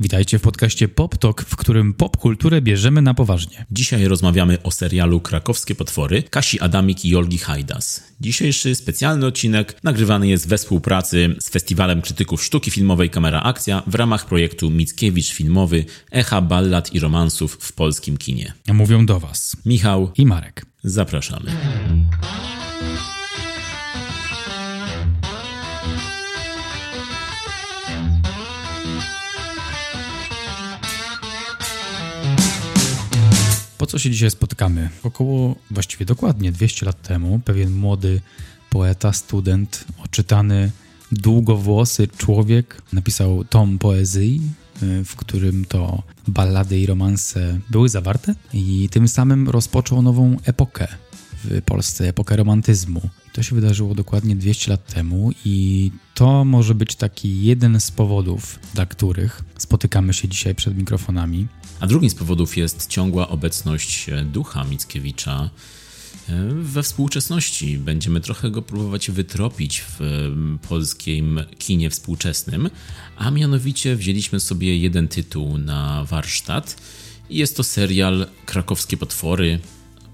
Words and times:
Witajcie 0.00 0.38
w 0.38 0.42
podcaście 0.42 0.88
Pop 0.88 1.18
Talk, 1.18 1.42
w 1.42 1.56
którym 1.56 1.94
popkulturę 1.94 2.62
bierzemy 2.62 3.02
na 3.02 3.14
poważnie. 3.14 3.66
Dzisiaj 3.70 4.04
rozmawiamy 4.04 4.62
o 4.62 4.70
serialu 4.70 5.20
Krakowskie 5.20 5.74
Potwory 5.74 6.22
Kasi 6.22 6.60
Adamik 6.60 7.04
i 7.04 7.16
Olgi 7.16 7.38
Hajdas. 7.38 8.02
Dzisiejszy 8.20 8.74
specjalny 8.74 9.26
odcinek 9.26 9.76
nagrywany 9.84 10.28
jest 10.28 10.48
we 10.48 10.58
współpracy 10.58 11.36
z 11.40 11.48
Festiwalem 11.48 12.02
Krytyków 12.02 12.44
Sztuki 12.44 12.70
Filmowej 12.70 13.10
Kamera 13.10 13.42
Akcja 13.42 13.82
w 13.86 13.94
ramach 13.94 14.26
projektu 14.26 14.70
Mickiewicz 14.70 15.32
Filmowy 15.32 15.84
Echa 16.10 16.40
Ballad 16.40 16.94
i 16.94 17.00
Romansów 17.00 17.58
w 17.60 17.72
polskim 17.72 18.16
kinie. 18.16 18.52
Mówią 18.72 19.06
do 19.06 19.20
Was 19.20 19.56
Michał 19.66 20.12
i 20.16 20.26
Marek. 20.26 20.66
Zapraszamy. 20.84 21.50
Po 33.78 33.86
co 33.86 33.98
się 33.98 34.10
dzisiaj 34.10 34.30
spotykamy? 34.30 34.88
Około, 35.02 35.56
właściwie 35.70 36.06
dokładnie 36.06 36.52
200 36.52 36.86
lat 36.86 37.02
temu, 37.02 37.40
pewien 37.44 37.72
młody 37.72 38.20
poeta, 38.70 39.12
student, 39.12 39.84
oczytany, 40.04 40.70
długowłosy 41.12 42.08
człowiek 42.08 42.82
napisał 42.92 43.44
tom 43.44 43.78
poezji, 43.78 44.40
y, 44.82 45.04
w 45.04 45.16
którym 45.16 45.64
to 45.64 46.02
ballady 46.28 46.80
i 46.80 46.86
romanse 46.86 47.58
były 47.70 47.88
zawarte 47.88 48.34
i 48.52 48.88
tym 48.90 49.08
samym 49.08 49.48
rozpoczął 49.48 50.02
nową 50.02 50.36
epokę 50.44 50.88
w 51.44 51.62
Polsce, 51.62 52.08
epokę 52.08 52.36
romantyzmu. 52.36 53.00
To 53.32 53.42
się 53.42 53.54
wydarzyło 53.54 53.94
dokładnie 53.94 54.36
200 54.36 54.70
lat 54.70 54.86
temu 54.86 55.30
i 55.44 55.90
to 56.18 56.44
może 56.44 56.74
być 56.74 56.96
taki 56.96 57.42
jeden 57.42 57.80
z 57.80 57.90
powodów, 57.90 58.58
dla 58.74 58.86
których 58.86 59.44
spotykamy 59.58 60.14
się 60.14 60.28
dzisiaj 60.28 60.54
przed 60.54 60.78
mikrofonami. 60.78 61.46
A 61.80 61.86
drugim 61.86 62.10
z 62.10 62.14
powodów 62.14 62.56
jest 62.56 62.86
ciągła 62.86 63.28
obecność 63.28 64.06
ducha 64.24 64.64
Mickiewicza 64.64 65.50
e, 66.28 66.48
we 66.54 66.82
współczesności. 66.82 67.78
Będziemy 67.78 68.20
trochę 68.20 68.50
go 68.50 68.62
próbować 68.62 69.10
wytropić 69.10 69.80
w 69.80 70.00
polskim 70.68 71.40
kinie 71.58 71.90
współczesnym, 71.90 72.70
a 73.16 73.30
mianowicie 73.30 73.96
wzięliśmy 73.96 74.40
sobie 74.40 74.78
jeden 74.78 75.08
tytuł 75.08 75.58
na 75.58 76.04
warsztat. 76.04 76.76
Jest 77.30 77.56
to 77.56 77.64
serial 77.64 78.26
Krakowskie 78.46 78.96
Potwory 78.96 79.58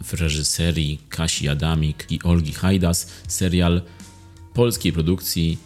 w 0.05 0.15
reżyserii 0.15 0.99
Kasi 1.09 1.49
Adamik 1.49 2.07
i 2.11 2.23
Olgi 2.23 2.53
Hajdas. 2.53 3.07
Serial 3.29 3.83
polskiej 4.55 4.93
produkcji 4.93 5.59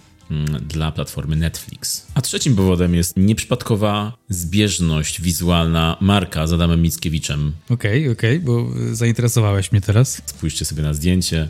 dla 0.63 0.93
platformy 0.93 1.37
Netflix. 1.37 2.07
A 2.15 2.21
trzecim 2.21 2.57
powodem 2.57 2.95
jest 2.95 3.17
nieprzypadkowa 3.17 4.13
zbieżność 4.29 5.21
wizualna 5.21 5.97
Marka 6.01 6.47
z 6.47 6.53
Adamem 6.53 6.83
Mickiewiczem. 6.83 7.53
Okej, 7.71 8.03
okay, 8.03 8.13
okej, 8.13 8.37
okay, 8.37 8.47
bo 8.47 8.67
zainteresowałeś 8.93 9.73
mnie 9.73 9.81
teraz. 9.81 10.23
Spójrzcie 10.27 10.65
sobie 10.65 10.83
na 10.83 10.95
zdjęcie 10.95 11.49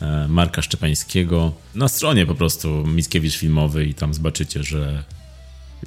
e, 0.00 0.28
Marka 0.28 0.62
Szczepańskiego 0.62 1.52
na 1.74 1.88
stronie 1.88 2.26
po 2.26 2.34
prostu 2.34 2.86
Mickiewicz 2.86 3.36
Filmowy 3.36 3.86
i 3.86 3.94
tam 3.94 4.14
zobaczycie, 4.14 4.62
że 4.62 5.04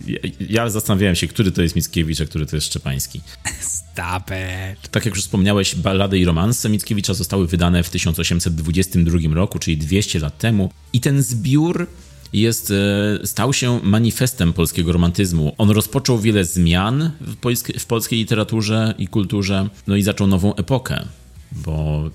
ja, 0.08 0.20
ja 0.50 0.70
zastanawiałem 0.70 1.16
się, 1.16 1.28
który 1.28 1.52
to 1.52 1.62
jest 1.62 1.76
Mickiewicz, 1.76 2.22
a 2.22 2.26
który 2.26 2.46
to 2.46 2.56
jest 2.56 2.68
Szczepański. 2.68 3.22
Stop 3.62 4.24
it. 4.32 4.90
Tak 4.92 5.06
jak 5.06 5.16
już 5.16 5.24
wspomniałeś, 5.24 5.76
ballady 5.76 6.20
i 6.20 6.26
romanse 6.26 6.70
Mickiewicza 6.70 7.14
zostały 7.14 7.48
wydane 7.48 7.84
w 7.84 7.90
1822 7.90 9.36
roku, 9.36 9.60
czyli 9.60 9.78
200 9.78 10.20
lat 10.20 10.38
temu. 10.38 10.72
I 10.94 11.02
ten 11.02 11.22
zbiór 11.22 11.88
jest, 12.34 12.72
e, 12.72 13.28
stał 13.28 13.54
się 13.54 13.80
manifestem 13.84 14.54
polskiego 14.54 14.92
romantyzmu. 14.92 15.56
On 15.58 15.70
rozpoczął 15.70 16.20
wiele 16.20 16.46
zmian 16.46 17.12
w, 17.22 17.36
polskiej, 17.36 17.80
w 17.80 17.86
polskiej 17.86 18.20
literaturze 18.20 18.94
i 18.98 19.08
kulturze, 19.08 19.70
no 19.88 19.96
i 19.96 20.04
zaczął 20.04 20.28
nową 20.28 20.56
epokę. 20.56 21.06
Bo 21.52 22.10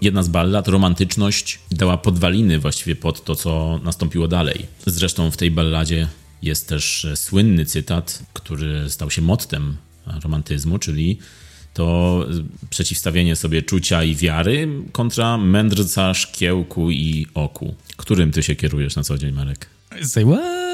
jedna 0.00 0.22
z 0.22 0.28
ballad, 0.28 0.68
romantyczność, 0.68 1.58
dała 1.70 1.96
podwaliny 1.96 2.58
właściwie 2.58 2.96
pod 2.96 3.24
to, 3.24 3.34
co 3.36 3.80
nastąpiło 3.84 4.28
dalej. 4.28 4.66
Zresztą 4.86 5.30
w 5.30 5.36
tej 5.36 5.50
balladzie 5.50 6.08
jest 6.42 6.68
też 6.68 7.06
słynny 7.14 7.66
cytat, 7.66 8.22
który 8.32 8.90
stał 8.90 9.10
się 9.10 9.22
mottem 9.22 9.76
romantyzmu, 10.22 10.78
czyli 10.78 11.18
to 11.74 12.26
przeciwstawienie 12.70 13.36
sobie 13.36 13.62
czucia 13.62 14.04
i 14.04 14.14
wiary 14.14 14.68
kontra 14.92 15.38
mędrca, 15.38 16.14
szkiełku 16.14 16.90
i 16.90 17.26
oku. 17.34 17.74
Którym 17.96 18.30
ty 18.30 18.42
się 18.42 18.56
kierujesz 18.56 18.96
na 18.96 19.02
co 19.02 19.18
dzień, 19.18 19.34
Marek? 19.34 19.66
Say 20.02 20.24
what? 20.24 20.64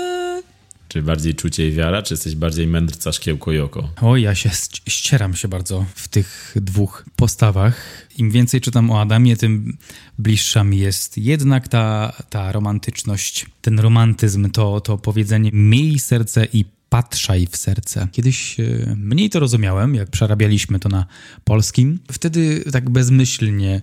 Czy 0.89 1.03
bardziej 1.03 1.35
czucie 1.35 1.69
i 1.69 1.73
wiara, 1.73 2.03
czy 2.03 2.15
jesteś 2.15 2.35
bardziej 2.35 2.67
mędrca, 2.67 3.13
szkiełko 3.13 3.53
i 3.53 3.59
oko? 3.59 3.89
O, 4.01 4.17
ja 4.17 4.35
się 4.35 4.51
ścieram 4.89 5.35
się 5.35 5.49
bardzo 5.49 5.87
w 5.95 6.09
tych 6.09 6.55
dwóch 6.57 7.05
postawach. 7.17 8.07
Im 8.19 8.31
więcej 8.31 8.61
czytam 8.61 8.91
o 8.91 9.01
Adamie, 9.01 9.37
tym 9.37 9.77
bliższa 10.19 10.65
mi 10.65 10.79
jest 10.79 11.19
jednak 11.19 11.69
ta, 11.69 12.13
ta 12.31 12.53
romantyczność, 12.53 13.47
ten 13.63 13.81
romantyzm, 13.81 14.51
to, 14.51 14.81
to 14.81 14.99
powiedzenie 14.99 15.51
miej 15.53 15.99
serce 15.99 16.47
i 16.53 16.65
patrzaj 16.91 17.47
w 17.51 17.57
serce. 17.57 18.09
Kiedyś 18.13 18.61
e, 18.61 18.65
mniej 18.97 19.31
to 19.31 19.41
rozumiałem, 19.41 19.95
jak 19.95 20.11
przerabialiśmy 20.11 20.81
to 20.81 20.89
na 20.89 21.07
polskim. 21.45 21.99
Wtedy 22.13 22.65
tak 22.73 22.91
bezmyślnie 22.91 23.83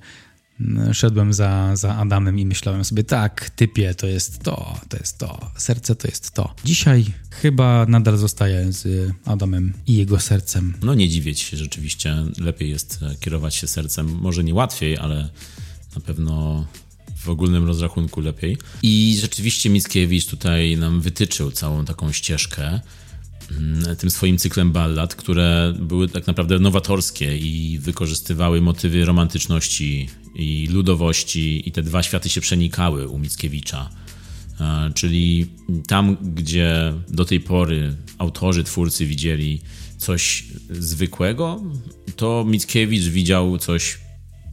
szedłem 0.93 1.33
za, 1.33 1.75
za 1.75 1.95
Adamem 1.95 2.39
i 2.39 2.45
myślałem 2.45 2.85
sobie, 2.85 3.03
tak, 3.03 3.49
typie, 3.49 3.95
to 3.95 4.07
jest 4.07 4.43
to, 4.43 4.79
to 4.89 4.97
jest 4.97 5.17
to, 5.17 5.51
serce 5.57 5.95
to 5.95 6.07
jest 6.07 6.31
to. 6.31 6.55
Dzisiaj 6.65 7.05
chyba 7.31 7.85
nadal 7.85 8.17
zostaję 8.17 8.71
z 8.71 9.11
Adamem 9.25 9.73
i 9.87 9.95
jego 9.95 10.19
sercem. 10.19 10.73
No 10.81 10.93
nie 10.93 11.09
dziwię 11.09 11.35
się, 11.35 11.57
rzeczywiście 11.57 12.15
lepiej 12.37 12.69
jest 12.69 12.99
e, 13.03 13.15
kierować 13.15 13.55
się 13.55 13.67
sercem. 13.67 14.19
Może 14.21 14.43
nie 14.43 14.53
łatwiej, 14.53 14.97
ale 14.97 15.29
na 15.95 16.01
pewno 16.01 16.65
w 17.17 17.29
ogólnym 17.29 17.65
rozrachunku 17.65 18.21
lepiej. 18.21 18.57
I 18.83 19.17
rzeczywiście 19.21 19.69
Mickiewicz 19.69 20.25
tutaj 20.25 20.77
nam 20.77 21.01
wytyczył 21.01 21.51
całą 21.51 21.85
taką 21.85 22.11
ścieżkę 22.11 22.79
mm, 23.51 23.95
tym 23.95 24.09
swoim 24.09 24.37
cyklem 24.37 24.71
ballad, 24.71 25.15
które 25.15 25.73
były 25.79 26.07
tak 26.09 26.27
naprawdę 26.27 26.59
nowatorskie 26.59 27.37
i 27.37 27.79
wykorzystywały 27.79 28.61
motywy 28.61 29.05
romantyczności 29.05 30.09
i 30.35 30.67
ludowości 30.71 31.69
i 31.69 31.71
te 31.71 31.83
dwa 31.83 32.03
światy 32.03 32.29
się 32.29 32.41
przenikały 32.41 33.07
u 33.07 33.19
Mickiewicza. 33.19 33.89
E, 34.59 34.91
czyli 34.95 35.47
tam, 35.87 36.17
gdzie 36.21 36.93
do 37.09 37.25
tej 37.25 37.39
pory 37.39 37.95
autorzy, 38.17 38.63
twórcy 38.63 39.05
widzieli 39.05 39.61
coś 39.97 40.43
zwykłego, 40.69 41.61
to 42.15 42.45
Mickiewicz 42.47 43.03
widział 43.03 43.57
coś 43.57 44.06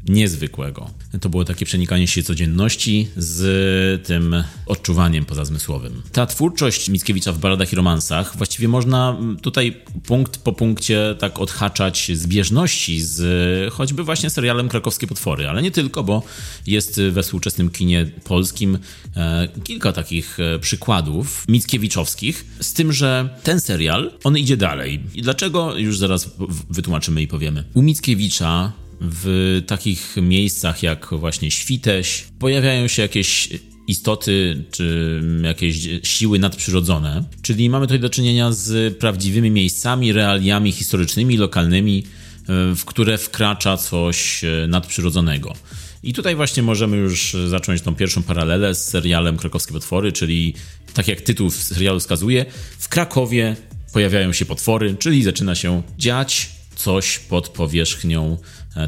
niezwykłego. 0.08 0.90
To 1.20 1.28
było 1.28 1.44
takie 1.44 1.66
przenikanie 1.66 2.06
się 2.06 2.22
codzienności 2.22 3.08
z 3.16 4.06
tym 4.06 4.44
odczuwaniem 4.66 5.24
pozazmysłowym. 5.24 6.02
Ta 6.12 6.26
twórczość 6.26 6.88
Mickiewicza 6.88 7.32
w 7.32 7.38
baladach 7.38 7.72
i 7.72 7.76
romansach, 7.76 8.36
właściwie 8.36 8.68
można 8.68 9.16
tutaj 9.42 9.76
punkt 10.06 10.38
po 10.38 10.52
punkcie 10.52 11.14
tak 11.18 11.40
odhaczać 11.40 12.10
zbieżności 12.14 13.00
z 13.00 13.74
choćby 13.74 14.04
właśnie 14.04 14.30
serialem 14.30 14.68
Krakowskie 14.68 15.06
Potwory, 15.06 15.48
ale 15.48 15.62
nie 15.62 15.70
tylko, 15.70 16.04
bo 16.04 16.22
jest 16.66 17.00
we 17.10 17.22
współczesnym 17.22 17.70
kinie 17.70 18.06
polskim 18.24 18.78
e, 19.16 19.48
kilka 19.64 19.92
takich 19.92 20.40
e, 20.40 20.58
przykładów 20.58 21.44
mickiewiczowskich, 21.48 22.44
z 22.60 22.72
tym, 22.72 22.92
że 22.92 23.28
ten 23.42 23.60
serial, 23.60 24.12
on 24.24 24.38
idzie 24.38 24.56
dalej. 24.56 25.00
I 25.14 25.22
dlaczego? 25.22 25.76
Już 25.76 25.98
zaraz 25.98 26.30
wytłumaczymy 26.70 27.22
i 27.22 27.26
powiemy. 27.28 27.64
U 27.74 27.82
Mickiewicza 27.82 28.72
w 29.00 29.62
takich 29.66 30.16
miejscach 30.22 30.82
jak 30.82 31.08
właśnie 31.12 31.50
Świteś 31.50 32.24
pojawiają 32.38 32.88
się 32.88 33.02
jakieś 33.02 33.48
istoty 33.88 34.64
czy 34.70 35.20
jakieś 35.42 35.88
siły 36.02 36.38
nadprzyrodzone. 36.38 37.24
Czyli 37.42 37.70
mamy 37.70 37.86
tutaj 37.86 38.00
do 38.00 38.10
czynienia 38.10 38.52
z 38.52 38.98
prawdziwymi 38.98 39.50
miejscami, 39.50 40.12
realiami 40.12 40.72
historycznymi, 40.72 41.36
lokalnymi, 41.36 42.04
w 42.48 42.84
które 42.84 43.18
wkracza 43.18 43.76
coś 43.76 44.44
e, 44.44 44.66
nadprzyrodzonego. 44.68 45.54
I 46.02 46.12
tutaj 46.12 46.36
właśnie 46.36 46.62
możemy 46.62 46.96
już 46.96 47.36
zacząć 47.48 47.80
tą 47.82 47.94
pierwszą 47.94 48.22
paralelę 48.22 48.74
z 48.74 48.84
serialem 48.88 49.36
Krakowskie 49.36 49.72
Potwory, 49.72 50.12
czyli 50.12 50.54
tak 50.94 51.08
jak 51.08 51.20
tytuł 51.20 51.50
serialu 51.50 52.00
wskazuje, 52.00 52.46
w 52.78 52.88
Krakowie 52.88 53.56
pojawiają 53.92 54.32
się 54.32 54.44
potwory, 54.44 54.96
czyli 54.98 55.22
zaczyna 55.22 55.54
się 55.54 55.82
dziać 55.98 56.50
coś 56.76 57.18
pod 57.18 57.48
powierzchnią 57.48 58.38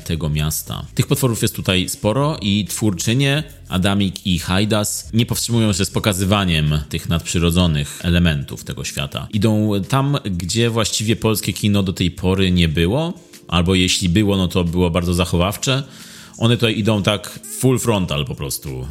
tego 0.05 0.29
miasta. 0.29 0.87
Tych 0.95 1.07
potworów 1.07 1.43
jest 1.43 1.57
tutaj 1.57 1.89
sporo 1.89 2.37
i 2.43 2.65
twórczynie 2.65 3.43
Adamik 3.69 4.27
i 4.27 4.39
Hajdas 4.39 5.11
nie 5.13 5.27
powstrzymują 5.27 5.73
się 5.73 5.85
z 5.85 5.91
pokazywaniem 5.91 6.79
tych 6.89 7.09
nadprzyrodzonych 7.09 8.01
elementów 8.03 8.65
tego 8.65 8.85
świata. 8.85 9.29
Idą 9.33 9.71
tam, 9.89 10.17
gdzie 10.25 10.71
właściwie 10.71 11.17
polskie 11.17 11.53
kino 11.53 11.83
do 11.83 11.93
tej 11.93 12.11
pory 12.11 12.51
nie 12.51 12.69
było, 12.69 13.13
albo 13.49 13.75
jeśli 13.75 14.09
było, 14.09 14.37
no 14.37 14.49
to 14.49 14.65
było 14.65 14.91
bardzo 14.91 15.15
zachowawcze. 15.15 15.83
One 16.39 16.57
tutaj 16.57 16.79
idą 16.79 17.03
tak 17.03 17.41
full 17.59 17.79
frontal 17.79 18.25
po 18.25 18.35
prostu. 18.35 18.87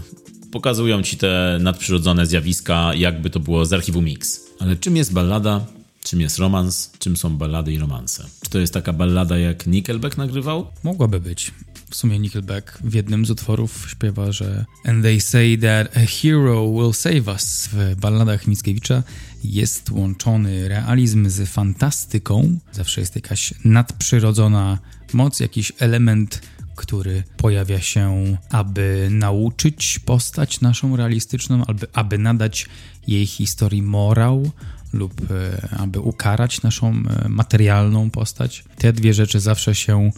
Pokazują 0.51 1.03
ci 1.03 1.18
te 1.18 1.57
nadprzyrodzone 1.62 2.25
zjawiska, 2.25 2.94
jakby 2.94 3.30
to 3.30 3.39
było 3.39 3.65
z 3.65 3.74
archiwum 3.74 4.06
Mix. 4.06 4.41
Ale 4.59 4.75
czym 4.75 4.98
jest 4.98 5.13
ballada 5.13 5.65
Czym 6.06 6.22
jest 6.22 6.38
romans, 6.38 6.92
czym 7.00 7.18
są 7.18 7.38
ballady 7.38 7.74
i 7.74 7.80
romanse? 7.80 8.25
Czy 8.42 8.50
to 8.50 8.60
jest 8.60 8.74
taka 8.74 8.94
ballada, 8.94 9.38
jak 9.38 9.68
Nickelback 9.68 10.18
nagrywał? 10.18 10.68
Mogłaby 10.84 11.19
być. 11.19 11.52
W 11.90 11.96
sumie 11.96 12.19
Nickelback 12.19 12.80
w 12.84 12.94
jednym 12.94 13.25
z 13.25 13.31
utworów 13.31 13.88
śpiewa, 13.90 14.31
że 14.31 14.66
And 14.84 15.04
they 15.04 15.22
say 15.22 15.57
that 15.57 15.98
a 15.98 16.06
hero 16.06 16.72
will 16.72 16.94
save 16.94 17.28
us. 17.28 17.69
W 17.72 17.96
balladach 17.96 18.48
Mickiewicza 18.48 19.04
jest 19.44 19.90
łączony 19.90 20.68
realizm 20.68 21.30
z 21.30 21.50
fantastyką. 21.50 22.60
Zawsze 22.72 23.01
jest 23.01 23.16
jakaś 23.16 23.54
nadprzyrodzona 23.63 24.80
moc, 25.13 25.40
jakiś 25.40 25.72
element, 25.80 26.42
który 26.75 27.24
pojawia 27.38 27.81
się, 27.81 28.38
aby 28.50 29.08
nauczyć 29.12 30.00
postać 30.00 30.62
naszą 30.62 30.96
realistyczną, 30.96 31.66
aby, 31.66 31.88
aby 31.94 32.18
nadać 32.18 32.66
jej 33.08 33.25
historii 33.25 33.81
morał 33.81 34.51
lub 34.95 35.13
e, 35.31 35.69
aby 35.77 36.00
ukarać 36.00 36.62
naszą 36.62 36.88
e, 36.89 37.30
materialną 37.30 38.09
postać. 38.09 38.63
Te 38.77 38.94
dwie 38.94 39.13
rzeczy 39.13 39.39
zawsze 39.39 39.75
się 39.75 40.12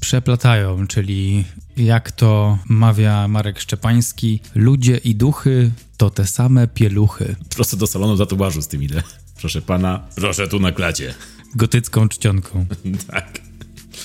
przeplatają, 0.00 0.86
czyli 0.86 1.44
jak 1.76 2.12
to 2.12 2.58
mawia 2.68 3.28
Marek 3.28 3.60
Szczepański, 3.60 4.40
ludzie 4.54 4.96
i 4.96 5.14
duchy 5.14 5.70
to 5.96 6.10
te 6.10 6.26
same 6.26 6.68
pieluchy. 6.68 7.36
Prosto 7.56 7.76
do 7.76 7.86
salonu 7.86 8.16
tatuażu 8.16 8.62
z 8.62 8.68
tym 8.68 8.82
idę. 8.82 9.02
Proszę 9.40 9.62
pana, 9.62 10.00
proszę 10.14 10.48
tu 10.48 10.60
na 10.60 10.72
klacie. 10.72 11.14
Gotycką 11.54 12.08
czcionką. 12.08 12.66
tak. 13.10 13.40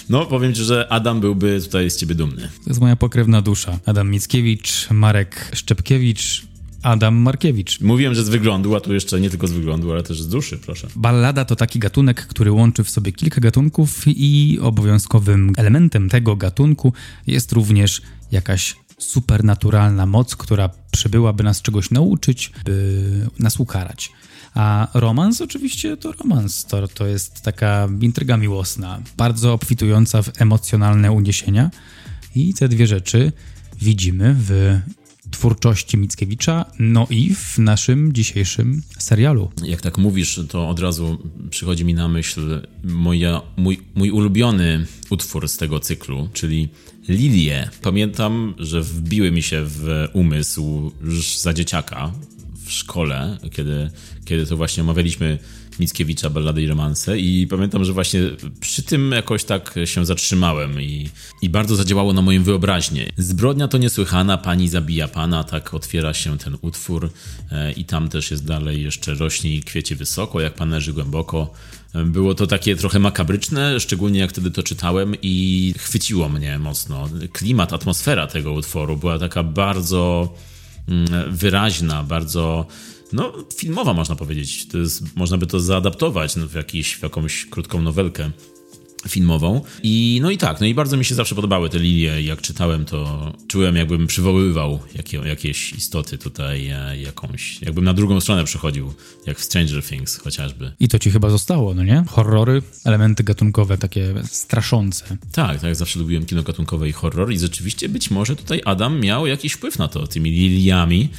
No, 0.10 0.26
powiem 0.26 0.54
ci, 0.54 0.64
że 0.64 0.88
Adam 0.92 1.20
byłby 1.20 1.62
tutaj 1.62 1.92
z 1.92 1.98
ciebie 1.98 2.16
dumny. 2.16 2.50
To 2.64 2.70
jest 2.70 2.82
moja 2.82 2.96
pokrewna 2.96 3.42
dusza. 3.42 3.80
Adam 3.86 4.12
Mickiewicz, 4.12 4.90
Marek 4.92 5.52
Szczepkiewicz, 5.54 6.48
Adam 6.84 7.16
Markiewicz. 7.16 7.82
Mówiłem, 7.82 8.16
że 8.16 8.24
z 8.24 8.30
wyglądu, 8.30 8.76
a 8.76 8.80
tu 8.80 8.94
jeszcze 8.94 9.22
nie 9.22 9.30
tylko 9.30 9.48
z 9.48 9.52
wyglądu, 9.52 9.92
ale 9.92 10.04
też 10.04 10.22
z 10.22 10.28
duszy, 10.28 10.58
proszę. 10.58 10.88
Ballada 10.96 11.46
to 11.46 11.56
taki 11.56 11.80
gatunek, 11.80 12.28
który 12.28 12.52
łączy 12.52 12.84
w 12.84 12.90
sobie 12.90 13.12
kilka 13.12 13.42
gatunków 13.42 14.04
i 14.08 14.60
obowiązkowym 14.62 15.54
elementem 15.58 16.10
tego 16.10 16.36
gatunku 16.36 16.94
jest 17.28 17.52
również 17.52 18.02
jakaś 18.32 18.76
supernaturalna 18.98 20.06
moc, 20.06 20.36
która 20.36 20.70
przybyłaby 20.92 21.44
nas 21.44 21.62
czegoś 21.62 21.92
nauczyć, 21.92 22.52
by 22.66 23.30
nas 23.40 23.60
ukarać. 23.60 24.12
A 24.54 24.88
romans 24.94 25.42
oczywiście 25.42 25.98
to 25.98 26.12
romans. 26.12 26.66
To, 26.66 26.88
to 26.88 27.08
jest 27.08 27.42
taka 27.42 27.90
intryga 28.02 28.38
miłosna, 28.38 29.02
bardzo 29.18 29.54
obfitująca 29.54 30.22
w 30.22 30.42
emocjonalne 30.42 31.12
uniesienia. 31.12 31.72
I 32.36 32.54
te 32.54 32.68
dwie 32.68 32.88
rzeczy 32.88 33.32
widzimy 33.82 34.36
w 34.40 34.80
twórczości 35.34 35.98
Mickiewicza, 35.98 36.66
no 36.80 37.08
i 37.10 37.36
w 37.36 37.58
naszym 37.58 38.14
dzisiejszym 38.14 38.82
serialu. 38.98 39.52
Jak 39.64 39.82
tak 39.82 39.98
mówisz, 39.98 40.40
to 40.50 40.70
od 40.70 40.80
razu 40.80 41.18
przychodzi 41.50 41.86
mi 41.86 41.94
na 41.94 42.08
myśl 42.08 42.62
moja, 42.84 43.42
mój, 43.58 43.82
mój 43.96 44.12
ulubiony 44.12 44.86
utwór 45.10 45.50
z 45.50 45.58
tego 45.58 45.80
cyklu, 45.80 46.30
czyli 46.34 46.70
Lilie. 47.10 47.70
Pamiętam, 47.82 48.54
że 48.58 48.82
wbiły 48.82 49.32
mi 49.32 49.42
się 49.42 49.62
w 49.66 50.08
umysł 50.14 50.92
już 51.04 51.38
za 51.38 51.54
dzieciaka 51.54 52.12
w 52.66 52.72
szkole, 52.72 53.38
kiedy, 53.52 53.92
kiedy 54.26 54.46
to 54.46 54.58
właśnie 54.58 54.84
omawialiśmy 54.84 55.40
Mickiewicza, 55.80 56.30
Ballady 56.30 56.62
i 56.62 56.68
Romanse 56.68 57.20
i 57.20 57.48
pamiętam, 57.48 57.86
że 57.86 57.94
właśnie 57.94 58.20
przy 58.60 58.84
tym 58.84 59.12
jakoś 59.12 59.44
tak 59.44 59.76
się 59.86 60.06
zatrzymałem 60.06 60.82
i, 60.82 61.10
i 61.42 61.50
bardzo 61.50 61.76
zadziałało 61.76 62.14
na 62.14 62.22
moją 62.22 62.44
wyobraźnię. 62.44 63.10
Zbrodnia 63.18 63.68
to 63.68 63.78
niesłychana, 63.78 64.38
pani 64.38 64.70
zabija 64.70 65.08
pana, 65.08 65.44
tak 65.44 65.74
otwiera 65.74 66.14
się 66.14 66.38
ten 66.38 66.58
utwór 66.62 67.10
e, 67.52 67.72
i 67.72 67.86
tam 67.86 68.10
też 68.10 68.32
jest 68.32 68.46
dalej 68.46 68.84
jeszcze 68.84 69.14
rośnie 69.14 69.56
i 69.56 69.64
kwiecie 69.64 69.96
wysoko, 69.96 70.42
jak 70.42 70.54
pan 70.54 70.70
leży 70.70 70.94
głęboko. 70.94 71.54
Było 72.06 72.36
to 72.36 72.48
takie 72.48 72.76
trochę 72.76 73.00
makabryczne, 73.00 73.80
szczególnie 73.80 74.20
jak 74.20 74.30
wtedy 74.30 74.52
to 74.52 74.64
czytałem 74.64 75.16
i 75.22 75.74
chwyciło 75.78 76.30
mnie 76.30 76.60
mocno. 76.60 77.10
Klimat, 77.32 77.74
atmosfera 77.74 78.28
tego 78.28 78.54
utworu 78.54 78.98
była 78.98 79.20
taka 79.20 79.44
bardzo 79.44 80.34
mm, 80.88 81.08
wyraźna, 81.36 82.04
bardzo 82.04 82.66
no, 83.14 83.34
filmowa 83.58 83.94
można 83.94 84.16
powiedzieć. 84.16 84.68
To 84.68 84.78
jest, 84.78 85.16
można 85.16 85.38
by 85.38 85.48
to 85.48 85.60
zaadaptować 85.60 86.34
w, 86.36 86.56
jakiś, 86.56 86.96
w 86.96 87.04
jakąś 87.04 87.46
krótką 87.46 87.82
nowelkę 87.82 88.32
filmową. 89.10 89.62
I 89.84 90.20
no 90.22 90.32
i 90.32 90.38
tak, 90.38 90.60
no 90.60 90.66
i 90.66 90.74
bardzo 90.74 90.98
mi 90.98 91.06
się 91.06 91.16
zawsze 91.16 91.36
podobały 91.36 91.70
te 91.70 91.80
lilie. 91.80 92.22
Jak 92.22 92.42
czytałem, 92.42 92.86
to 92.86 93.32
czułem, 93.48 93.76
jakbym 93.76 94.08
przywoływał 94.08 94.80
jakie, 94.96 95.18
jakieś 95.18 95.74
istoty 95.74 96.18
tutaj, 96.18 96.68
e, 96.68 97.02
jakąś, 97.02 97.62
jakbym 97.62 97.84
na 97.84 97.94
drugą 97.94 98.22
stronę 98.22 98.44
przechodził, 98.44 98.94
jak 99.26 99.40
w 99.40 99.44
Stranger 99.44 99.84
Things 99.84 100.18
chociażby. 100.18 100.72
I 100.80 100.88
to 100.88 101.00
ci 101.00 101.12
chyba 101.12 101.30
zostało, 101.30 101.74
no 101.74 101.84
nie? 101.84 102.04
Horrory, 102.08 102.62
elementy 102.86 103.24
gatunkowe, 103.24 103.78
takie 103.78 104.14
straszące. 104.24 105.18
Tak, 105.32 105.60
tak, 105.60 105.76
zawsze 105.76 106.00
lubiłem 106.00 106.26
kino 106.26 106.44
gatunkowe 106.44 106.90
i 106.90 106.92
horror 106.92 107.32
i 107.32 107.40
rzeczywiście 107.40 107.90
być 107.90 108.12
może 108.12 108.36
tutaj 108.36 108.62
Adam 108.66 109.00
miał 109.00 109.28
jakiś 109.28 109.54
wpływ 109.54 109.80
na 109.80 109.88
to, 109.88 110.08
tymi 110.08 110.32
liliami 110.32 111.10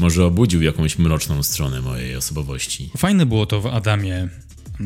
może 0.00 0.24
obudził 0.24 0.62
jakąś 0.62 0.98
mroczną 0.98 1.42
stronę 1.42 1.80
mojej 1.80 2.16
osobowości. 2.16 2.90
Fajne 2.96 3.26
było 3.26 3.46
to 3.46 3.60
w 3.60 3.66
Adamie, 3.66 4.28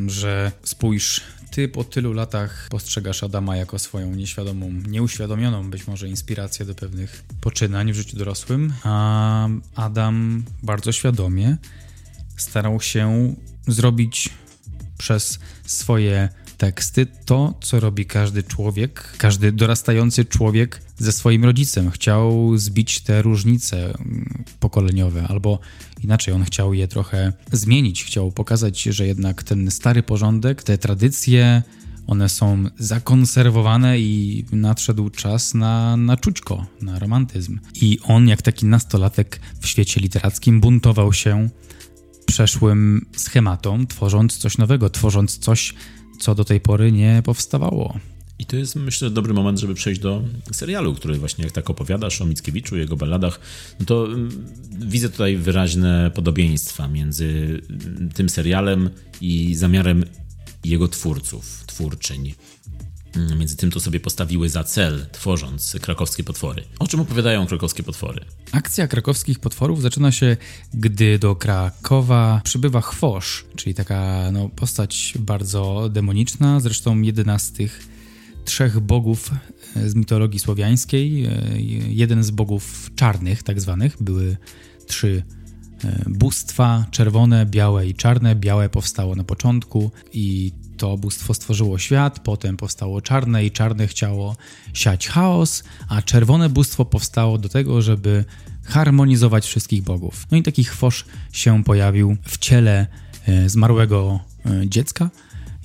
że 0.06 0.52
spójrz, 0.62 1.20
ty 1.50 1.68
po 1.68 1.84
tylu 1.84 2.12
latach 2.12 2.68
postrzegasz 2.70 3.22
Adama 3.22 3.56
jako 3.56 3.78
swoją 3.78 4.14
nieświadomą, 4.14 4.70
nieuświadomioną 4.88 5.70
być 5.70 5.86
może 5.86 6.08
inspirację 6.08 6.66
do 6.66 6.74
pewnych 6.74 7.24
poczynań 7.40 7.92
w 7.92 7.96
życiu 7.96 8.16
dorosłym, 8.16 8.72
a 8.82 9.48
Adam 9.74 10.44
bardzo 10.62 10.92
świadomie 10.92 11.56
starał 12.36 12.80
się 12.80 13.34
zrobić 13.66 14.30
przez 14.98 15.38
swoje 15.66 16.28
teksty 16.64 17.06
to, 17.24 17.54
co 17.60 17.80
robi 17.80 18.06
każdy 18.06 18.42
człowiek, 18.42 19.14
każdy 19.18 19.52
dorastający 19.52 20.24
człowiek 20.24 20.82
ze 20.98 21.12
swoim 21.12 21.44
rodzicem. 21.44 21.90
Chciał 21.90 22.56
zbić 22.56 23.00
te 23.00 23.22
różnice 23.22 23.84
mm, 23.84 24.44
pokoleniowe, 24.60 25.26
albo 25.28 25.58
inaczej, 26.04 26.34
on 26.34 26.44
chciał 26.44 26.74
je 26.74 26.88
trochę 26.88 27.32
zmienić. 27.52 28.04
Chciał 28.04 28.32
pokazać, 28.32 28.82
że 28.82 29.06
jednak 29.06 29.42
ten 29.42 29.70
stary 29.70 30.02
porządek, 30.02 30.62
te 30.62 30.78
tradycje, 30.78 31.62
one 32.06 32.28
są 32.28 32.64
zakonserwowane 32.78 33.98
i 34.00 34.44
nadszedł 34.52 35.10
czas 35.10 35.54
na, 35.54 35.96
na 35.96 36.16
czućko, 36.16 36.66
na 36.82 36.98
romantyzm. 36.98 37.60
I 37.74 37.98
on, 38.02 38.28
jak 38.28 38.42
taki 38.42 38.66
nastolatek 38.66 39.40
w 39.60 39.66
świecie 39.66 40.00
literackim, 40.00 40.60
buntował 40.60 41.12
się 41.12 41.48
przeszłym 42.26 43.06
schematom, 43.16 43.86
tworząc 43.86 44.36
coś 44.36 44.58
nowego, 44.58 44.90
tworząc 44.90 45.38
coś, 45.38 45.74
co 46.18 46.34
do 46.34 46.44
tej 46.44 46.60
pory 46.60 46.92
nie 46.92 47.22
powstawało. 47.24 47.98
I 48.38 48.46
to 48.46 48.56
jest, 48.56 48.76
myślę, 48.76 49.10
dobry 49.10 49.34
moment, 49.34 49.58
żeby 49.58 49.74
przejść 49.74 50.00
do 50.00 50.22
serialu, 50.52 50.94
który 50.94 51.18
właśnie 51.18 51.44
jak 51.44 51.52
tak 51.52 51.70
opowiadasz 51.70 52.20
o 52.20 52.26
Mickiewiczu, 52.26 52.76
jego 52.76 52.96
balladach, 52.96 53.40
no 53.80 53.86
to 53.86 54.06
mm, 54.06 54.46
widzę 54.70 55.08
tutaj 55.08 55.36
wyraźne 55.36 56.10
podobieństwa 56.14 56.88
między 56.88 57.60
tym 58.14 58.28
serialem 58.28 58.90
i 59.20 59.54
zamiarem 59.54 60.04
jego 60.64 60.88
twórców, 60.88 61.64
twórczyń. 61.66 62.34
Mm, 63.16 63.38
między 63.38 63.56
tym, 63.56 63.70
to 63.70 63.80
sobie 63.80 64.00
postawiły 64.00 64.48
za 64.48 64.64
cel, 64.64 65.06
tworząc 65.12 65.76
krakowskie 65.80 66.24
potwory. 66.24 66.64
O 66.78 66.86
czym 66.86 67.00
opowiadają 67.00 67.46
krakowskie 67.46 67.82
potwory? 67.82 68.24
Akcja 68.52 68.88
krakowskich 68.88 69.38
potworów 69.38 69.82
zaczyna 69.82 70.12
się, 70.12 70.36
gdy 70.74 71.18
do 71.18 71.36
Krakowa 71.36 72.40
przybywa 72.44 72.80
Chwosz, 72.80 73.44
czyli 73.56 73.74
taka 73.74 74.30
no, 74.32 74.48
postać 74.48 75.14
bardzo 75.18 75.88
demoniczna, 75.92 76.60
zresztą 76.60 77.00
jedyna 77.00 77.38
z 77.38 77.52
tych 77.52 77.94
trzech 78.44 78.80
bogów 78.80 79.30
e, 79.76 79.88
z 79.88 79.94
mitologii 79.94 80.40
słowiańskiej. 80.40 81.24
E, 81.24 81.32
jeden 81.88 82.22
z 82.22 82.30
bogów 82.30 82.90
czarnych, 82.96 83.42
tak 83.42 83.60
zwanych. 83.60 84.02
Były 84.02 84.36
trzy 84.86 85.22
e, 85.84 86.04
bóstwa, 86.06 86.86
czerwone, 86.90 87.46
białe 87.46 87.86
i 87.86 87.94
czarne. 87.94 88.36
Białe 88.36 88.68
powstało 88.68 89.14
na 89.14 89.24
początku 89.24 89.90
i 90.12 90.52
to 90.84 90.98
bóstwo 90.98 91.34
stworzyło 91.34 91.78
świat, 91.78 92.20
potem 92.20 92.56
powstało 92.56 93.00
czarne 93.00 93.44
i 93.44 93.50
czarne 93.50 93.86
chciało 93.86 94.36
siać 94.72 95.08
chaos, 95.08 95.64
a 95.88 96.02
czerwone 96.02 96.48
bóstwo 96.48 96.84
powstało 96.84 97.38
do 97.38 97.48
tego, 97.48 97.82
żeby 97.82 98.24
harmonizować 98.64 99.46
wszystkich 99.46 99.82
bogów. 99.82 100.26
No 100.30 100.36
i 100.36 100.42
taki 100.42 100.64
chwosz 100.64 101.04
się 101.32 101.64
pojawił 101.64 102.16
w 102.22 102.38
ciele 102.38 102.86
e, 103.26 103.48
zmarłego 103.48 104.20
e, 104.46 104.68
dziecka. 104.68 105.10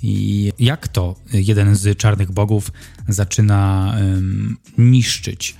I 0.03 0.51
jak 0.59 0.87
to 0.87 1.15
jeden 1.33 1.75
z 1.75 1.97
czarnych 1.97 2.31
bogów 2.31 2.71
zaczyna 3.07 3.95
niszczyć. 4.77 5.55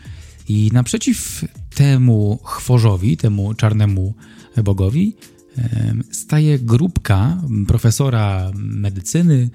I 0.49 0.69
naprzeciw 0.73 1.45
temu 1.75 2.39
chworzowi, 2.43 3.17
temu 3.17 3.53
czarnemu 3.53 4.13
bogowi, 4.63 5.15
staje 6.11 6.59
grupka 6.59 7.41
profesora 7.67 8.51
medycyny 8.55 9.49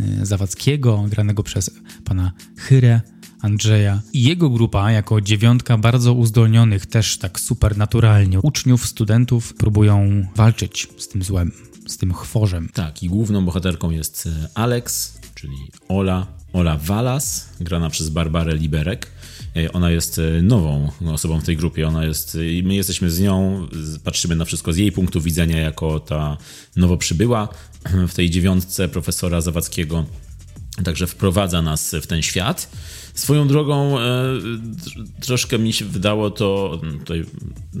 e, 0.00 0.26
Zawadzkiego, 0.26 1.04
granego 1.08 1.42
przez 1.42 1.70
pana 2.04 2.32
Chyrę 2.56 3.00
Andrzeja 3.40 4.02
i 4.12 4.22
jego 4.22 4.50
grupa 4.50 4.90
jako 4.90 5.20
dziewiątka 5.20 5.78
bardzo 5.78 6.12
uzdolnionych, 6.12 6.86
też 6.86 7.18
tak 7.18 7.40
supernaturalnie 7.40 8.40
uczniów, 8.40 8.86
studentów 8.86 9.54
próbują 9.54 10.26
walczyć 10.36 10.88
z 10.96 11.08
tym 11.08 11.22
złem, 11.22 11.52
z 11.86 11.96
tym 11.96 12.14
chworzem. 12.14 12.68
Tak, 12.74 13.02
i 13.02 13.08
główną 13.08 13.44
bohaterką 13.44 13.90
jest 13.90 14.26
e, 14.26 14.48
Alex, 14.54 15.18
czyli 15.34 15.56
Ola, 15.88 16.26
Ola 16.52 16.78
Walas, 16.78 17.48
grana 17.60 17.90
przez 17.90 18.08
Barbarę 18.08 18.56
Liberek. 18.56 19.06
E, 19.56 19.72
ona 19.72 19.90
jest 19.90 20.18
e, 20.18 20.42
nową 20.42 20.90
osobą 21.06 21.40
w 21.40 21.44
tej 21.44 21.56
grupie. 21.56 21.88
Ona 21.88 22.04
jest, 22.04 22.34
i 22.34 22.62
my 22.62 22.74
jesteśmy 22.74 23.10
z 23.10 23.20
nią, 23.20 23.68
patrzymy 24.04 24.36
na 24.36 24.44
wszystko 24.44 24.72
z 24.72 24.76
jej 24.76 24.92
punktu 24.92 25.20
widzenia, 25.20 25.58
jako 25.58 26.00
ta 26.00 26.36
nowo 26.76 26.96
przybyła 26.96 27.48
w 28.08 28.14
tej 28.14 28.30
dziewiątce 28.30 28.88
profesora 28.88 29.40
Zawadzkiego. 29.40 30.04
Także 30.84 31.06
wprowadza 31.06 31.62
nas 31.62 31.96
w 32.02 32.06
ten 32.06 32.22
świat. 32.22 32.70
Swoją 33.14 33.48
drogą 33.48 33.98
e, 33.98 34.02
troszkę 35.20 35.58
mi 35.58 35.72
się 35.72 35.84
wydało 35.84 36.30
to, 36.30 36.80
tutaj, 36.98 37.24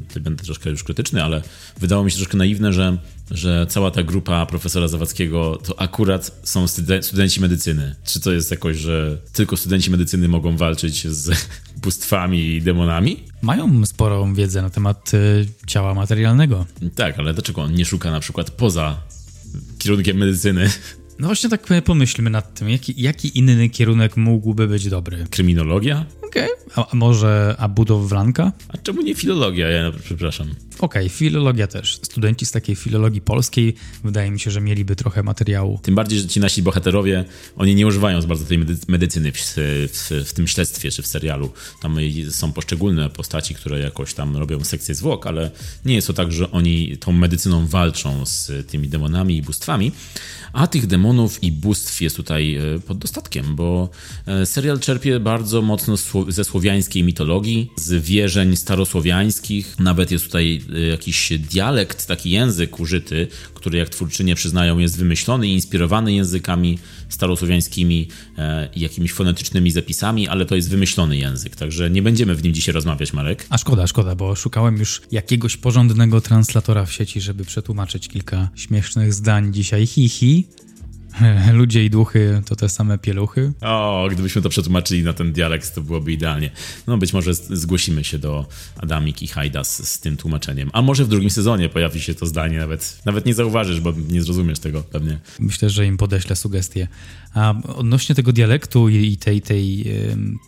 tutaj, 0.08 0.22
będę 0.22 0.44
troszkę 0.44 0.70
już 0.70 0.84
krytyczny, 0.84 1.24
ale 1.24 1.42
wydało 1.80 2.04
mi 2.04 2.10
się 2.10 2.16
troszkę 2.16 2.36
naiwne, 2.36 2.72
że, 2.72 2.98
że 3.30 3.66
cała 3.68 3.90
ta 3.90 4.02
grupa 4.02 4.46
profesora 4.46 4.88
Zawadzkiego 4.88 5.58
to 5.64 5.80
akurat 5.80 6.40
są 6.44 6.66
studenci 7.00 7.40
medycyny. 7.40 7.94
Czy 8.04 8.20
to 8.20 8.32
jest 8.32 8.50
jakoś, 8.50 8.76
że 8.76 9.18
tylko 9.32 9.56
studenci 9.56 9.90
medycyny 9.90 10.28
mogą 10.28 10.56
walczyć 10.56 11.08
z 11.08 11.48
bóstwami 11.82 12.38
i 12.38 12.62
demonami? 12.62 13.24
Mają 13.42 13.86
sporą 13.86 14.34
wiedzę 14.34 14.62
na 14.62 14.70
temat 14.70 15.14
y, 15.14 15.46
ciała 15.66 15.94
materialnego. 15.94 16.66
Tak, 16.94 17.18
ale 17.18 17.34
dlaczego 17.34 17.62
on 17.62 17.74
nie 17.74 17.84
szuka 17.84 18.10
na 18.10 18.20
przykład 18.20 18.50
poza 18.50 18.96
kierunkiem 19.78 20.16
medycyny 20.16 20.70
no 21.20 21.26
właśnie 21.26 21.50
tak 21.50 21.66
pomyślmy 21.84 22.30
nad 22.30 22.54
tym, 22.54 22.70
jaki, 22.70 22.94
jaki 22.96 23.38
inny 23.38 23.68
kierunek 23.68 24.16
mógłby 24.16 24.68
być 24.68 24.88
dobry? 24.88 25.26
Kryminologia? 25.30 26.06
Okej, 26.30 26.48
okay. 26.66 26.84
a, 26.84 26.90
a, 26.90 26.96
może 26.96 27.54
a 27.58 27.68
budowlanka? 27.68 28.52
A 28.68 28.78
czemu 28.78 29.02
nie 29.02 29.14
filologia? 29.14 29.68
Ja 29.68 29.92
przepraszam. 30.04 30.46
Okej, 30.78 31.02
okay, 31.02 31.08
filologia 31.08 31.66
też. 31.66 31.94
Studenci 32.02 32.46
z 32.46 32.50
takiej 32.52 32.76
filologii 32.76 33.20
polskiej 33.20 33.74
wydaje 34.04 34.30
mi 34.30 34.40
się, 34.40 34.50
że 34.50 34.60
mieliby 34.60 34.96
trochę 34.96 35.22
materiału. 35.22 35.78
Tym 35.82 35.94
bardziej, 35.94 36.18
że 36.18 36.28
ci 36.28 36.40
nasi 36.40 36.62
bohaterowie, 36.62 37.24
oni 37.56 37.74
nie 37.74 37.86
używają 37.86 38.22
bardzo 38.22 38.44
tej 38.44 38.58
medycyny 38.88 39.32
w, 39.32 39.36
w, 39.36 40.24
w 40.26 40.32
tym 40.32 40.46
śledztwie 40.46 40.90
czy 40.90 41.02
w 41.02 41.06
serialu. 41.06 41.50
Tam 41.82 41.96
są 42.30 42.52
poszczególne 42.52 43.10
postaci, 43.10 43.54
które 43.54 43.80
jakoś 43.80 44.14
tam 44.14 44.36
robią 44.36 44.64
sekcję 44.64 44.94
zwłok, 44.94 45.26
ale 45.26 45.50
nie 45.84 45.94
jest 45.94 46.06
to 46.06 46.12
tak, 46.12 46.32
że 46.32 46.50
oni 46.50 46.98
tą 46.98 47.12
medycyną 47.12 47.66
walczą 47.66 48.26
z 48.26 48.66
tymi 48.66 48.88
demonami 48.88 49.36
i 49.36 49.42
bóstwami. 49.42 49.92
A 50.52 50.66
tych 50.66 50.86
demonów 50.86 51.42
i 51.42 51.52
bóstw 51.52 52.00
jest 52.00 52.16
tutaj 52.16 52.54
e, 52.54 52.80
pod 52.80 52.98
dostatkiem, 52.98 53.56
bo 53.56 53.88
e, 54.26 54.46
serial 54.46 54.80
czerpie 54.80 55.20
bardzo 55.20 55.62
mocno 55.62 55.96
ze 56.28 56.44
słowiańskiej 56.44 57.02
mitologii, 57.02 57.72
z 57.76 58.04
wierzeń 58.04 58.56
starosłowiańskich. 58.56 59.78
Nawet 59.78 60.10
jest 60.10 60.24
tutaj 60.24 60.60
e, 60.74 60.80
jakiś 60.80 61.32
dialekt, 61.38 62.06
taki 62.06 62.30
język 62.30 62.80
użyty, 62.80 63.28
który 63.54 63.78
jak 63.78 63.88
twórczynie 63.88 64.34
przyznają 64.34 64.78
jest 64.78 64.98
wymyślony 64.98 65.48
i 65.48 65.52
inspirowany 65.52 66.12
językami 66.12 66.78
starosłowiańskimi 67.08 68.08
i 68.74 68.80
jakimiś 68.80 69.12
fonetycznymi 69.12 69.70
zapisami, 69.70 70.28
ale 70.28 70.46
to 70.46 70.56
jest 70.56 70.70
wymyślony 70.70 71.16
język, 71.16 71.56
także 71.56 71.90
nie 71.90 72.02
będziemy 72.02 72.34
w 72.34 72.44
nim 72.44 72.54
dzisiaj 72.54 72.72
rozmawiać, 72.72 73.12
Marek. 73.12 73.46
A 73.50 73.58
szkoda, 73.58 73.86
szkoda, 73.86 74.14
bo 74.14 74.34
szukałem 74.34 74.76
już 74.76 75.02
jakiegoś 75.12 75.56
porządnego 75.56 76.20
translatora 76.20 76.86
w 76.86 76.92
sieci, 76.92 77.20
żeby 77.20 77.44
przetłumaczyć 77.44 78.08
kilka 78.08 78.48
śmiesznych 78.54 79.14
zdań 79.14 79.52
dzisiaj. 79.52 79.86
Hi, 79.86 80.08
hi, 80.08 80.46
Ludzie 81.52 81.84
i 81.84 81.90
duchy 81.90 82.42
to 82.46 82.56
te 82.56 82.68
same 82.68 82.98
pieluchy. 82.98 83.52
O, 83.60 84.08
gdybyśmy 84.10 84.42
to 84.42 84.48
przetłumaczyli 84.48 85.02
na 85.02 85.12
ten 85.12 85.32
dialekt, 85.32 85.74
to 85.74 85.80
byłoby 85.80 86.12
idealnie. 86.12 86.50
No 86.86 86.98
być 86.98 87.12
może 87.12 87.34
zgłosimy 87.34 88.04
się 88.04 88.18
do 88.18 88.46
Adamik 88.76 89.22
i 89.22 89.26
Hajdas 89.26 89.88
z 89.88 90.00
tym 90.00 90.16
tłumaczeniem. 90.16 90.70
A 90.72 90.82
może 90.82 91.04
w 91.04 91.08
drugim 91.08 91.30
sezonie 91.30 91.68
pojawi 91.68 92.00
się 92.00 92.14
to 92.14 92.26
zdanie, 92.26 92.58
nawet, 92.58 93.02
nawet 93.04 93.26
nie 93.26 93.34
zauważysz, 93.34 93.80
bo 93.80 93.92
nie 94.08 94.22
zrozumiesz 94.22 94.58
tego 94.58 94.82
pewnie. 94.82 95.18
Myślę, 95.40 95.70
że 95.70 95.86
im 95.86 95.96
podeślę 95.96 96.36
sugestie. 96.36 96.88
A 97.34 97.54
odnośnie 97.76 98.14
tego 98.14 98.32
dialektu 98.32 98.88
i 98.88 99.16
tej, 99.16 99.42
tej, 99.42 99.84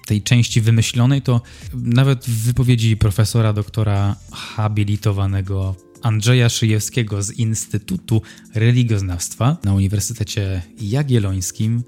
tej 0.06 0.22
części 0.22 0.60
wymyślonej, 0.60 1.22
to 1.22 1.40
nawet 1.74 2.24
w 2.24 2.44
wypowiedzi 2.44 2.96
profesora, 2.96 3.52
doktora 3.52 4.16
habilitowanego 4.32 5.76
Andrzeja 6.02 6.48
Szyjewskiego 6.48 7.22
z 7.22 7.30
Instytutu 7.30 8.22
Religioznawstwa 8.54 9.56
na 9.64 9.74
Uniwersytecie 9.74 10.62
Jagiellońskim 10.80 11.82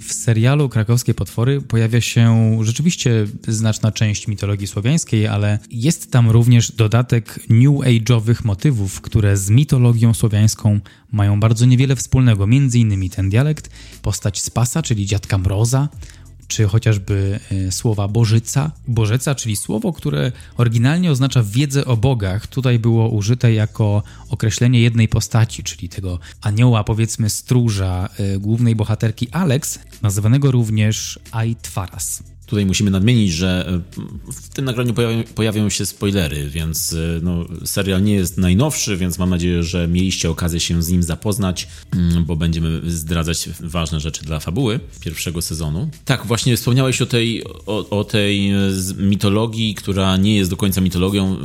w 0.00 0.12
serialu 0.12 0.68
Krakowskie 0.68 1.14
Potwory 1.14 1.60
pojawia 1.60 2.00
się 2.00 2.58
rzeczywiście 2.62 3.26
znaczna 3.48 3.92
część 3.92 4.28
mitologii 4.28 4.66
słowiańskiej, 4.66 5.26
ale 5.26 5.58
jest 5.70 6.10
tam 6.10 6.30
również 6.30 6.72
dodatek 6.72 7.40
new 7.48 7.72
age'owych 7.72 8.44
motywów, 8.44 9.00
które 9.00 9.36
z 9.36 9.50
mitologią 9.50 10.14
słowiańską 10.14 10.80
mają 11.12 11.40
bardzo 11.40 11.66
niewiele 11.66 11.96
wspólnego. 11.96 12.46
Między 12.46 12.78
innymi 12.78 13.10
ten 13.10 13.30
dialekt, 13.30 13.70
postać 14.02 14.40
Spasa, 14.40 14.82
czyli 14.82 15.06
dziadka 15.06 15.38
Mroza, 15.38 15.88
czy 16.48 16.64
chociażby 16.64 17.40
e, 17.50 17.72
słowa 17.72 18.08
Bożyca. 18.08 18.72
Bożyca, 18.88 19.34
czyli 19.34 19.56
słowo, 19.56 19.92
które 19.92 20.32
oryginalnie 20.56 21.10
oznacza 21.10 21.42
wiedzę 21.42 21.84
o 21.84 21.96
bogach, 21.96 22.46
tutaj 22.46 22.78
było 22.78 23.08
użyte 23.08 23.52
jako 23.52 24.02
określenie 24.30 24.80
jednej 24.80 25.08
postaci, 25.08 25.62
czyli 25.62 25.88
tego 25.88 26.18
anioła, 26.40 26.84
powiedzmy 26.84 27.30
stróża 27.30 28.08
e, 28.18 28.38
głównej 28.38 28.76
bohaterki 28.76 29.28
Alex, 29.30 29.78
nazywanego 30.02 30.50
również 30.50 31.18
Aitwaras. 31.30 32.35
Tutaj 32.46 32.66
musimy 32.66 32.90
nadmienić, 32.90 33.32
że 33.32 33.68
e, 33.68 34.32
w 34.32 34.48
tym 34.48 34.64
nagraniu 34.64 34.94
pojawią, 34.94 35.24
pojawią, 35.34 35.70
się 35.70 35.86
spoilery, 35.86 36.50
więc 36.50 36.92
e, 36.92 37.20
no, 37.22 37.44
serial 37.64 38.02
nie 38.02 38.14
jest 38.14 38.38
najnowszy, 38.38 38.96
więc 38.96 39.18
mam 39.18 39.30
nadzieję, 39.30 39.62
że 39.62 39.88
mieliście 39.88 40.30
okazję 40.30 40.60
się 40.60 40.82
z 40.82 40.88
nim 40.88 41.02
zapoznać, 41.02 41.68
mm, 41.92 42.24
bo 42.24 42.36
będziemy 42.36 42.90
zdradzać 42.90 43.48
ważne 43.60 44.00
rzeczy 44.00 44.24
dla 44.24 44.40
fabuły 44.40 44.80
pierwszego 45.00 45.42
sezonu. 45.42 45.90
Tak, 46.04 46.26
właśnie 46.26 46.56
wspomniałeś 46.56 47.02
o 47.02 47.06
tej, 47.06 47.44
o, 47.44 47.98
o 47.98 48.04
tej 48.04 48.50
e, 48.50 48.56
mitologii, 48.98 49.74
która 49.74 50.16
nie 50.16 50.36
jest 50.36 50.50
do 50.50 50.56
końca 50.56 50.80
mitologią. 50.80 51.36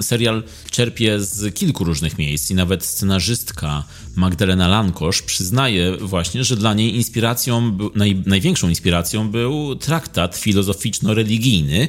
Serial 0.00 0.42
czerpie 0.70 1.20
z 1.20 1.54
kilku 1.54 1.84
różnych 1.84 2.18
miejsc 2.18 2.50
i 2.50 2.54
nawet 2.54 2.84
scenarzystka 2.84 3.84
Magdalena 4.16 4.68
Lankosz 4.68 5.22
przyznaje 5.22 5.96
właśnie, 5.96 6.44
że 6.44 6.56
dla 6.56 6.74
niej 6.74 6.96
inspiracją, 6.96 7.78
naj, 7.94 8.22
największą 8.26 8.68
inspiracją 8.68 9.28
był 9.28 9.76
traktat 9.76 10.41
filozoficzno-religijny 10.42 11.88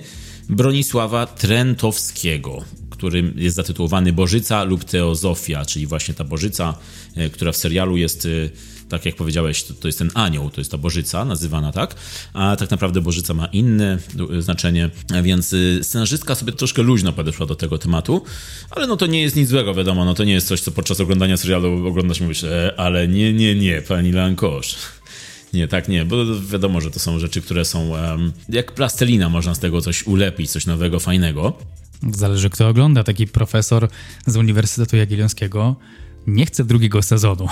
Bronisława 0.49 1.25
Trentowskiego, 1.25 2.63
który 2.89 3.33
jest 3.35 3.55
zatytułowany 3.55 4.13
Bożyca 4.13 4.63
lub 4.63 4.83
Teozofia, 4.83 5.65
czyli 5.65 5.87
właśnie 5.87 6.13
ta 6.13 6.23
Bożyca, 6.23 6.77
e, 7.15 7.29
która 7.29 7.51
w 7.51 7.57
serialu 7.57 7.97
jest 7.97 8.25
e, 8.25 8.29
tak 8.89 9.05
jak 9.05 9.15
powiedziałeś, 9.15 9.63
to, 9.63 9.73
to, 9.73 9.87
jest 9.87 9.99
ten 9.99 10.11
anioł, 10.13 10.49
to 10.49 10.61
jest 10.61 10.71
ta 10.71 10.77
bożyca, 10.77 11.25
nazywana 11.25 11.71
tak, 11.71 11.95
a 12.33 12.55
tak 12.55 12.71
naprawdę 12.71 13.01
bożyca 13.01 13.33
ma 13.33 13.45
inne 13.45 13.97
znaczenie, 14.39 14.89
więc 15.23 15.55
scenarzystka 15.81 16.35
sobie 16.35 16.53
troszkę 16.53 16.81
luźno 16.81 17.13
podeszła 17.13 17.45
do 17.45 17.55
tego 17.55 17.77
tematu, 17.77 18.21
ale 18.69 18.87
no 18.87 18.97
to 18.97 19.05
nie 19.05 19.21
jest 19.21 19.35
nic 19.35 19.49
złego, 19.49 19.73
wiadomo, 19.73 20.05
no 20.05 20.13
to 20.13 20.23
nie 20.23 20.33
jest 20.33 20.47
coś, 20.47 20.61
co 20.61 20.71
podczas 20.71 20.99
oglądania 20.99 21.37
serialu 21.37 21.87
oglądasz 21.87 22.19
i 22.19 22.23
mówisz, 22.23 22.43
e, 22.43 22.73
ale 22.77 23.07
nie, 23.07 23.33
nie, 23.33 23.55
nie, 23.55 23.81
pani 23.81 24.11
Lankosz. 24.11 24.75
Nie, 25.53 25.67
tak 25.67 25.87
nie, 25.87 26.05
bo 26.05 26.39
wiadomo, 26.39 26.81
że 26.81 26.91
to 26.91 26.99
są 26.99 27.19
rzeczy, 27.19 27.41
które 27.41 27.65
są 27.65 27.89
um, 27.89 28.31
jak 28.49 28.71
plastelina, 28.71 29.29
można 29.29 29.55
z 29.55 29.59
tego 29.59 29.81
coś 29.81 30.07
ulepić, 30.07 30.51
coś 30.51 30.65
nowego, 30.65 30.99
fajnego. 30.99 31.57
Zależy 32.11 32.49
kto 32.49 32.67
ogląda. 32.67 33.03
Taki 33.03 33.27
profesor 33.27 33.87
z 34.27 34.35
Uniwersytetu 34.35 34.97
Jagiellońskiego 34.97 35.75
nie 36.27 36.45
chce 36.45 36.65
drugiego 36.65 37.01
sezonu. 37.01 37.47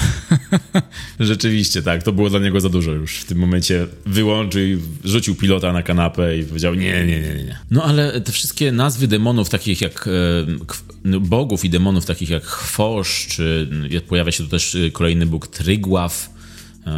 Rzeczywiście, 1.20 1.81
tak. 1.81 2.03
To 2.03 2.12
było 2.12 2.29
dla 2.29 2.39
niego 2.39 2.60
za 2.60 2.70
dużo 2.70 2.91
już. 2.91 3.17
W 3.17 3.25
tym 3.25 3.38
momencie 3.38 3.88
wyłączył, 4.05 4.62
rzucił 5.03 5.36
pilota 5.36 5.74
na 5.74 5.84
kanapę 5.84 6.38
i 6.38 6.43
powiedział 6.43 6.75
nie, 6.75 7.05
nie, 7.05 7.20
nie, 7.20 7.43
nie. 7.43 7.60
No 7.72 7.84
ale 7.84 8.22
te 8.22 8.31
wszystkie 8.31 8.72
nazwy 8.72 9.08
demonów 9.08 9.50
takich 9.50 9.81
jak 9.81 10.08
e, 10.08 10.12
no, 11.03 11.20
bogów 11.20 11.65
i 11.65 11.70
demonów 11.70 12.05
takich 12.05 12.29
jak 12.29 12.43
Chwosz, 12.43 13.27
czy 13.29 13.70
pojawia 14.08 14.31
się 14.31 14.43
tu 14.43 14.50
też 14.50 14.75
e, 14.75 14.91
kolejny 14.91 15.25
bóg 15.25 15.48
Trygław 15.48 16.31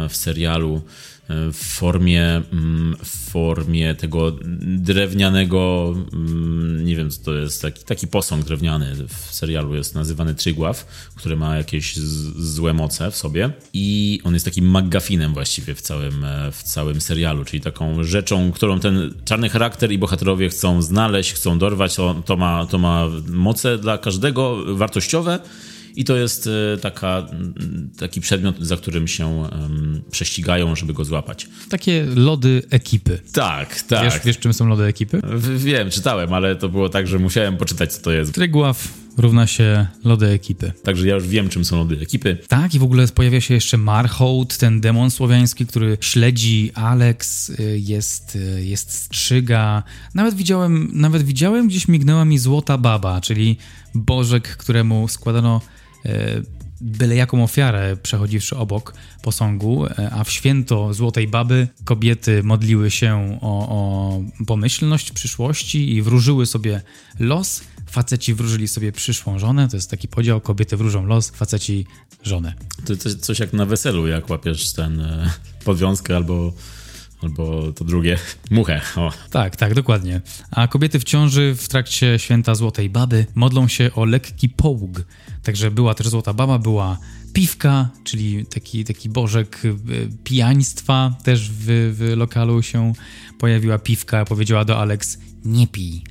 w 0.08 0.16
serialu 0.16 0.82
w 1.28 1.56
formie, 1.56 2.42
mm, 2.52 2.96
w 3.04 3.30
formie 3.30 3.94
tego 3.94 4.32
drewnianego, 4.60 5.94
mm, 6.12 6.84
nie 6.84 6.96
wiem 6.96 7.10
co 7.10 7.24
to 7.24 7.34
jest, 7.34 7.62
taki, 7.62 7.84
taki 7.84 8.06
posąg 8.06 8.44
drewniany 8.44 8.94
w 9.08 9.34
serialu 9.34 9.74
jest 9.74 9.94
nazywany 9.94 10.34
Trygław, 10.34 10.86
który 11.14 11.36
ma 11.36 11.56
jakieś 11.56 11.96
złe 12.36 12.74
moce 12.74 13.10
w 13.10 13.16
sobie. 13.16 13.50
I 13.72 14.20
on 14.24 14.34
jest 14.34 14.44
takim 14.44 14.78
McGuffinem 14.78 15.34
właściwie 15.34 15.74
w 15.74 15.80
całym, 15.80 16.24
e, 16.24 16.52
w 16.52 16.62
całym 16.62 17.00
serialu, 17.00 17.44
czyli 17.44 17.60
taką 17.60 18.04
rzeczą, 18.04 18.52
którą 18.52 18.80
ten 18.80 19.14
czarny 19.24 19.48
charakter 19.48 19.92
i 19.92 19.98
bohaterowie 19.98 20.48
chcą 20.48 20.82
znaleźć, 20.82 21.32
chcą 21.32 21.58
dorwać, 21.58 21.94
to, 21.94 22.22
to, 22.26 22.36
ma, 22.36 22.66
to 22.66 22.78
ma 22.78 23.08
moce 23.28 23.78
dla 23.78 23.98
każdego 23.98 24.64
wartościowe, 24.76 25.38
i 25.96 26.04
to 26.04 26.16
jest 26.16 26.46
e, 26.74 26.78
taka, 26.78 27.26
taki 27.98 28.20
przedmiot, 28.20 28.56
za 28.60 28.76
którym 28.76 29.08
się 29.08 29.26
um, 29.26 30.02
prześcigają, 30.10 30.76
żeby 30.76 30.92
go 30.92 31.04
złapać. 31.04 31.48
Takie 31.68 32.06
lody 32.16 32.62
ekipy. 32.70 33.18
Tak, 33.32 33.82
tak. 33.82 34.04
Wiesz, 34.04 34.24
wiesz 34.24 34.38
czym 34.38 34.52
są 34.52 34.68
lody 34.68 34.84
ekipy? 34.84 35.20
W, 35.24 35.62
wiem, 35.62 35.90
czytałem, 35.90 36.32
ale 36.32 36.56
to 36.56 36.68
było 36.68 36.88
tak, 36.88 37.06
że 37.06 37.18
musiałem 37.18 37.56
poczytać, 37.56 37.92
co 37.92 38.02
to 38.02 38.12
jest. 38.12 38.34
Trygław 38.34 38.88
równa 39.18 39.46
się 39.46 39.86
lody 40.04 40.26
ekipy. 40.26 40.72
Także 40.82 41.08
ja 41.08 41.14
już 41.14 41.28
wiem, 41.28 41.48
czym 41.48 41.64
są 41.64 41.76
lody 41.76 41.98
ekipy. 42.02 42.38
Tak, 42.48 42.74
i 42.74 42.78
w 42.78 42.82
ogóle 42.82 43.08
pojawia 43.08 43.40
się 43.40 43.54
jeszcze 43.54 43.76
Marhout, 43.76 44.56
ten 44.56 44.80
demon 44.80 45.10
słowiański, 45.10 45.66
który 45.66 45.98
śledzi 46.00 46.70
Alex, 46.74 47.50
y, 47.50 47.78
jest, 47.78 48.36
y, 48.36 48.64
jest 48.64 48.92
strzyga. 48.92 49.82
Nawet 50.14 50.34
widziałem, 50.34 50.90
nawet 50.92 51.22
widziałem, 51.22 51.68
gdzieś 51.68 51.88
mignęła 51.88 52.24
mi 52.24 52.38
złota 52.38 52.78
baba, 52.78 53.20
czyli 53.20 53.56
bożek, 53.94 54.56
któremu 54.56 55.08
składano 55.08 55.60
byle 56.84 57.16
jaką 57.16 57.44
ofiarę 57.44 57.96
przechodziwszy 57.96 58.56
obok 58.56 58.94
posągu, 59.22 59.86
e, 59.86 60.10
a 60.10 60.24
w 60.24 60.30
święto 60.30 60.94
Złotej 60.94 61.28
Baby 61.28 61.68
kobiety 61.84 62.42
modliły 62.42 62.90
się 62.90 63.38
o, 63.40 63.68
o 63.68 64.20
pomyślność 64.46 65.12
przyszłości 65.12 65.94
i 65.94 66.02
wróżyły 66.02 66.46
sobie 66.46 66.82
los. 67.18 67.60
Faceci 67.90 68.34
wróżyli 68.34 68.68
sobie 68.68 68.92
przyszłą 68.92 69.38
żonę, 69.38 69.68
to 69.68 69.76
jest 69.76 69.90
taki 69.90 70.08
podział, 70.08 70.40
kobiety 70.40 70.76
wróżą 70.76 71.06
los, 71.06 71.30
faceci 71.30 71.86
żonę. 72.22 72.54
To, 72.86 72.96
to 72.96 73.14
coś 73.14 73.38
jak 73.38 73.52
na 73.52 73.66
weselu, 73.66 74.06
jak 74.06 74.30
łapiesz 74.30 74.72
ten 74.72 75.00
e, 75.00 75.30
podwiązkę 75.64 76.16
albo 76.16 76.52
albo 77.24 77.72
to 77.72 77.84
drugie, 77.84 78.18
muchę. 78.50 78.80
O. 78.96 79.12
Tak, 79.30 79.56
tak, 79.56 79.74
dokładnie. 79.74 80.20
A 80.50 80.68
kobiety 80.68 81.00
w 81.00 81.04
ciąży 81.04 81.54
w 81.54 81.68
trakcie 81.68 82.18
święta 82.18 82.54
Złotej 82.54 82.90
Baby 82.90 83.26
modlą 83.34 83.68
się 83.68 83.90
o 83.94 84.04
lekki 84.04 84.48
połóg. 84.48 85.04
Także 85.42 85.70
była 85.70 85.94
też 85.94 86.08
Złota 86.08 86.32
Baba, 86.32 86.58
była 86.58 86.98
piwka, 87.34 87.88
czyli 88.04 88.46
taki, 88.46 88.84
taki 88.84 89.08
bożek 89.08 89.62
e, 89.64 89.68
pijaństwa. 90.24 91.16
Też 91.22 91.50
w, 91.50 91.64
w 91.98 92.16
lokalu 92.16 92.62
się 92.62 92.92
pojawiła 93.38 93.78
piwka, 93.78 94.24
powiedziała 94.24 94.64
do 94.64 94.78
Alex, 94.78 95.18
nie 95.44 95.66
pij. 95.66 96.02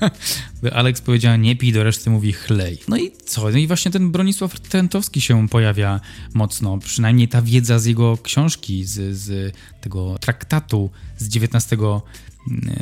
Alex 0.72 1.00
powiedziała 1.00 1.36
nie 1.36 1.56
pij, 1.56 1.72
do 1.72 1.84
reszty 1.84 2.10
mówi 2.10 2.32
chlej. 2.32 2.78
No 2.88 2.96
i 2.96 3.10
co? 3.24 3.50
No 3.50 3.58
i 3.58 3.66
właśnie 3.66 3.90
ten 3.90 4.12
Bronisław 4.12 4.60
Trentowski 4.60 5.20
się 5.20 5.48
pojawia 5.48 6.00
mocno. 6.34 6.78
Przynajmniej 6.78 7.28
ta 7.28 7.42
wiedza 7.42 7.78
z 7.78 7.84
jego 7.84 8.18
książki, 8.22 8.84
z, 8.84 9.16
z 9.16 9.56
tego 9.80 10.18
traktatu 10.18 10.90
z 11.18 11.36
XIX 11.36 11.72
mm, 11.72 12.00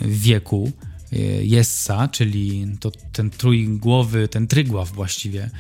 wieku, 0.05 0.73
e, 1.13 1.17
Jessa, 1.45 2.09
czyli 2.09 2.67
to 2.81 2.91
ten 3.13 3.31
trójgłowy, 3.31 4.29
ten 4.29 4.47
trygław 4.47 4.93
właściwie, 4.93 5.51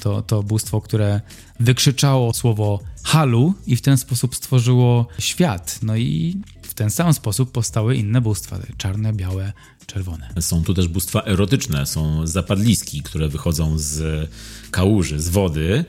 to, 0.00 0.22
to 0.22 0.42
bóstwo, 0.42 0.80
które 0.80 1.20
wykrzyczało 1.60 2.34
słowo 2.34 2.80
halu 3.04 3.54
i 3.66 3.76
w 3.76 3.82
ten 3.82 3.96
sposób 3.96 4.36
stworzyło 4.36 5.06
świat. 5.18 5.78
No 5.82 5.96
i 5.96 6.36
w 6.62 6.74
ten 6.74 6.90
sam 6.90 7.14
sposób 7.14 7.52
powstały 7.52 7.96
inne 7.96 8.20
bóstwa, 8.20 8.58
czarne, 8.76 9.12
białe, 9.12 9.52
czerwone. 9.86 10.30
Są 10.40 10.64
tu 10.64 10.74
też 10.74 10.88
bóstwa 10.88 11.22
erotyczne, 11.24 11.86
są 11.86 12.26
zapadliski, 12.26 13.02
które 13.02 13.28
wychodzą 13.28 13.78
z 13.78 14.28
kałuży, 14.70 15.20
z 15.20 15.28
wody 15.28 15.84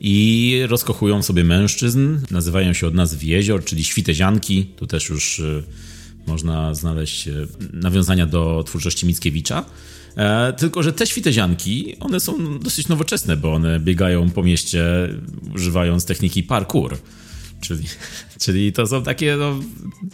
i 0.00 0.60
rozkochują 0.68 1.22
sobie 1.22 1.44
mężczyzn, 1.44 2.18
nazywają 2.30 2.72
się 2.72 2.86
od 2.86 2.94
nazw 2.94 3.22
jezior, 3.22 3.64
czyli 3.64 3.84
świtezianki, 3.84 4.64
tu 4.64 4.86
też 4.86 5.08
już 5.08 5.38
y, 5.38 5.64
można 6.26 6.74
znaleźć 6.74 7.28
y, 7.28 7.48
nawiązania 7.72 8.26
do 8.26 8.64
twórczości 8.66 9.06
Mickiewicza. 9.06 9.64
E, 10.16 10.52
tylko, 10.52 10.82
że 10.82 10.92
te 10.92 11.06
świtezianki, 11.06 11.96
one 12.00 12.20
są 12.20 12.58
dosyć 12.58 12.88
nowoczesne, 12.88 13.36
bo 13.36 13.54
one 13.54 13.80
biegają 13.80 14.30
po 14.30 14.42
mieście 14.42 14.84
używając 15.54 16.04
techniki 16.04 16.42
parkour. 16.42 16.98
Czyli, 17.60 17.84
czyli 18.44 18.72
to 18.72 18.86
są 18.86 19.02
takie 19.02 19.36
no, 19.36 19.58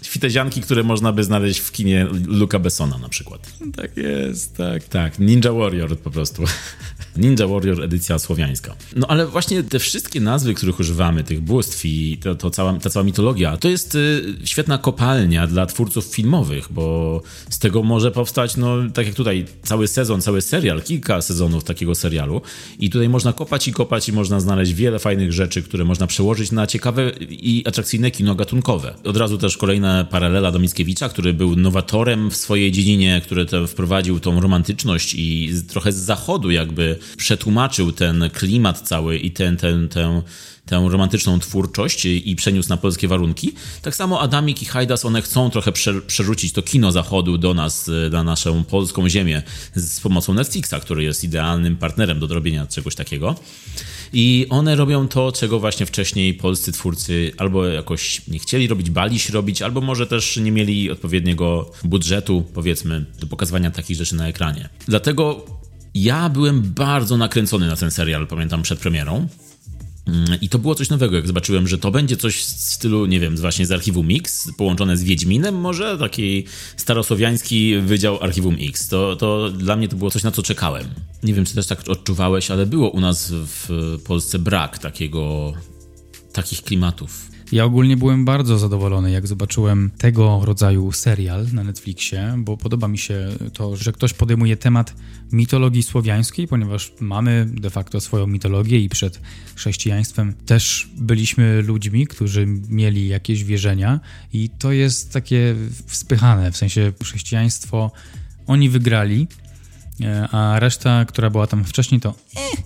świtezianki, 0.03 0.61
które 0.61 0.83
można 0.83 1.13
by 1.13 1.25
znaleźć 1.25 1.61
w 1.61 1.73
kinie 1.73 2.07
Luca 2.27 2.59
Bessona 2.59 2.99
na 2.99 3.09
przykład. 3.09 3.53
Tak 3.77 3.97
jest, 3.97 4.57
tak. 4.57 4.85
Tak, 4.85 5.19
Ninja 5.19 5.53
Warrior 5.53 5.99
po 5.99 6.11
prostu. 6.11 6.43
Ninja 7.17 7.47
Warrior 7.47 7.83
edycja 7.83 8.19
słowiańska. 8.19 8.77
No 8.97 9.07
ale 9.07 9.27
właśnie 9.27 9.63
te 9.63 9.79
wszystkie 9.79 10.21
nazwy, 10.21 10.55
których 10.55 10.81
używamy, 10.81 11.25
tych 11.25 11.41
bóstw 11.41 11.85
i 11.85 12.19
to, 12.23 12.35
to 12.35 12.51
cała, 12.51 12.79
ta 12.79 12.91
cała 12.91 13.05
mitologia, 13.05 13.57
to 13.57 13.69
jest 13.69 13.95
y, 13.95 14.23
świetna 14.45 14.79
kopalnia 14.79 15.47
dla 15.47 15.67
twórców 15.67 16.05
filmowych, 16.05 16.69
bo 16.71 17.23
z 17.51 17.59
tego 17.59 17.83
może 17.83 18.11
powstać, 18.11 18.57
no 18.57 18.77
tak 18.95 19.07
jak 19.07 19.15
tutaj, 19.15 19.47
cały 19.63 19.89
sezon, 19.89 20.21
cały 20.21 20.41
serial, 20.41 20.83
kilka 20.83 21.23
sezonów 21.23 21.65
takiego 21.65 21.95
serialu 21.95 22.41
i 22.79 22.91
tutaj 22.91 23.09
można 23.09 23.33
kopać 23.33 23.69
i 23.69 23.73
kopać 23.73 24.09
i 24.09 24.13
można 24.13 24.41
znaleźć 24.41 24.73
wiele 24.75 24.99
fajnych 24.99 25.33
rzeczy, 25.33 25.63
które 25.63 25.85
można 25.85 26.07
przełożyć 26.07 26.53
na 26.53 26.67
ciekawe 26.67 27.11
i 27.31 27.65
atrakcyjne 27.67 28.11
kino 28.21 28.35
gatunkowe. 28.35 28.95
Od 29.05 29.17
razu 29.17 29.39
też 29.39 29.57
kolejna 29.57 30.05
paralela 30.05 30.53
do 30.53 30.59
Mickiewicza, 30.59 31.09
który 31.09 31.33
był 31.33 31.57
nowatorem 31.57 32.31
w 32.31 32.37
swojej 32.37 32.73
dziedzinie, 32.73 33.21
który 33.25 33.47
wprowadził 33.67 34.21
tą 34.21 34.41
romantyczność 34.41 35.15
i 35.15 35.53
trochę 35.69 35.93
z 35.93 35.97
zachodu 35.97 36.51
jakby 36.51 36.99
przetłumaczył 37.17 37.93
ten 37.93 38.31
klimat 38.33 38.81
cały 38.81 39.19
i 39.19 39.31
ten, 39.31 39.57
ten, 39.57 39.89
tę, 39.89 40.23
tę 40.67 40.87
romantyczną 40.91 41.41
twórczość 41.41 42.05
i 42.05 42.37
przeniósł 42.37 42.69
na 42.69 42.77
polskie 42.77 43.09
warunki. 43.09 43.53
Tak 43.83 43.97
samo 43.97 44.21
Adamik 44.21 44.63
i 44.63 44.65
Hajdas, 44.65 45.05
one 45.05 45.23
chcą 45.23 45.51
trochę 45.51 45.73
przerzucić 46.07 46.53
to 46.53 46.63
kino 46.63 46.93
zachodu 46.93 47.39
do 47.39 47.55
nas, 47.55 47.91
na 48.11 48.25
naszą 48.25 48.65
polską 48.65 49.09
ziemię 49.09 49.43
z 49.75 50.01
pomocą 50.01 50.35
Netflixa, 50.35 50.75
który 50.83 51.03
jest 51.03 51.25
idealnym 51.25 51.77
partnerem 51.77 52.21
do 52.21 52.27
robienia 52.27 52.67
czegoś 52.67 52.95
takiego. 52.95 53.35
I 54.13 54.47
one 54.51 54.77
robią 54.77 55.09
to, 55.09 55.33
czego 55.33 55.61
właśnie 55.61 55.87
wcześniej 55.87 56.35
polscy 56.35 56.73
twórcy 56.73 57.33
albo 57.39 57.67
jakoś 57.67 58.29
nie 58.29 58.39
chcieli 58.39 58.69
robić, 58.69 58.91
bali 58.91 59.19
się 59.19 59.33
robić, 59.33 59.63
albo 59.63 59.81
może 59.81 60.07
też 60.07 60.37
nie 60.37 60.53
mieli 60.53 60.91
odpowiedniego 60.91 61.73
budżetu, 61.85 62.45
powiedzmy, 62.55 63.05
do 63.21 63.27
pokazywania 63.27 63.71
takich 63.71 63.97
rzeczy 63.97 64.17
na 64.17 64.29
ekranie. 64.29 64.69
Dlatego 64.89 65.47
ja 65.95 66.29
byłem 66.29 66.63
bardzo 66.63 67.17
nakręcony 67.17 67.67
na 67.67 67.77
ten 67.77 67.91
serial, 67.91 68.27
pamiętam, 68.27 68.63
przed 68.63 68.79
premierą. 68.79 69.29
Mm, 70.11 70.41
I 70.41 70.49
to 70.49 70.59
było 70.59 70.75
coś 70.75 70.89
nowego, 70.89 71.17
jak 71.17 71.27
zobaczyłem, 71.27 71.69
że 71.69 71.79
to 71.79 71.91
będzie 71.91 72.17
coś 72.17 72.37
w 72.37 72.45
stylu, 72.45 73.07
nie 73.07 73.21
wiem, 73.21 73.37
właśnie 73.37 73.67
z 73.67 73.73
archiwum 73.73 74.07
Mix, 74.07 74.51
połączone 74.57 74.97
z 74.97 75.03
Wiedźminem, 75.03 75.55
może 75.55 75.99
taki 75.99 76.45
starosłowiański 76.77 77.79
wydział 77.79 78.23
archiwum 78.23 78.57
X. 78.61 78.89
To, 78.89 79.17
to 79.17 79.51
dla 79.51 79.77
mnie 79.77 79.89
to 79.89 79.97
było 79.97 80.11
coś, 80.11 80.23
na 80.23 80.31
co 80.31 80.43
czekałem. 80.43 80.87
Nie 81.23 81.35
wiem, 81.35 81.45
czy 81.45 81.55
też 81.55 81.67
tak 81.67 81.89
odczuwałeś, 81.89 82.51
ale 82.51 82.67
było 82.67 82.91
u 82.91 83.01
nas 83.01 83.33
w 83.33 83.99
Polsce 84.05 84.39
brak 84.39 84.79
takiego, 84.79 85.53
takich 86.33 86.63
klimatów. 86.63 87.30
Ja 87.53 87.65
ogólnie 87.65 87.97
byłem 87.97 88.25
bardzo 88.25 88.59
zadowolony, 88.59 89.11
jak 89.11 89.27
zobaczyłem 89.27 89.91
tego 89.99 90.41
rodzaju 90.43 90.93
serial 90.93 91.47
na 91.53 91.65
Netflixie, 91.65 92.35
bo 92.39 92.57
podoba 92.57 92.89
mi 92.89 92.99
się 92.99 93.29
to, 93.53 93.77
że 93.77 93.93
ktoś 93.93 94.13
podejmuje 94.13 94.57
temat 94.57 94.95
mitologii 95.33 95.83
słowiańskiej, 95.83 96.49
ponieważ 96.49 96.93
mamy 97.01 97.47
de 97.53 97.71
facto 97.71 98.01
swoją 98.01 98.27
mitologię 98.27 98.79
i 98.79 98.89
przed 98.89 99.21
chrześcijaństwem 99.55 100.35
też 100.47 100.89
byliśmy 100.97 101.63
ludźmi, 101.63 102.07
którzy 102.07 102.47
mieli 102.69 103.09
jakieś 103.09 103.45
wierzenia 103.45 104.01
i 104.33 104.51
to 104.59 104.73
jest 104.73 105.13
takie 105.13 105.55
wspychane, 105.87 106.53
w 106.53 106.57
sensie 106.57 106.93
chrześcijaństwo 107.03 107.91
oni 108.47 108.69
wygrali, 108.69 109.27
e, 110.01 110.29
a 110.29 110.61
reszta, 110.61 111.05
która 111.05 111.31
była 111.31 111.47
tam 111.47 111.65
wcześniej, 111.65 112.01
to 112.01 112.15
eh. 112.37 112.63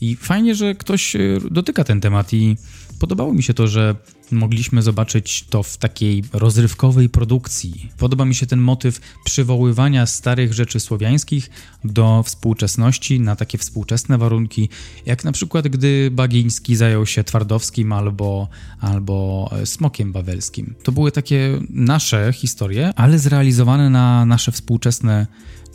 I 0.00 0.16
fajnie, 0.16 0.54
że 0.54 0.74
ktoś 0.74 1.16
e, 1.16 1.18
dotyka 1.50 1.84
ten 1.84 2.00
temat 2.00 2.32
i 2.32 2.56
podobało 2.98 3.34
mi 3.34 3.42
się 3.42 3.54
to, 3.54 3.68
że 3.68 3.94
mogliśmy 4.30 4.82
zobaczyć 4.82 5.44
to 5.50 5.62
w 5.62 5.76
takiej 5.76 6.24
rozrywkowej 6.32 7.08
produkcji. 7.08 7.90
Podoba 7.98 8.24
mi 8.24 8.34
się 8.34 8.46
ten 8.46 8.60
motyw 8.60 9.00
przywoływania 9.24 10.06
starych 10.06 10.54
rzeczy 10.54 10.80
słowiańskich 10.80 11.50
do 11.84 12.22
współczesności, 12.22 13.20
na 13.20 13.36
takie 13.36 13.58
współczesne 13.58 14.18
warunki, 14.18 14.68
jak 15.06 15.24
na 15.24 15.32
przykład 15.32 15.68
gdy 15.68 16.10
Bagiński 16.10 16.76
zajął 16.76 17.06
się 17.06 17.24
Twardowskim 17.24 17.92
albo, 17.92 18.48
albo 18.80 19.50
Smokiem 19.64 20.12
Bawelskim. 20.12 20.74
To 20.82 20.92
były 20.92 21.12
takie 21.12 21.60
nasze 21.70 22.32
historie, 22.32 22.92
ale 22.96 23.18
zrealizowane 23.18 23.90
na 23.90 24.26
nasze 24.26 24.52
współczesne 24.52 25.26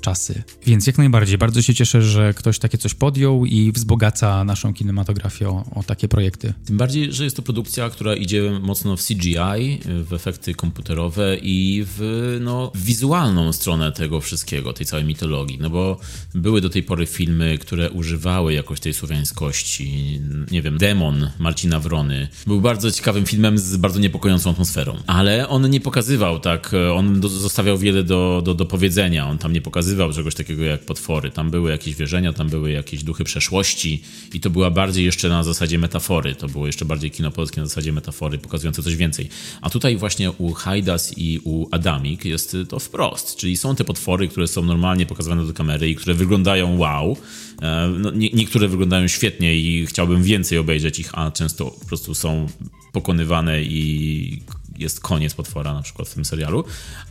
czasy. 0.02 0.44
Więc 0.66 0.88
jak 0.88 0.98
najbardziej, 0.98 1.38
bardzo 1.38 1.62
się 1.62 1.74
cieszę, 1.74 2.02
że 2.02 2.34
ktoś 2.34 2.60
takie 2.60 2.78
coś 2.78 2.94
podjął 2.94 3.46
i 3.46 3.72
wzbogaca 3.72 4.44
naszą 4.44 4.74
kinematografię 4.74 5.50
o, 5.50 5.66
o, 5.76 5.84
takie 5.84 6.08
projekty. 6.08 6.54
Tym 6.66 6.78
bardziej, 6.78 7.14
że 7.14 7.24
jest 7.24 7.36
to 7.36 7.42
produkcja, 7.42 7.90
która 7.90 8.16
idzie 8.16 8.60
mocno 8.62 8.98
w 8.98 9.04
CGI, 9.04 9.80
w 9.86 10.14
efekty 10.14 10.56
komputerowe 10.56 11.38
i 11.38 11.86
w 11.98 12.38
no, 12.42 12.72
wizualną 12.76 13.54
stronę 13.54 13.92
tego 13.92 14.22
wszystkiego, 14.22 14.74
tej 14.74 14.86
całej 14.86 15.06
mitologii. 15.06 15.58
No 15.62 15.70
bo 15.70 16.00
były 16.36 16.62
do 16.62 16.70
tej 16.70 16.84
pory 16.84 17.06
filmy, 17.06 17.58
które 17.58 17.92
używały 17.92 18.54
jakoś 18.54 18.80
tej 18.80 18.94
słowiańskości. 18.94 20.22
Nie 20.52 20.62
wiem, 20.62 20.78
Demon 20.78 21.30
Marcina 21.40 21.80
Wrony 21.80 22.28
był 22.48 22.62
bardzo 22.62 22.92
ciekawym 22.92 23.26
filmem 23.26 23.58
z 23.58 23.78
bardzo 23.78 24.00
niepokojącą 24.00 24.50
atmosferą, 24.52 24.98
ale 25.08 25.48
on 25.50 25.70
nie 25.70 25.80
pokazywał 25.80 26.40
tak, 26.40 26.72
on 26.94 27.22
zostawiał 27.30 27.78
wiele 27.78 28.04
do, 28.04 28.42
do, 28.46 28.54
do 28.54 28.66
powiedzenia, 28.66 29.28
on 29.28 29.38
tam 29.38 29.54
nie 29.54 29.62
pokazywał 29.62 29.91
pokazywał 29.92 30.14
czegoś 30.14 30.36
takiego 30.36 30.64
jak 30.64 30.82
potwory. 30.82 31.32
Tam 31.32 31.52
były 31.52 31.72
jakieś 31.72 31.96
wierzenia, 31.96 32.34
tam 32.34 32.50
były 32.50 32.72
jakieś 32.72 33.04
duchy 33.04 33.24
przeszłości 33.24 34.02
i 34.34 34.40
to 34.40 34.50
była 34.50 34.72
bardziej 34.72 35.06
jeszcze 35.06 35.30
na 35.30 35.44
zasadzie 35.44 35.80
metafory. 35.80 36.36
To 36.36 36.48
było 36.48 36.68
jeszcze 36.68 36.86
bardziej 36.86 37.12
kino 37.12 37.32
polskie 37.32 37.62
na 37.62 37.68
zasadzie 37.68 37.94
metafory, 37.94 38.38
pokazujące 38.38 38.84
coś 38.84 38.96
więcej. 38.96 39.30
A 39.62 39.70
tutaj 39.70 39.98
właśnie 39.98 40.32
u 40.32 40.54
Hajdas 40.54 41.14
i 41.18 41.40
u 41.44 41.68
Adamik 41.72 42.26
jest 42.26 42.58
to 42.70 42.80
wprost, 42.80 43.36
czyli 43.36 43.58
są 43.58 43.76
te 43.76 43.84
potwory, 43.84 44.28
które 44.28 44.48
są 44.48 44.66
normalnie 44.66 45.06
pokazywane 45.06 45.46
do 45.46 45.54
kamery 45.54 45.90
i 45.90 45.96
które 45.96 46.14
wyglądają 46.14 46.78
wow. 46.78 47.18
E, 47.62 47.94
no, 47.98 48.12
nie, 48.12 48.30
niektóre 48.30 48.68
wyglądają 48.68 49.08
świetnie 49.08 49.56
i 49.56 49.86
chciałbym 49.86 50.24
więcej 50.24 50.58
obejrzeć 50.58 51.00
ich, 51.00 51.10
a 51.14 51.32
często 51.32 51.66
po 51.66 51.86
prostu 51.86 52.16
są 52.16 52.48
pokonywane 52.94 53.64
i 53.64 54.42
jest 54.82 55.00
koniec 55.00 55.34
potwora 55.34 55.74
na 55.74 55.82
przykład 55.82 56.10
w 56.10 56.14
tym 56.14 56.26
serialu, 56.26 56.64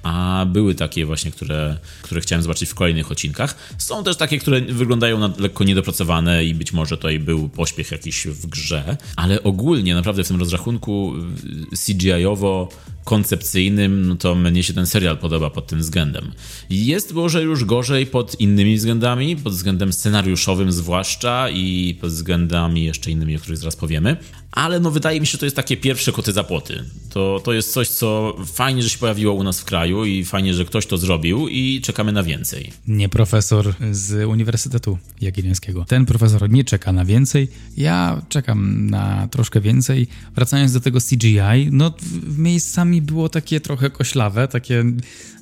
a 0.02 0.46
były 0.48 0.74
takie 0.74 1.06
właśnie, 1.06 1.30
które, 1.30 1.78
które 2.02 2.20
chciałem 2.20 2.42
zobaczyć 2.42 2.70
w 2.70 2.74
kolejnych 2.74 3.10
odcinkach. 3.10 3.54
Są 3.78 4.04
też 4.04 4.16
takie, 4.16 4.38
które 4.38 4.60
wyglądają 4.60 5.18
na 5.18 5.30
lekko 5.38 5.64
niedopracowane 5.64 6.44
i 6.44 6.54
być 6.54 6.72
może 6.72 6.96
tutaj 6.96 7.18
był 7.18 7.48
pośpiech 7.48 7.90
jakiś 7.90 8.26
w 8.26 8.46
grze, 8.46 8.96
ale 9.16 9.42
ogólnie 9.42 9.94
naprawdę 9.94 10.24
w 10.24 10.28
tym 10.28 10.40
rozrachunku 10.40 11.12
y, 11.72 11.76
CGI-owo 11.76 12.68
koncepcyjnym, 13.04 14.06
no 14.06 14.16
to 14.16 14.34
mnie 14.34 14.62
się 14.62 14.72
ten 14.72 14.86
serial 14.86 15.18
podoba 15.18 15.50
pod 15.50 15.66
tym 15.66 15.78
względem. 15.78 16.32
Jest 16.70 17.12
może 17.12 17.42
już 17.42 17.64
gorzej 17.64 18.06
pod 18.06 18.40
innymi 18.40 18.76
względami, 18.76 19.36
pod 19.36 19.52
względem 19.52 19.92
scenariuszowym 19.92 20.72
zwłaszcza 20.72 21.50
i 21.50 21.98
pod 22.00 22.10
względami 22.10 22.84
jeszcze 22.84 23.10
innymi, 23.10 23.36
o 23.36 23.38
których 23.38 23.58
zaraz 23.58 23.76
powiemy, 23.76 24.16
ale 24.52 24.80
no 24.80 24.90
wydaje 24.90 25.20
mi 25.20 25.26
się, 25.26 25.32
że 25.32 25.38
to 25.38 25.46
jest 25.46 25.56
takie 25.56 25.76
pierwsze 25.76 26.12
koty 26.12 26.32
za 26.32 26.44
płoty. 26.44 26.84
To, 27.10 27.40
to 27.44 27.52
jest 27.52 27.72
coś, 27.72 27.88
co 27.88 28.36
fajnie, 28.46 28.82
że 28.82 28.88
się 28.88 28.98
pojawiło 28.98 29.34
u 29.34 29.42
nas 29.42 29.60
w 29.60 29.64
kraju 29.64 30.04
i 30.04 30.24
fajnie, 30.24 30.54
że 30.54 30.64
ktoś 30.64 30.86
to 30.86 30.98
zrobił 30.98 31.48
i 31.48 31.80
czekamy 31.80 32.12
na 32.12 32.22
więcej. 32.22 32.72
Nie 32.86 33.08
profesor 33.08 33.74
z 33.90 34.28
Uniwersytetu 34.28 34.98
Jagiellońskiego. 35.20 35.84
Ten 35.84 36.06
profesor 36.06 36.50
nie 36.50 36.64
czeka 36.64 36.92
na 36.92 37.04
więcej, 37.04 37.48
ja 37.76 38.22
czekam 38.28 38.90
na 38.90 39.28
troszkę 39.28 39.60
więcej. 39.60 40.06
Wracając 40.34 40.72
do 40.72 40.80
tego 40.80 40.98
CGI, 41.00 41.68
no 41.70 41.94
miejscami 42.38 42.89
było 43.02 43.28
takie 43.28 43.60
trochę 43.60 43.90
koślawe, 43.90 44.48
takie, 44.48 44.84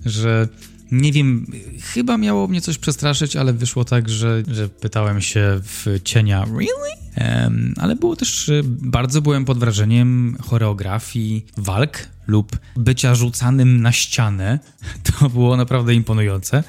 że 0.06 0.48
nie 0.92 1.12
wiem, 1.12 1.46
chyba 1.82 2.18
miało 2.18 2.48
mnie 2.48 2.60
coś 2.60 2.78
przestraszyć, 2.78 3.36
ale 3.36 3.52
wyszło 3.52 3.84
tak, 3.84 4.08
że, 4.08 4.42
że 4.50 4.68
pytałem 4.68 5.20
się 5.20 5.60
w 5.62 6.00
cienia, 6.04 6.44
really? 6.44 6.98
Um, 7.42 7.74
ale 7.76 7.96
było 7.96 8.16
też, 8.16 8.50
bardzo 8.64 9.22
byłem 9.22 9.44
pod 9.44 9.58
wrażeniem 9.58 10.36
choreografii 10.40 11.46
walk 11.56 12.08
lub 12.26 12.58
bycia 12.76 13.14
rzucanym 13.14 13.80
na 13.80 13.92
ścianę. 13.92 14.58
To 15.20 15.28
było 15.28 15.56
naprawdę 15.56 15.94
imponujące. 15.94 16.64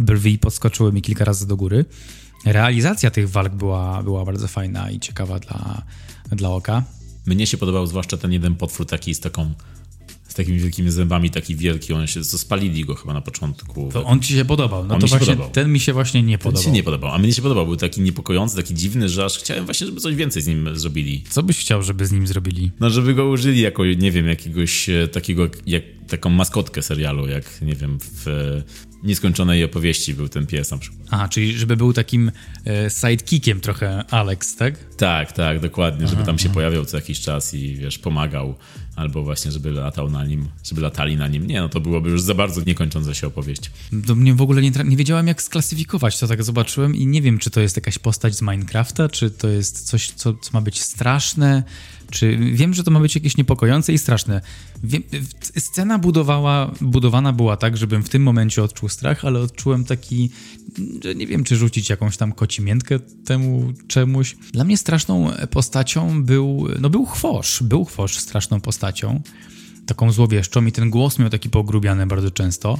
Brwi 0.00 0.38
podskoczyły 0.38 0.92
mi 0.92 1.02
kilka 1.02 1.24
razy 1.24 1.48
do 1.48 1.56
góry. 1.56 1.84
Realizacja 2.46 3.10
tych 3.10 3.30
walk 3.30 3.54
była, 3.54 4.02
była 4.02 4.24
bardzo 4.24 4.48
fajna 4.48 4.90
i 4.90 5.00
ciekawa 5.00 5.38
dla, 5.38 5.82
dla 6.30 6.50
oka. 6.50 6.82
Mnie 7.26 7.46
się 7.46 7.56
podobał 7.56 7.86
zwłaszcza 7.86 8.16
ten 8.16 8.32
jeden 8.32 8.54
potwór 8.54 8.86
taki 8.86 9.14
z 9.14 9.20
taką 9.20 9.54
takimi 10.38 10.58
wielkimi 10.58 10.90
zębami, 10.90 11.30
taki 11.30 11.56
wielki, 11.56 11.92
on 11.92 12.06
się, 12.06 12.24
spalili 12.24 12.84
go 12.84 12.94
chyba 12.94 13.14
na 13.14 13.20
początku. 13.20 13.90
To 13.92 14.04
on 14.04 14.20
ci 14.20 14.34
się 14.34 14.44
podobał, 14.44 14.84
no 14.84 14.94
on 14.94 15.00
to 15.00 15.06
właśnie, 15.06 15.26
podobał. 15.26 15.50
ten 15.50 15.72
mi 15.72 15.80
się 15.80 15.92
właśnie 15.92 16.22
nie 16.22 16.38
podobał. 16.38 16.62
Ten 16.62 16.72
się 16.72 16.76
nie 16.76 16.82
podobał, 16.82 17.14
a 17.14 17.18
mnie 17.18 17.32
się 17.32 17.42
podobał, 17.42 17.66
był 17.66 17.76
taki 17.76 18.00
niepokojący, 18.00 18.56
taki 18.56 18.74
dziwny, 18.74 19.08
że 19.08 19.24
aż 19.24 19.38
chciałem 19.38 19.64
właśnie, 19.64 19.86
żeby 19.86 20.00
coś 20.00 20.14
więcej 20.14 20.42
z 20.42 20.46
nim 20.46 20.78
zrobili. 20.78 21.24
Co 21.30 21.42
byś 21.42 21.58
chciał, 21.58 21.82
żeby 21.82 22.06
z 22.06 22.12
nim 22.12 22.26
zrobili? 22.26 22.70
No, 22.80 22.90
żeby 22.90 23.14
go 23.14 23.28
użyli 23.28 23.60
jako, 23.60 23.84
nie 23.86 24.10
wiem, 24.10 24.26
jakiegoś 24.26 24.88
e, 24.88 25.08
takiego, 25.08 25.48
jak, 25.66 25.82
taką 26.08 26.30
maskotkę 26.30 26.82
serialu, 26.82 27.28
jak, 27.28 27.62
nie 27.62 27.74
wiem, 27.74 27.98
w 28.00 28.26
nieskończonej 29.02 29.64
opowieści 29.64 30.14
był 30.14 30.28
ten 30.28 30.46
pies 30.46 30.70
na 30.70 30.78
przykład. 30.78 31.08
Aha, 31.10 31.28
czyli 31.28 31.58
żeby 31.58 31.76
był 31.76 31.92
takim 31.92 32.32
e, 32.66 32.90
sidekickiem 32.90 33.60
trochę 33.60 34.04
Alex, 34.10 34.56
tak? 34.56 34.94
Tak, 34.94 35.32
tak, 35.32 35.60
dokładnie, 35.60 36.04
aha, 36.04 36.10
żeby 36.14 36.26
tam 36.26 36.38
się 36.38 36.46
aha. 36.46 36.54
pojawiał 36.54 36.84
co 36.84 36.96
jakiś 36.96 37.20
czas 37.20 37.54
i 37.54 37.74
wiesz, 37.74 37.98
pomagał, 37.98 38.54
albo 38.98 39.22
właśnie, 39.22 39.52
żeby 39.52 39.70
latał 39.70 40.10
na 40.10 40.24
nim, 40.24 40.48
żeby 40.64 40.80
latali 40.80 41.16
na 41.16 41.28
nim. 41.28 41.46
Nie, 41.46 41.60
no 41.60 41.68
to 41.68 41.80
byłoby 41.80 42.10
już 42.10 42.22
za 42.22 42.34
bardzo 42.34 42.62
niekończąca 42.66 43.14
się 43.14 43.26
opowieść. 43.26 43.70
Do 43.92 44.14
mnie 44.14 44.34
w 44.34 44.42
ogóle 44.42 44.62
nie, 44.62 44.70
nie 44.84 44.96
wiedziałem, 44.96 45.26
jak 45.26 45.42
sklasyfikować, 45.42 46.18
to 46.18 46.26
tak 46.26 46.42
zobaczyłem 46.42 46.94
i 46.94 47.06
nie 47.06 47.22
wiem, 47.22 47.38
czy 47.38 47.50
to 47.50 47.60
jest 47.60 47.76
jakaś 47.76 47.98
postać 47.98 48.36
z 48.36 48.42
Minecrafta, 48.42 49.08
czy 49.08 49.30
to 49.30 49.48
jest 49.48 49.86
coś, 49.86 50.10
co, 50.10 50.34
co 50.34 50.50
ma 50.52 50.60
być 50.60 50.82
straszne, 50.82 51.62
czy 52.10 52.38
wiem, 52.52 52.74
że 52.74 52.84
to 52.84 52.90
ma 52.90 53.00
być 53.00 53.14
jakieś 53.14 53.36
niepokojące 53.36 53.92
i 53.92 53.98
straszne. 53.98 54.40
Wiem, 54.84 55.02
scena 55.58 55.98
budowała, 55.98 56.74
budowana 56.80 57.32
była 57.32 57.56
tak, 57.56 57.76
żebym 57.76 58.02
w 58.02 58.08
tym 58.08 58.22
momencie 58.22 58.62
odczuł 58.62 58.88
strach, 58.88 59.24
ale 59.24 59.40
odczułem 59.40 59.84
taki, 59.84 60.30
że 61.04 61.14
nie 61.14 61.26
wiem, 61.26 61.44
czy 61.44 61.56
rzucić 61.56 61.90
jakąś 61.90 62.16
tam 62.16 62.32
kocimiętkę 62.32 62.98
temu 63.24 63.72
czemuś. 63.88 64.36
Dla 64.52 64.64
mnie 64.64 64.76
straszną 64.76 65.30
postacią 65.50 66.24
był, 66.24 66.66
no 66.80 66.90
był 66.90 67.06
chwosz, 67.06 67.62
był 67.62 67.84
chwosz 67.84 68.18
straszną 68.18 68.60
postacią, 68.60 69.22
taką 69.86 70.12
złowieszczą 70.12 70.66
i 70.66 70.72
ten 70.72 70.90
głos 70.90 71.18
miał 71.18 71.30
taki 71.30 71.50
pogrubiany 71.50 72.06
bardzo 72.06 72.30
często. 72.30 72.78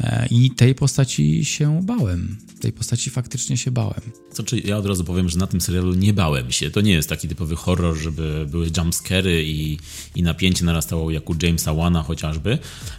E, 0.00 0.26
I 0.30 0.50
tej 0.50 0.74
postaci 0.74 1.44
się 1.44 1.80
bałem. 1.82 2.36
Tej 2.60 2.72
postaci 2.72 3.10
faktycznie 3.10 3.56
się 3.56 3.70
bałem. 3.70 4.00
Co 4.32 4.42
czy 4.42 4.58
ja 4.58 4.76
od 4.76 4.86
razu 4.86 5.04
powiem, 5.04 5.28
że 5.28 5.38
na 5.38 5.46
tym 5.46 5.60
serialu 5.60 5.94
nie 5.94 6.12
bałem 6.12 6.52
się. 6.52 6.70
To 6.70 6.80
nie 6.80 6.92
jest 6.92 7.08
taki 7.08 7.28
typowy 7.28 7.56
horror, 7.56 7.96
żeby 7.96 8.46
były 8.50 8.70
jumpscary 8.76 9.44
i, 9.44 9.78
i 10.14 10.22
napięcie 10.22 10.64
narastało 10.64 11.10
jak 11.10 11.30
u 11.30 11.34
Jamesa 11.42 11.74
Wana 11.74 12.02
chociażby. 12.02 12.58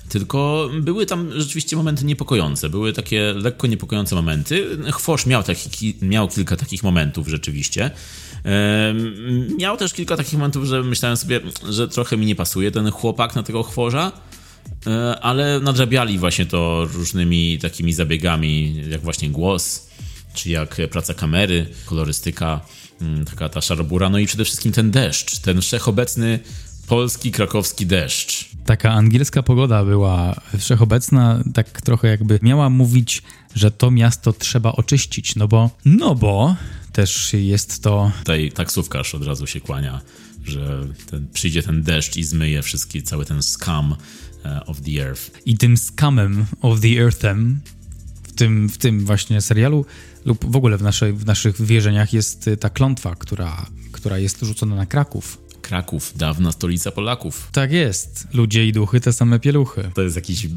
Tylko 0.10 0.70
były 0.82 1.06
tam 1.06 1.42
rzeczywiście 1.42 1.76
momenty 1.76 2.06
niepokojące. 2.06 2.70
Były 2.70 2.94
takie 2.94 3.34
lekko 3.34 3.68
niepokojące 3.68 4.16
momenty. 4.16 4.78
Chwosz 4.92 5.26
miał, 5.26 5.44
taki, 5.44 5.96
miał 6.02 6.28
kilka 6.28 6.56
takich 6.56 6.84
momentów 6.84 7.28
rzeczywiście. 7.28 7.92
Miał 9.58 9.78
też 9.78 9.94
kilka 9.94 10.18
takich 10.18 10.34
momentów, 10.34 10.66
że 10.66 10.84
myślałem 10.84 11.18
sobie, 11.18 11.42
że 11.70 11.88
trochę 11.88 12.18
mi 12.18 12.26
nie 12.26 12.36
pasuje 12.36 12.72
ten 12.72 12.92
chłopak 12.92 13.36
na 13.36 13.44
tego 13.44 13.64
chworza 13.64 14.12
ale 15.22 15.60
nadrabiali 15.60 16.20
właśnie 16.20 16.46
to 16.46 16.88
różnymi 16.94 17.60
takimi 17.60 17.94
zabiegami, 17.94 18.76
jak 18.90 19.02
właśnie 19.02 19.30
głos, 19.30 19.88
czy 20.34 20.50
jak 20.50 20.78
praca 20.92 21.14
kamery, 21.14 21.68
kolorystyka, 21.86 22.62
mm, 23.02 23.26
taka 23.26 23.50
ta 23.50 23.62
szarobura, 23.62 24.10
no 24.10 24.20
i 24.20 24.28
przede 24.28 24.46
wszystkim 24.46 24.72
ten 24.72 24.92
deszcz, 24.92 25.40
ten 25.40 25.62
wszechobecny 25.62 26.40
polski, 26.88 27.32
krakowski 27.32 27.86
deszcz. 27.86 28.50
Taka 28.66 28.92
angielska 28.92 29.44
pogoda 29.44 29.86
była 29.86 30.42
wszechobecna, 30.58 31.44
tak 31.54 31.82
trochę 31.82 32.08
jakby 32.08 32.40
miała 32.42 32.70
mówić, 32.70 33.22
że 33.56 33.72
to 33.72 33.92
miasto 33.92 34.34
trzeba 34.34 34.72
oczyścić, 34.72 35.36
no 35.36 35.48
bo, 35.48 35.70
no 35.86 36.16
bo 36.16 36.56
też 36.94 37.34
jest 37.34 37.84
to... 37.84 38.12
Tutaj 38.20 38.52
taksówkarz 38.52 39.16
od 39.16 39.26
razu 39.26 39.48
się 39.48 39.62
kłania, 39.62 40.02
że 40.46 40.86
ten, 41.10 41.28
przyjdzie 41.34 41.64
ten 41.64 41.84
deszcz 41.84 42.18
i 42.18 42.24
zmyje 42.24 42.62
wszystki, 42.62 43.04
cały 43.04 43.26
ten 43.26 43.44
skam 43.44 43.96
E, 43.96 44.35
of 44.66 44.82
the 44.82 45.08
Earth. 45.08 45.42
I 45.46 45.58
tym 45.58 45.78
skamem 45.78 46.46
of 46.62 46.82
the 46.82 47.02
Earthem 47.02 47.62
w 48.24 48.34
tym, 48.34 48.70
w 48.70 48.78
tym 48.78 49.06
właśnie 49.06 49.42
serialu 49.42 49.86
lub 50.26 50.52
w 50.52 50.56
ogóle 50.56 50.78
w, 50.78 50.82
naszej, 50.82 51.14
w 51.14 51.26
naszych 51.26 51.62
wierzeniach 51.62 52.14
jest 52.14 52.50
ta 52.60 52.70
klątwa, 52.70 53.16
która, 53.16 53.66
która 53.92 54.18
jest 54.18 54.42
rzucona 54.42 54.76
na 54.76 54.86
Kraków. 54.86 55.45
Kraków, 55.66 56.14
dawna 56.16 56.52
stolica 56.52 56.92
Polaków. 56.92 57.50
Tak 57.52 57.72
jest. 57.72 58.28
Ludzie 58.34 58.68
i 58.68 58.72
duchy, 58.72 59.02
te 59.02 59.14
same 59.14 59.40
pieluchy. 59.40 59.92
To 59.94 60.02
jest 60.02 60.16
jakiś. 60.16 60.48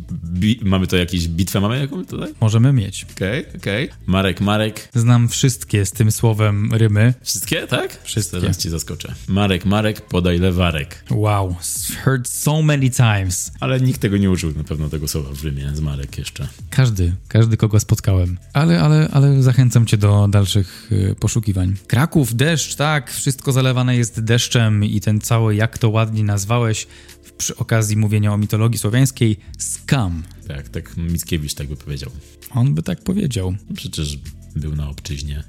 mamy 0.62 0.86
to 0.86 0.96
jakieś 0.96 1.28
bitwę, 1.28 1.60
mamy 1.60 1.80
jaką 1.80 2.04
tutaj? 2.04 2.34
Możemy 2.40 2.72
mieć. 2.72 3.06
Okej, 3.16 3.46
okay, 3.46 3.60
okej. 3.60 3.84
Okay. 3.84 3.98
Marek, 4.06 4.40
Marek. 4.40 4.88
Znam 4.94 5.28
wszystkie 5.28 5.86
z 5.86 5.90
tym 5.90 6.12
słowem 6.12 6.74
rymy. 6.74 7.14
Wszystkie, 7.22 7.66
tak? 7.66 8.02
Wszystkie. 8.04 8.40
Teraz 8.40 8.58
ci 8.58 8.70
zaskoczę. 8.70 9.14
Marek, 9.28 9.64
Marek, 9.64 10.00
podaj 10.00 10.38
lewarek. 10.38 11.04
Wow, 11.10 11.56
heard 12.04 12.28
so 12.28 12.62
many 12.62 12.90
times. 12.90 13.52
Ale 13.60 13.80
nikt 13.80 14.00
tego 14.00 14.16
nie 14.16 14.30
użył 14.30 14.52
na 14.54 14.64
pewno 14.64 14.88
tego 14.88 15.08
słowa 15.08 15.30
w 15.32 15.44
rymie 15.44 15.70
z 15.74 15.80
Marek 15.80 16.18
jeszcze. 16.18 16.48
Każdy, 16.70 17.12
każdy 17.28 17.56
kogo 17.56 17.80
spotkałem. 17.80 18.38
Ale, 18.52 18.80
ale, 18.80 19.08
ale 19.12 19.42
zachęcam 19.42 19.86
cię 19.86 19.96
do 19.96 20.28
dalszych 20.28 20.88
y, 20.92 21.14
poszukiwań. 21.20 21.74
Kraków, 21.86 22.34
deszcz, 22.34 22.74
tak, 22.74 23.10
wszystko 23.12 23.52
zalewane 23.52 23.96
jest 23.96 24.20
deszczem 24.20 24.84
i 24.84 24.97
i 24.98 25.00
ten 25.00 25.20
cały, 25.20 25.54
jak 25.54 25.78
to 25.78 25.88
ładnie 25.88 26.24
nazwałeś, 26.24 26.86
przy 27.38 27.56
okazji 27.56 27.96
mówienia 27.96 28.32
o 28.32 28.38
mitologii 28.38 28.78
słowiańskiej, 28.78 29.36
skam. 29.58 30.22
Tak, 30.48 30.68
tak 30.68 30.96
Mickiewicz 30.96 31.54
tak 31.54 31.68
by 31.68 31.76
powiedział. 31.76 32.10
On 32.50 32.74
by 32.74 32.82
tak 32.82 33.00
powiedział. 33.00 33.54
Przecież 33.74 34.18
był 34.56 34.76
na 34.76 34.88
obczyźnie. 34.88 35.44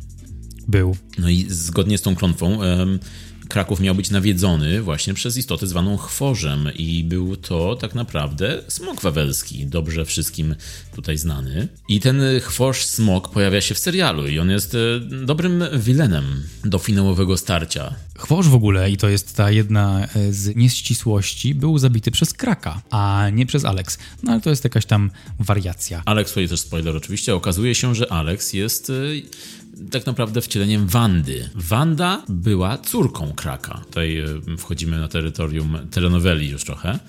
Był. 0.67 0.95
No 1.17 1.29
i 1.29 1.45
zgodnie 1.49 1.97
z 1.97 2.01
tą 2.01 2.15
klątwą 2.15 2.59
Kraków 3.49 3.79
miał 3.79 3.95
być 3.95 4.09
nawiedzony 4.09 4.81
właśnie 4.81 5.13
przez 5.13 5.37
istotę 5.37 5.67
zwaną 5.67 5.97
chworzem 5.97 6.69
i 6.75 7.03
był 7.03 7.35
to 7.35 7.75
tak 7.75 7.95
naprawdę 7.95 8.63
smok 8.67 9.01
wawelski, 9.01 9.65
dobrze 9.65 10.05
wszystkim 10.05 10.55
tutaj 10.95 11.17
znany. 11.17 11.67
I 11.87 11.99
ten 11.99 12.21
chworz 12.41 12.85
smok 12.85 13.31
pojawia 13.31 13.61
się 13.61 13.75
w 13.75 13.79
serialu 13.79 14.27
i 14.27 14.39
on 14.39 14.49
jest 14.49 14.75
e, 14.75 14.99
dobrym 15.25 15.63
wilenem 15.73 16.43
do 16.65 16.79
finałowego 16.79 17.37
starcia. 17.37 17.95
Chworz 18.17 18.47
w 18.47 18.55
ogóle, 18.55 18.91
i 18.91 18.97
to 18.97 19.09
jest 19.09 19.35
ta 19.35 19.51
jedna 19.51 20.07
e, 20.15 20.33
z 20.33 20.55
nieścisłości, 20.55 21.55
był 21.55 21.77
zabity 21.77 22.11
przez 22.11 22.33
Kraka, 22.33 22.81
a 22.89 23.27
nie 23.33 23.45
przez 23.45 23.65
Alex. 23.65 23.97
No 24.23 24.31
ale 24.31 24.41
to 24.41 24.49
jest 24.49 24.63
jakaś 24.63 24.85
tam 24.85 25.11
wariacja. 25.39 26.01
Alex, 26.05 26.31
tutaj 26.31 26.49
też 26.49 26.59
spoiler 26.59 26.95
oczywiście, 26.95 27.35
okazuje 27.35 27.75
się, 27.75 27.95
że 27.95 28.11
Alex 28.11 28.53
jest 28.53 28.89
e, 28.89 28.93
tak 29.91 30.05
naprawdę 30.05 30.41
wcieleniem 30.41 30.87
Wandy. 30.87 31.49
Wanda 31.55 32.23
była 32.29 32.77
córką 32.77 33.33
Kraka. 33.35 33.81
Tutaj 33.85 34.17
e, 34.17 34.25
wchodzimy 34.57 34.99
na 34.99 35.07
terytorium 35.07 35.77
telenoweli 35.91 36.49
już 36.49 36.63
trochę. 36.63 36.99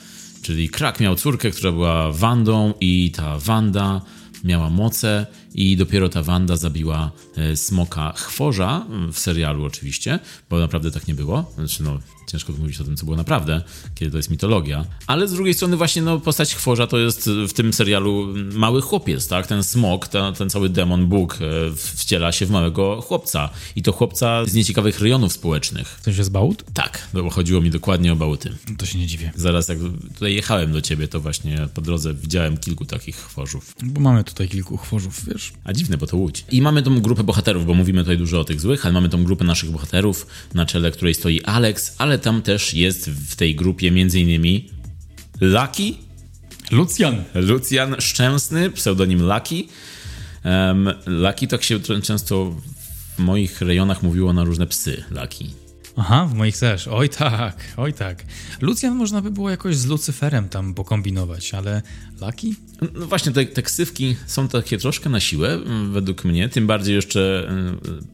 Czyli 0.42 0.68
Krak 0.68 1.00
miał 1.00 1.16
córkę, 1.16 1.50
która 1.50 1.72
była 1.72 2.12
Wandą 2.12 2.74
i 2.80 3.10
ta 3.10 3.38
Wanda 3.38 4.00
miała 4.44 4.70
moce 4.70 5.26
i 5.54 5.76
dopiero 5.76 6.08
ta 6.08 6.22
Wanda 6.22 6.56
zabiła 6.56 7.10
e, 7.36 7.56
smoka 7.56 8.12
chworza 8.16 8.86
w 9.12 9.18
serialu 9.18 9.64
oczywiście, 9.64 10.18
bo 10.50 10.58
naprawdę 10.58 10.90
tak 10.90 11.08
nie 11.08 11.14
było. 11.14 11.52
Znaczy 11.54 11.82
no, 11.82 11.98
ciężko 12.32 12.52
mówić 12.52 12.80
o 12.80 12.84
tym, 12.84 12.96
co 12.96 13.04
było 13.04 13.16
naprawdę, 13.16 13.62
kiedy 13.94 14.10
to 14.10 14.16
jest 14.16 14.30
mitologia. 14.30 14.84
Ale 15.06 15.28
z 15.28 15.32
drugiej 15.32 15.54
strony 15.54 15.76
właśnie 15.76 16.02
no, 16.02 16.20
postać 16.20 16.54
chworza 16.54 16.86
to 16.86 16.98
jest 16.98 17.30
w 17.48 17.52
tym 17.52 17.72
serialu 17.72 18.34
mały 18.52 18.82
chłopiec, 18.82 19.28
tak? 19.28 19.46
Ten 19.46 19.64
smok, 19.64 20.08
ten, 20.08 20.34
ten 20.34 20.50
cały 20.50 20.68
demon 20.68 21.06
Bóg 21.06 21.38
e, 21.40 21.76
wciela 21.76 22.32
się 22.32 22.46
w 22.46 22.50
małego 22.50 23.00
chłopca. 23.00 23.48
I 23.76 23.82
to 23.82 23.92
chłopca 23.92 24.44
z 24.44 24.54
nieciekawych 24.54 25.00
rejonów 25.00 25.32
społecznych. 25.32 25.98
W 26.00 26.04
sensie 26.04 26.24
z 26.24 26.28
Bałut? 26.28 26.64
Tak, 26.74 27.08
bo 27.12 27.30
chodziło 27.30 27.60
mi 27.60 27.70
dokładnie 27.70 28.12
o 28.12 28.16
Bałty. 28.16 28.54
To 28.78 28.86
się 28.86 28.98
nie 28.98 29.06
dziwię. 29.06 29.32
Zaraz 29.36 29.68
jak 29.68 29.78
tutaj 30.14 30.34
jechałem 30.34 30.72
do 30.72 30.82
ciebie, 30.82 31.08
to 31.08 31.20
właśnie 31.20 31.68
po 31.74 31.80
drodze 31.80 32.14
widziałem 32.14 32.56
kilku 32.56 32.84
takich 32.84 33.16
chworzów. 33.16 33.74
Bo 33.82 34.00
mamy 34.00 34.24
tutaj 34.24 34.48
kilku 34.48 34.76
chworzów, 34.76 35.24
wiesz. 35.28 35.52
A 35.64 35.72
dziwne, 35.72 35.96
bo 35.96 36.06
to 36.06 36.16
Łódź. 36.16 36.44
I 36.50 36.62
mamy 36.62 36.82
tą 36.82 37.00
grupę 37.00 37.24
bohaterów, 37.24 37.66
bo 37.66 37.74
mówimy 37.74 38.00
tutaj 38.00 38.18
dużo 38.18 38.40
o 38.40 38.44
tych 38.44 38.60
złych, 38.60 38.86
ale 38.86 38.92
mamy 38.92 39.08
tą 39.08 39.24
grupę 39.24 39.44
naszych 39.44 39.70
bohaterów, 39.70 40.26
na 40.54 40.66
czele 40.66 40.90
której 40.90 41.14
stoi 41.14 41.42
Alex, 41.42 41.94
ale 41.98 42.18
tam 42.20 42.42
też 42.42 42.74
jest 42.74 43.10
w 43.10 43.36
tej 43.36 43.56
grupie 43.56 43.88
m.in. 43.88 44.60
Lucky. 45.40 45.94
Lucjan. 46.70 47.24
Lucjan 47.34 47.96
Szczęsny, 47.98 48.70
pseudonim 48.70 49.22
Lucky. 49.22 49.64
Um, 50.44 50.90
Lucky 51.06 51.48
tak 51.48 51.62
się 51.62 51.80
często 52.02 52.54
w 53.16 53.18
moich 53.18 53.60
rejonach 53.60 54.02
mówiło 54.02 54.32
na 54.32 54.44
różne 54.44 54.66
psy. 54.66 55.04
Lucky. 55.10 55.44
Aha, 55.96 56.26
w 56.26 56.34
moich 56.34 56.58
też. 56.58 56.88
Oj 56.88 57.08
tak, 57.08 57.56
oj 57.76 57.92
tak. 57.92 58.24
Lucjan 58.60 58.94
można 58.94 59.22
by 59.22 59.30
było 59.30 59.50
jakoś 59.50 59.76
z 59.76 59.86
Lucyferem 59.86 60.48
tam 60.48 60.74
pokombinować, 60.74 61.54
ale 61.54 61.82
Lucky? 62.20 62.54
No 62.94 63.06
właśnie, 63.06 63.32
te, 63.32 63.46
te 63.46 63.62
ksywki 63.62 64.16
są 64.26 64.48
takie 64.48 64.78
troszkę 64.78 65.10
na 65.10 65.20
siłę, 65.20 65.58
według 65.92 66.24
mnie. 66.24 66.48
Tym 66.48 66.66
bardziej 66.66 66.94
jeszcze 66.94 67.52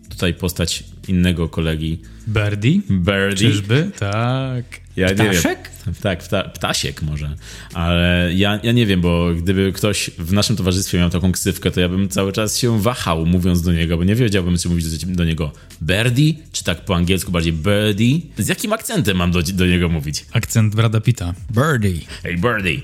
tutaj 0.09 0.35
postać 0.35 0.85
innego 1.09 1.49
kolegi. 1.49 1.99
Birdie? 2.29 2.81
Birdie. 2.91 3.51
Czyżby? 3.51 3.91
Tak. 3.99 4.65
Ja 4.97 5.15
Ptaszek? 5.15 5.71
Tak, 6.03 6.23
pta, 6.23 6.43
ptasiek 6.43 7.03
może. 7.03 7.37
Ale 7.75 8.31
ja, 8.35 8.61
ja 8.63 8.73
nie 8.73 8.87
wiem, 8.87 9.01
bo 9.01 9.35
gdyby 9.35 9.73
ktoś 9.73 10.11
w 10.19 10.33
naszym 10.33 10.57
towarzystwie 10.57 10.99
miał 10.99 11.11
taką 11.11 11.33
ksywkę, 11.33 11.71
to 11.71 11.81
ja 11.81 11.89
bym 11.89 12.09
cały 12.09 12.33
czas 12.33 12.59
się 12.59 12.81
wahał 12.81 13.27
mówiąc 13.27 13.63
do 13.63 13.73
niego, 13.73 13.97
bo 13.97 14.05
nie 14.05 14.15
wiedziałbym, 14.15 14.59
czy 14.59 14.69
mówić 14.69 14.99
do, 14.99 15.15
do 15.15 15.25
niego 15.25 15.53
Birdie, 15.83 16.35
czy 16.53 16.65
tak 16.65 16.85
po 16.85 16.97
angielsku 16.97 17.33
bardziej 17.33 17.53
Birdie. 17.53 18.21
Z 18.39 18.49
jakim 18.49 18.73
akcentem 18.73 19.17
mam 19.17 19.31
do, 19.31 19.43
do 19.43 19.67
niego 19.67 19.89
mówić? 19.89 20.25
Akcent 20.33 20.75
Brada 20.75 21.01
Pitta. 21.01 21.35
Birdie. 21.51 22.01
Hey, 22.23 22.37
Birdie. 22.37 22.81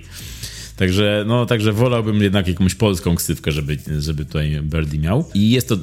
Także, 0.83 1.25
no, 1.27 1.47
także 1.47 1.73
wolałbym 1.73 2.23
jednak 2.23 2.49
jakąś 2.49 2.75
polską 2.75 3.15
ksywkę, 3.15 3.53
żeby, 3.53 3.79
żeby 3.99 4.25
tutaj 4.25 4.61
Birdie 4.63 4.99
miał. 4.99 5.25
I 5.35 5.51
jest 5.51 5.69
to, 5.69 5.77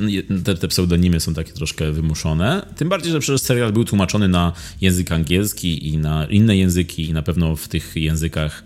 te, 0.43 0.55
te 0.55 0.67
pseudonimy 0.67 1.19
są 1.19 1.33
takie 1.33 1.53
troszkę 1.53 1.91
wymuszone. 1.91 2.65
Tym 2.75 2.89
bardziej, 2.89 3.11
że 3.11 3.19
przecież 3.19 3.41
serial 3.41 3.73
był 3.73 3.85
tłumaczony 3.85 4.27
na 4.27 4.53
język 4.81 5.11
angielski 5.11 5.87
i 5.87 5.97
na 5.97 6.25
inne 6.25 6.57
języki 6.57 7.09
i 7.09 7.13
na 7.13 7.21
pewno 7.21 7.55
w 7.55 7.67
tych 7.67 7.95
językach 7.95 8.63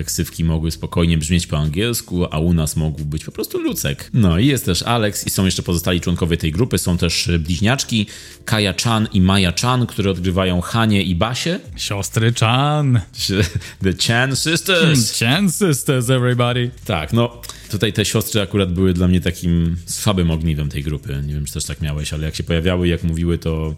te 0.00 0.04
ksywki 0.04 0.44
mogły 0.44 0.70
spokojnie 0.70 1.18
brzmieć 1.18 1.46
po 1.46 1.58
angielsku, 1.58 2.26
a 2.30 2.38
u 2.38 2.52
nas 2.52 2.76
mógł 2.76 3.04
być 3.04 3.24
po 3.24 3.32
prostu 3.32 3.58
Lucek. 3.58 4.10
No 4.14 4.38
i 4.38 4.46
jest 4.46 4.64
też 4.64 4.82
Alex 4.82 5.26
i 5.26 5.30
są 5.30 5.44
jeszcze 5.44 5.62
pozostali 5.62 6.00
członkowie 6.00 6.36
tej 6.36 6.52
grupy. 6.52 6.78
Są 6.78 6.98
też 6.98 7.30
bliźniaczki 7.38 8.06
Kaja 8.44 8.74
Chan 8.84 9.08
i 9.12 9.20
Maja 9.20 9.52
Chan, 9.62 9.86
które 9.86 10.10
odgrywają 10.10 10.60
Hanie 10.60 11.02
i 11.02 11.14
Basie. 11.14 11.60
Siostry 11.76 12.32
Chan. 12.40 13.00
The 13.84 13.92
Chan 14.06 14.36
Sisters. 14.36 15.18
Chan 15.18 15.50
Sisters, 15.50 16.10
everybody. 16.10 16.70
Tak, 16.84 17.12
no 17.12 17.42
tutaj 17.70 17.92
te 17.92 18.04
siostry 18.04 18.40
akurat 18.40 18.72
były 18.72 18.92
dla 18.92 19.08
mnie 19.08 19.20
takim 19.20 19.76
słabym 19.86 20.30
ogniwem 20.30 20.68
tej 20.68 20.82
grupy. 20.82 21.22
Nie 21.26 21.34
wiem, 21.34 21.44
czy 21.44 21.52
też 21.52 21.64
tak 21.64 21.80
miałeś, 21.80 22.12
ale 22.12 22.24
jak 22.24 22.34
się 22.34 22.42
pojawiały 22.42 22.88
jak 22.88 23.02
mówiły, 23.02 23.38
to 23.38 23.74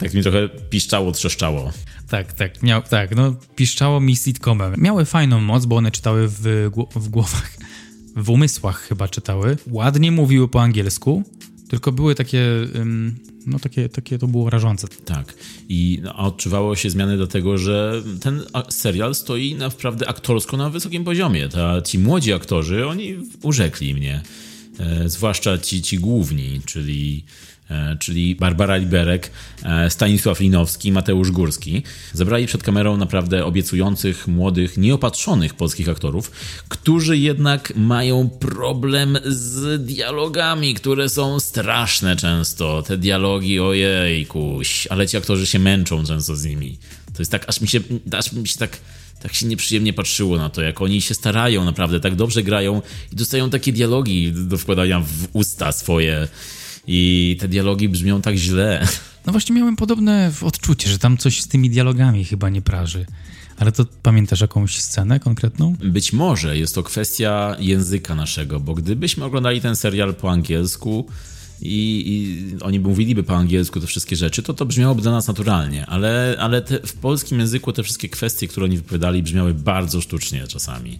tak 0.00 0.14
mi 0.14 0.22
trochę 0.22 0.48
piszczało, 0.48 1.12
trzeszczało. 1.12 1.72
Tak, 2.08 2.32
tak, 2.32 2.62
miał, 2.62 2.82
tak, 2.82 3.16
no 3.16 3.34
piszczało 3.56 4.00
mi 4.00 4.16
sitcomem. 4.16 4.74
Miały 4.78 5.04
fajną 5.04 5.40
moc, 5.40 5.66
bo 5.66 5.76
one 5.76 5.90
czytały 5.90 6.28
w, 6.28 6.70
w 6.94 7.08
głowach, 7.08 7.56
w 8.16 8.30
umysłach 8.30 8.80
chyba 8.80 9.08
czytały. 9.08 9.56
Ładnie 9.70 10.12
mówiły 10.12 10.48
po 10.48 10.62
angielsku, 10.62 11.22
tylko 11.68 11.92
były 11.92 12.14
takie, 12.14 12.44
no 13.46 13.58
takie, 13.58 13.88
takie 13.88 14.18
to 14.18 14.26
było 14.26 14.50
rażące. 14.50 14.88
Tak. 15.04 15.34
I 15.68 16.00
no, 16.02 16.16
odczuwało 16.16 16.76
się 16.76 16.90
zmiany 16.90 17.16
dlatego, 17.16 17.58
że 17.58 18.02
ten 18.20 18.42
serial 18.68 19.14
stoi 19.14 19.54
naprawdę 19.54 20.08
aktorsko 20.08 20.56
na 20.56 20.70
wysokim 20.70 21.04
poziomie. 21.04 21.48
Ta, 21.48 21.82
ci 21.82 21.98
młodzi 21.98 22.32
aktorzy, 22.32 22.86
oni 22.86 23.16
urzekli 23.42 23.94
mnie. 23.94 24.22
E, 24.78 25.08
zwłaszcza 25.08 25.58
ci, 25.58 25.82
ci 25.82 25.98
główni, 25.98 26.60
czyli 26.66 27.24
czyli 27.98 28.34
Barbara 28.34 28.76
Liberek, 28.76 29.30
e, 29.62 29.90
Stanisław 29.90 30.40
Linowski, 30.40 30.92
Mateusz 30.92 31.30
Górski. 31.30 31.82
Zebrali 32.12 32.46
przed 32.46 32.62
kamerą 32.62 32.96
naprawdę 32.96 33.44
obiecujących, 33.44 34.28
młodych, 34.28 34.76
nieopatrzonych 34.76 35.54
polskich 35.54 35.88
aktorów, 35.88 36.30
którzy 36.68 37.18
jednak 37.18 37.72
mają 37.76 38.30
problem 38.30 39.18
z 39.26 39.84
dialogami, 39.84 40.74
które 40.74 41.08
są 41.08 41.40
straszne 41.40 42.16
często. 42.16 42.82
Te 42.82 42.98
dialogi, 42.98 43.60
ojejkuś, 43.60 44.86
ale 44.86 45.06
ci 45.06 45.16
aktorzy 45.16 45.46
się 45.46 45.58
męczą 45.58 46.04
często 46.04 46.36
z 46.36 46.44
nimi. 46.44 46.78
To 47.14 47.22
jest 47.22 47.32
tak, 47.32 47.48
aż 47.48 47.60
mi 47.60 47.68
się, 47.68 47.80
aż 48.12 48.32
mi 48.32 48.48
się 48.48 48.58
tak 48.58 48.78
tak 49.22 49.34
się 49.34 49.46
nieprzyjemnie 49.46 49.92
patrzyło 49.92 50.36
na 50.36 50.50
to, 50.50 50.62
jak 50.62 50.82
oni 50.82 51.00
się 51.00 51.14
starają 51.14 51.64
naprawdę, 51.64 52.00
tak 52.00 52.14
dobrze 52.14 52.42
grają 52.42 52.82
i 53.12 53.16
dostają 53.16 53.50
takie 53.50 53.72
dialogi 53.72 54.32
do 54.32 54.58
wkładania 54.58 55.00
w 55.00 55.28
usta 55.32 55.72
swoje 55.72 56.28
i 56.86 57.36
te 57.40 57.48
dialogi 57.48 57.88
brzmią 57.88 58.22
tak 58.22 58.36
źle. 58.36 58.88
No 59.26 59.32
właśnie 59.32 59.56
miałem 59.56 59.76
podobne 59.76 60.32
odczucie, 60.42 60.90
że 60.90 60.98
tam 60.98 61.16
coś 61.16 61.40
z 61.40 61.48
tymi 61.48 61.70
dialogami 61.70 62.24
chyba 62.24 62.48
nie 62.48 62.62
praży. 62.62 63.06
Ale 63.56 63.72
to 63.72 63.86
pamiętasz 64.02 64.40
jakąś 64.40 64.80
scenę 64.80 65.20
konkretną? 65.20 65.76
Być 65.84 66.12
może 66.12 66.58
jest 66.58 66.74
to 66.74 66.82
kwestia 66.82 67.56
języka 67.58 68.14
naszego, 68.14 68.60
bo 68.60 68.74
gdybyśmy 68.74 69.24
oglądali 69.24 69.60
ten 69.60 69.76
serial 69.76 70.14
po 70.14 70.30
angielsku 70.30 71.06
i, 71.62 72.04
i 72.06 72.62
oni 72.62 72.80
mówiliby 72.80 73.22
po 73.22 73.36
angielsku 73.36 73.80
te 73.80 73.86
wszystkie 73.86 74.16
rzeczy, 74.16 74.42
to 74.42 74.54
to 74.54 74.66
brzmiałoby 74.66 75.02
dla 75.02 75.12
nas 75.12 75.28
naturalnie, 75.28 75.86
ale, 75.86 76.36
ale 76.38 76.62
te, 76.62 76.86
w 76.86 76.92
polskim 76.92 77.38
języku 77.40 77.72
te 77.72 77.82
wszystkie 77.82 78.08
kwestie, 78.08 78.48
które 78.48 78.64
oni 78.66 78.76
wypowiadali, 78.76 79.22
brzmiały 79.22 79.54
bardzo 79.54 80.00
sztucznie 80.00 80.46
czasami. 80.46 80.98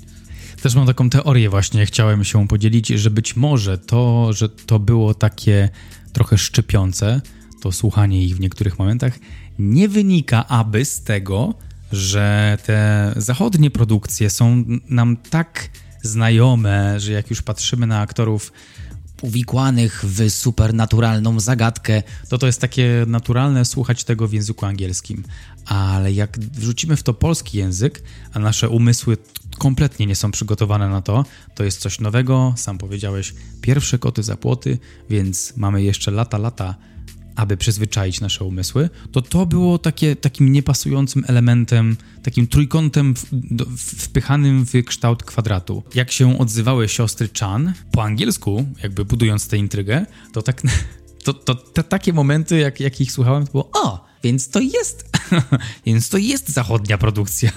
Też 0.63 0.75
mam 0.75 0.87
taką 0.87 1.11
teorię 1.11 1.51
właśnie, 1.51 1.87
chciałem 1.87 2.25
się 2.25 2.49
podzielić, 2.49 2.89
że 2.89 3.11
być 3.11 3.37
może 3.37 3.79
to, 3.79 4.33
że 4.33 4.49
to 4.49 4.79
było 4.79 5.15
takie 5.15 5.69
trochę 6.13 6.39
szczypiące, 6.39 7.21
to 7.61 7.73
słuchanie 7.73 8.25
ich 8.25 8.37
w 8.37 8.41
niektórych 8.41 8.79
momentach, 8.79 9.19
nie 9.59 9.89
wynika 9.89 10.49
aby 10.49 10.85
z 10.85 11.03
tego, 11.03 11.55
że 11.93 12.59
te 12.65 13.13
zachodnie 13.17 13.71
produkcje 13.71 14.31
są 14.31 14.65
nam 14.89 15.17
tak 15.17 15.71
znajome, 16.03 17.01
że 17.01 17.13
jak 17.13 17.31
już 17.31 17.43
patrzymy 17.43 17.87
na 17.87 18.01
aktorów 18.01 18.53
uwikłanych 19.23 20.05
w 20.05 20.31
supernaturalną 20.31 21.41
zagadkę, 21.41 22.03
to 22.29 22.39
to 22.39 22.47
jest 22.47 22.61
takie 22.61 23.05
naturalne 23.07 23.65
słuchać 23.65 24.05
tego 24.05 24.29
w 24.29 24.33
języku 24.33 24.67
angielskim. 24.67 25.25
Ale 25.67 26.13
jak 26.13 26.39
wrzucimy 26.39 26.97
w 26.97 27.03
to 27.03 27.15
polski 27.15 27.59
język, 27.59 28.03
a 28.33 28.39
nasze 28.39 28.69
umysły 28.69 29.17
kompletnie 29.59 30.07
nie 30.07 30.17
są 30.17 30.31
przygotowane 30.31 30.89
na 30.89 31.03
to, 31.03 31.25
to 31.55 31.65
jest 31.65 31.81
coś 31.81 32.01
nowego, 32.01 32.55
sam 32.57 32.79
powiedziałeś, 32.79 33.35
pierwsze 33.61 33.99
koty 33.99 34.23
za 34.23 34.37
płoty, 34.37 34.79
więc 35.11 35.53
mamy 35.57 35.83
jeszcze 35.83 36.11
lata, 36.11 36.39
lata 36.39 36.75
aby 37.37 37.57
przyzwyczaić 37.57 38.21
nasze 38.21 38.45
umysły, 38.45 38.91
to 39.13 39.23
to 39.23 39.47
było 39.47 39.79
takie, 39.79 40.17
takim 40.17 40.53
niepasującym 40.53 41.25
elementem, 41.27 41.97
takim 42.23 42.47
trójkątem 42.47 43.15
w, 43.15 43.27
do, 43.33 43.67
wpychanym 43.77 44.67
w 44.67 44.85
kształt 44.85 45.23
kwadratu. 45.23 45.83
Jak 45.95 46.13
się 46.13 46.39
odzywały 46.39 46.89
siostry 46.89 47.29
Chan, 47.41 47.73
po 47.93 48.03
angielsku, 48.03 48.67
jakby 48.83 49.05
budując 49.05 49.49
tę 49.49 49.57
intrygę, 49.57 50.07
to 50.33 50.43
tak 50.43 50.63
to, 51.25 51.35
to 51.35 51.55
te, 51.55 51.85
takie 51.85 52.13
momenty, 52.13 52.59
jak, 52.59 52.81
jak 52.81 53.01
ich 53.01 53.13
słuchałem, 53.13 53.47
to 53.47 53.53
było 53.53 53.71
o, 53.75 54.05
więc 54.23 54.49
to 54.49 54.61
jest, 54.61 55.11
więc 55.87 56.09
to 56.09 56.19
jest 56.19 56.49
zachodnia 56.49 56.99
produkcja. 56.99 57.51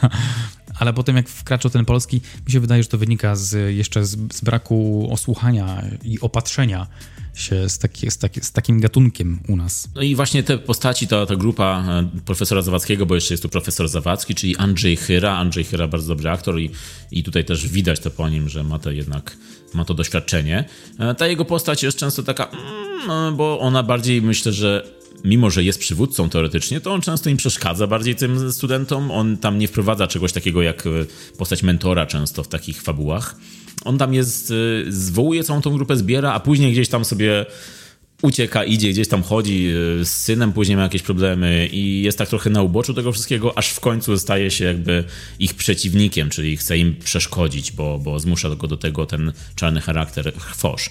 Ale 0.83 0.93
potem 0.93 1.15
jak 1.15 1.29
wkraczał 1.29 1.71
ten 1.71 1.85
polski, 1.85 2.21
mi 2.45 2.51
się 2.51 2.59
wydaje, 2.59 2.83
że 2.83 2.89
to 2.89 2.97
wynika 2.97 3.35
z, 3.35 3.75
jeszcze 3.75 4.05
z, 4.05 4.17
z 4.33 4.41
braku 4.41 5.07
osłuchania 5.11 5.83
i 6.03 6.19
opatrzenia 6.19 6.87
się 7.33 7.69
z, 7.69 7.77
taki, 7.77 8.11
z, 8.11 8.17
taki, 8.17 8.41
z, 8.41 8.51
takim 8.51 8.79
gatunkiem 8.79 9.39
u 9.47 9.55
nas. 9.55 9.89
No 9.95 10.01
i 10.01 10.15
właśnie 10.15 10.43
te 10.43 10.57
postaci, 10.57 11.07
ta, 11.07 11.25
ta 11.25 11.35
grupa 11.35 11.83
e, 11.87 12.21
profesora 12.25 12.61
Zawadzkiego, 12.61 13.05
bo 13.05 13.15
jeszcze 13.15 13.33
jest 13.33 13.43
tu 13.43 13.49
profesor 13.49 13.87
Zawadzki, 13.87 14.35
czyli 14.35 14.57
Andrzej 14.57 14.97
Chyra. 14.97 15.37
Andrzej 15.37 15.63
Chyra 15.63 15.87
bardzo 15.87 16.07
dobry 16.07 16.29
aktor 16.29 16.59
i, 16.59 16.71
i 17.11 17.23
tutaj 17.23 17.45
też 17.45 17.67
widać 17.67 17.99
to 17.99 18.11
po 18.11 18.29
nim, 18.29 18.49
że 18.49 18.63
ma 18.63 18.79
to 18.79 18.91
jednak 18.91 19.37
ma 19.73 19.85
to 19.85 19.93
doświadczenie. 19.93 20.65
E, 20.99 21.15
ta 21.15 21.27
jego 21.27 21.45
postać 21.45 21.83
jest 21.83 21.97
często 21.97 22.23
taka, 22.23 22.45
mm, 22.45 23.07
no, 23.07 23.31
bo 23.31 23.59
ona 23.59 23.83
bardziej 23.83 24.21
myślę, 24.21 24.51
że 24.51 25.02
mimo 25.23 25.49
że 25.49 25.63
jest 25.63 25.79
przywódcą 25.79 26.29
teoretycznie, 26.29 26.81
to 26.81 26.93
on 26.93 27.01
często 27.01 27.29
im 27.29 27.37
przeszkadza 27.37 27.87
bardziej 27.87 28.15
tym 28.15 28.51
studentom. 28.51 29.11
On 29.11 29.37
tam 29.37 29.59
nie 29.59 29.67
wprowadza 29.67 30.07
czegoś 30.07 30.31
takiego 30.31 30.61
jak 30.61 30.87
e, 30.87 30.89
postać 31.37 31.63
mentora 31.63 32.05
często 32.05 32.43
w 32.43 32.47
takich 32.47 32.81
fabułach. 32.81 33.35
On 33.85 33.97
tam 33.97 34.13
jest, 34.13 34.51
e, 34.51 34.91
zwołuje 34.91 35.43
całą 35.43 35.61
tą 35.61 35.71
grupę, 35.71 35.97
zbiera, 35.97 36.33
a 36.33 36.39
później 36.39 36.71
gdzieś 36.71 36.89
tam 36.89 37.05
sobie 37.05 37.45
ucieka, 38.21 38.63
idzie, 38.63 38.89
gdzieś 38.89 39.07
tam 39.07 39.23
chodzi 39.23 39.71
z 40.03 40.09
synem, 40.09 40.53
później 40.53 40.77
ma 40.77 40.83
jakieś 40.83 41.01
problemy 41.01 41.67
i 41.71 42.01
jest 42.01 42.17
tak 42.17 42.29
trochę 42.29 42.49
na 42.49 42.61
uboczu 42.61 42.93
tego 42.93 43.11
wszystkiego, 43.11 43.57
aż 43.57 43.69
w 43.69 43.79
końcu 43.79 44.17
staje 44.17 44.51
się 44.51 44.65
jakby 44.65 45.03
ich 45.39 45.53
przeciwnikiem, 45.53 46.29
czyli 46.29 46.57
chce 46.57 46.77
im 46.77 46.95
przeszkodzić, 46.95 47.71
bo, 47.71 47.99
bo 47.99 48.19
zmusza 48.19 48.49
go 48.49 48.67
do 48.67 48.77
tego 48.77 49.05
ten 49.05 49.33
czarny 49.55 49.81
charakter 49.81 50.33
chwosz. 50.37 50.89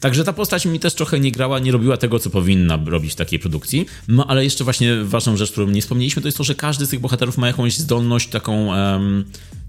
Także 0.00 0.24
ta 0.24 0.32
postać 0.32 0.66
mi 0.66 0.80
też 0.80 0.94
trochę 0.94 1.20
nie 1.20 1.32
grała, 1.32 1.58
nie 1.58 1.72
robiła 1.72 1.96
tego, 1.96 2.18
co 2.18 2.30
powinna 2.30 2.78
robić 2.86 3.12
w 3.12 3.16
takiej 3.16 3.38
produkcji. 3.38 3.86
No 4.08 4.26
ale 4.26 4.44
jeszcze 4.44 4.64
właśnie 4.64 4.96
ważną 5.04 5.36
rzecz, 5.36 5.52
którą 5.52 5.66
nie 5.66 5.82
wspomnieliśmy, 5.82 6.22
to 6.22 6.28
jest 6.28 6.38
to, 6.38 6.44
że 6.44 6.54
każdy 6.54 6.86
z 6.86 6.88
tych 6.88 7.00
bohaterów 7.00 7.38
ma 7.38 7.46
jakąś 7.46 7.76
zdolność 7.76 8.28
taką 8.28 8.70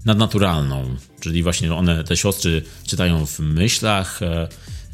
nadnaturalną. 0.06 0.96
Czyli 1.20 1.42
właśnie 1.42 1.74
one, 1.74 2.04
te 2.04 2.16
siostry 2.16 2.62
czytają 2.86 3.26
w 3.26 3.40
myślach. 3.40 4.22
E, 4.22 4.48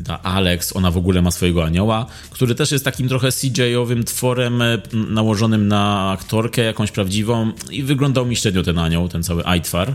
ta 0.05 0.23
Alex, 0.23 0.77
ona 0.77 0.90
w 0.90 0.97
ogóle 0.97 1.23
ma 1.23 1.31
swojego 1.31 1.64
anioła, 1.64 2.07
który 2.31 2.55
też 2.55 2.73
jest 2.73 2.85
takim 2.85 3.09
trochę 3.09 3.29
CJ-owym 3.29 4.05
tworem 4.05 4.62
e, 4.62 4.79
nałożonym 4.92 5.68
na 5.68 6.11
aktorkę 6.11 6.62
jakąś 6.62 6.90
prawdziwą 6.90 7.53
i 7.71 7.83
wyglądał 7.83 8.27
mi 8.27 8.37
średnio 8.37 8.62
ten 8.62 8.79
anioł, 8.79 9.09
ten 9.09 9.23
cały 9.23 9.47
Aitwar. 9.47 9.95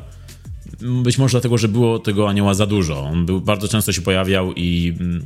Być 1.03 1.17
może 1.17 1.31
dlatego, 1.31 1.57
że 1.57 1.67
było 1.67 1.99
tego 1.99 2.29
anioła 2.29 2.53
za 2.53 2.65
dużo. 2.65 3.03
On 3.03 3.25
był, 3.25 3.41
bardzo 3.41 3.67
często 3.67 3.91
się 3.91 4.01
pojawiał 4.01 4.53
i 4.53 4.93
mm, 4.99 5.25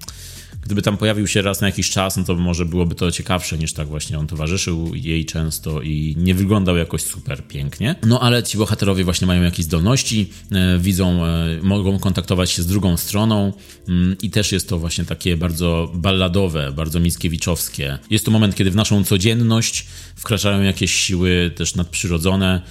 gdyby 0.62 0.82
tam 0.82 0.98
pojawił 0.98 1.28
się 1.28 1.42
raz 1.42 1.62
na 1.62 1.68
jakiś 1.68 1.90
czas, 1.90 2.18
no 2.18 2.24
to 2.24 2.36
może 2.36 2.66
byłoby 2.66 2.96
to 2.96 3.12
ciekawsze 3.12 3.58
niż 3.58 3.74
tak 3.74 3.88
właśnie 3.88 4.20
on 4.20 4.28
towarzyszył 4.28 4.96
jej 4.96 5.26
często 5.26 5.82
i 5.82 6.16
nie 6.18 6.36
wyglądał 6.36 6.78
jakoś 6.78 7.02
super 7.02 7.48
pięknie. 7.48 7.96
No 8.04 8.20
ale 8.20 8.44
ci 8.44 8.58
bohaterowie 8.58 9.04
właśnie 9.04 9.28
mają 9.28 9.44
jakieś 9.44 9.66
zdolności, 9.66 10.30
e, 10.52 10.80
widzą, 10.80 11.26
e, 11.26 11.60
mogą 11.62 12.00
kontaktować 12.00 12.52
się 12.52 12.64
z 12.64 12.68
drugą 12.68 12.98
stroną 12.98 13.54
mm, 13.88 14.16
i 14.22 14.30
też 14.30 14.52
jest 14.52 14.70
to 14.70 14.80
właśnie 14.80 15.06
takie 15.06 15.38
bardzo 15.38 15.92
balladowe, 15.96 16.72
bardzo 16.72 17.00
mickiewiczowskie. 17.00 17.98
Jest 18.10 18.26
to 18.26 18.32
moment, 18.32 18.56
kiedy 18.56 18.72
w 18.72 18.76
naszą 18.76 19.04
codzienność 19.04 19.86
wkraczają 20.16 20.62
jakieś 20.62 20.92
siły 20.96 21.52
też 21.56 21.76
nadprzyrodzone, 21.76 22.62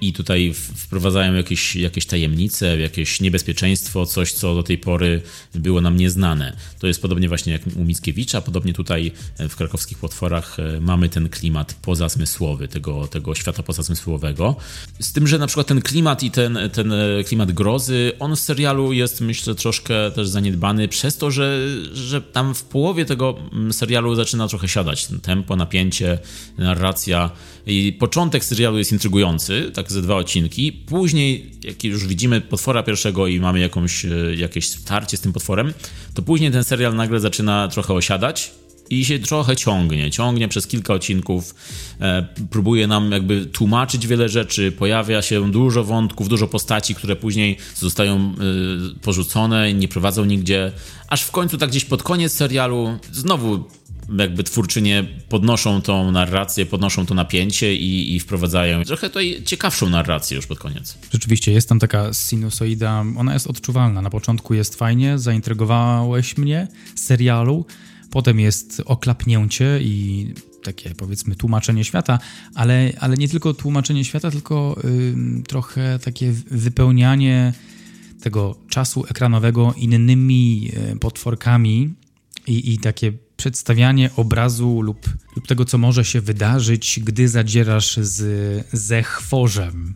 i 0.00 0.12
tutaj 0.12 0.54
wprowadzają 0.54 1.34
jakieś, 1.34 1.76
jakieś 1.76 2.06
tajemnice, 2.06 2.78
jakieś 2.78 3.20
niebezpieczeństwo, 3.20 4.06
coś, 4.06 4.32
co 4.32 4.54
do 4.54 4.62
tej 4.62 4.78
pory 4.78 5.22
było 5.54 5.80
nam 5.80 5.96
nieznane. 5.96 6.56
To 6.78 6.86
jest 6.86 7.02
podobnie 7.02 7.28
właśnie 7.28 7.52
jak 7.52 7.62
u 7.76 7.84
Mickiewicza, 7.84 8.40
podobnie 8.40 8.72
tutaj 8.72 9.12
e, 9.38 9.48
w 9.48 9.56
krakowskich 9.56 9.98
potworach 9.98 10.56
e, 10.60 10.80
mamy 10.80 11.08
ten 11.08 11.28
klimat 11.28 11.74
pozasmysłowy, 11.82 12.68
tego, 12.68 13.06
tego 13.06 13.34
świata 13.34 13.62
pozasmysłowego. 13.62 14.56
Z 15.00 15.12
tym, 15.12 15.26
że 15.26 15.38
na 15.38 15.46
przykład 15.46 15.66
ten 15.66 15.82
klimat 15.82 16.22
i 16.22 16.30
ten, 16.30 16.58
ten 16.72 16.92
klimat 17.26 17.52
grozy, 17.52 18.12
on 18.18 18.36
w 18.36 18.40
serialu 18.40 18.92
jest 18.92 19.20
myślę 19.20 19.54
troszkę 19.54 20.10
też 20.10 20.28
zaniedbany 20.28 20.88
przez 20.88 21.16
to, 21.16 21.30
że, 21.30 21.58
że 21.92 22.22
tam 22.22 22.54
w 22.54 22.62
połowie 22.62 23.04
tego 23.04 23.38
mm, 23.52 23.72
serialu 23.72 24.14
zaczyna 24.14 24.48
trochę 24.48 24.68
siadać 24.68 25.08
tempo, 25.22 25.56
napięcie, 25.56 26.18
narracja 26.58 27.30
i 27.66 27.96
początek 27.98 28.44
serialu 28.44 28.78
jest 28.78 28.92
intrygujący, 28.92 29.57
tak 29.62 29.92
ze 29.92 30.02
dwa 30.02 30.16
odcinki. 30.16 30.72
Później, 30.72 31.50
jak 31.64 31.84
już 31.84 32.06
widzimy 32.06 32.40
potwora 32.40 32.82
pierwszego 32.82 33.26
i 33.26 33.40
mamy 33.40 33.60
jakąś, 33.60 34.04
e, 34.04 34.08
jakieś 34.36 34.68
starcie 34.68 35.16
z 35.16 35.20
tym 35.20 35.32
potworem, 35.32 35.74
to 36.14 36.22
później 36.22 36.50
ten 36.50 36.64
serial 36.64 36.94
nagle 36.94 37.20
zaczyna 37.20 37.68
trochę 37.68 37.94
osiadać 37.94 38.50
i 38.90 39.04
się 39.04 39.18
trochę 39.18 39.56
ciągnie. 39.56 40.10
Ciągnie 40.10 40.48
przez 40.48 40.66
kilka 40.66 40.94
odcinków, 40.94 41.54
e, 42.00 42.26
próbuje 42.50 42.86
nam 42.86 43.12
jakby 43.12 43.46
tłumaczyć 43.46 44.06
wiele 44.06 44.28
rzeczy, 44.28 44.72
pojawia 44.72 45.22
się 45.22 45.50
dużo 45.50 45.84
wątków, 45.84 46.28
dużo 46.28 46.48
postaci, 46.48 46.94
które 46.94 47.16
później 47.16 47.56
zostają 47.74 48.16
e, 48.16 49.00
porzucone, 49.02 49.74
nie 49.74 49.88
prowadzą 49.88 50.24
nigdzie, 50.24 50.72
aż 51.08 51.22
w 51.22 51.30
końcu 51.30 51.58
tak 51.58 51.70
gdzieś 51.70 51.84
pod 51.84 52.02
koniec 52.02 52.32
serialu 52.32 52.98
znowu 53.12 53.64
jakby 54.18 54.44
twórczynie 54.44 55.04
podnoszą 55.28 55.82
tą 55.82 56.12
narrację, 56.12 56.66
podnoszą 56.66 57.06
to 57.06 57.14
napięcie 57.14 57.76
i, 57.76 58.16
i 58.16 58.20
wprowadzają 58.20 58.84
trochę 58.84 59.08
tutaj 59.08 59.42
ciekawszą 59.44 59.88
narrację 59.88 60.36
już 60.36 60.46
pod 60.46 60.58
koniec. 60.58 60.98
Rzeczywiście, 61.12 61.52
jest 61.52 61.68
tam 61.68 61.78
taka 61.78 62.12
sinusoida, 62.12 63.04
ona 63.16 63.34
jest 63.34 63.46
odczuwalna. 63.46 64.02
Na 64.02 64.10
początku 64.10 64.54
jest 64.54 64.74
fajnie, 64.74 65.18
zaintrygowałeś 65.18 66.36
mnie 66.36 66.68
serialu, 66.94 67.66
potem 68.10 68.40
jest 68.40 68.82
oklapnięcie 68.84 69.78
i 69.82 70.26
takie 70.62 70.94
powiedzmy 70.94 71.34
tłumaczenie 71.36 71.84
świata, 71.84 72.18
ale, 72.54 72.92
ale 73.00 73.16
nie 73.16 73.28
tylko 73.28 73.54
tłumaczenie 73.54 74.04
świata, 74.04 74.30
tylko 74.30 74.76
trochę 75.48 75.98
takie 75.98 76.32
wypełnianie 76.50 77.52
tego 78.20 78.56
czasu 78.68 79.04
ekranowego 79.10 79.74
innymi 79.76 80.70
y, 80.92 80.98
potworkami 80.98 81.94
i, 82.46 82.72
i 82.72 82.78
takie 82.78 83.12
przedstawianie 83.38 84.10
obrazu 84.16 84.80
lub, 84.80 85.10
lub 85.36 85.46
tego, 85.46 85.64
co 85.64 85.78
może 85.78 86.04
się 86.04 86.20
wydarzyć, 86.20 87.00
gdy 87.02 87.28
zadzierasz 87.28 87.96
z, 87.96 88.66
ze 88.72 89.02
chworzem, 89.02 89.94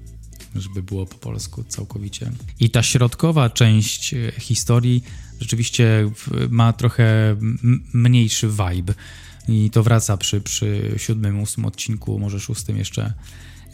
żeby 0.55 0.83
było 0.83 1.07
po 1.07 1.19
polsku 1.19 1.65
całkowicie. 1.65 2.33
I 2.61 2.71
ta 2.71 2.83
środkowa 2.83 3.51
część 3.51 4.15
e, 4.15 4.33
historii 4.39 5.05
rzeczywiście 5.41 6.11
ma 6.51 6.73
trochę 6.73 7.37
mniejszy 7.93 8.49
vibe. 8.49 8.95
I 9.49 9.71
to 9.71 9.83
wraca 9.83 10.17
przy, 10.17 10.41
przy 10.41 10.95
siódmym, 10.97 11.41
ósmym 11.41 11.67
odcinku, 11.67 12.19
może 12.19 12.41
szóstym 12.41 12.77
jeszcze. 12.77 13.13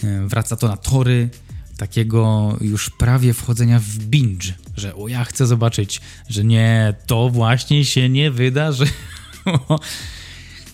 E, 0.04 0.26
wraca 0.26 0.56
to 0.56 0.68
na 0.68 0.76
tory 0.76 1.30
takiego 1.76 2.56
już 2.60 2.90
prawie 2.90 3.34
wchodzenia 3.34 3.78
w 3.78 3.98
binge, 3.98 4.52
że 4.76 4.94
o 4.94 5.08
ja 5.08 5.24
chcę 5.24 5.46
zobaczyć, 5.46 6.00
że 6.28 6.44
nie, 6.44 6.94
to 7.06 7.28
właśnie 7.28 7.84
się 7.84 8.08
nie 8.08 8.30
wydarzy. 8.30 8.86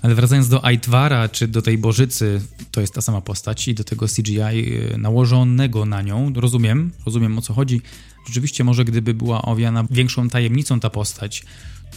Ale 0.02 0.14
wracając 0.14 0.48
do 0.48 0.64
Aitwara, 0.64 1.28
czy 1.28 1.48
do 1.48 1.62
tej 1.62 1.78
Bożycy, 1.78 2.40
to 2.70 2.80
jest 2.80 2.94
ta 2.94 3.00
sama 3.00 3.20
postać 3.20 3.68
i 3.68 3.74
do 3.74 3.84
tego 3.84 4.06
CGI 4.06 4.40
y, 4.40 4.98
nałożonego 4.98 5.84
na 5.84 6.02
nią, 6.02 6.32
rozumiem, 6.36 6.90
rozumiem 7.06 7.38
o 7.38 7.42
co 7.42 7.54
chodzi. 7.54 7.80
Rzeczywiście 8.26 8.64
może 8.64 8.84
gdyby 8.84 9.14
była 9.14 9.42
owiana 9.42 9.84
większą 9.90 10.28
tajemnicą 10.28 10.80
ta 10.80 10.90
postać, 10.90 11.44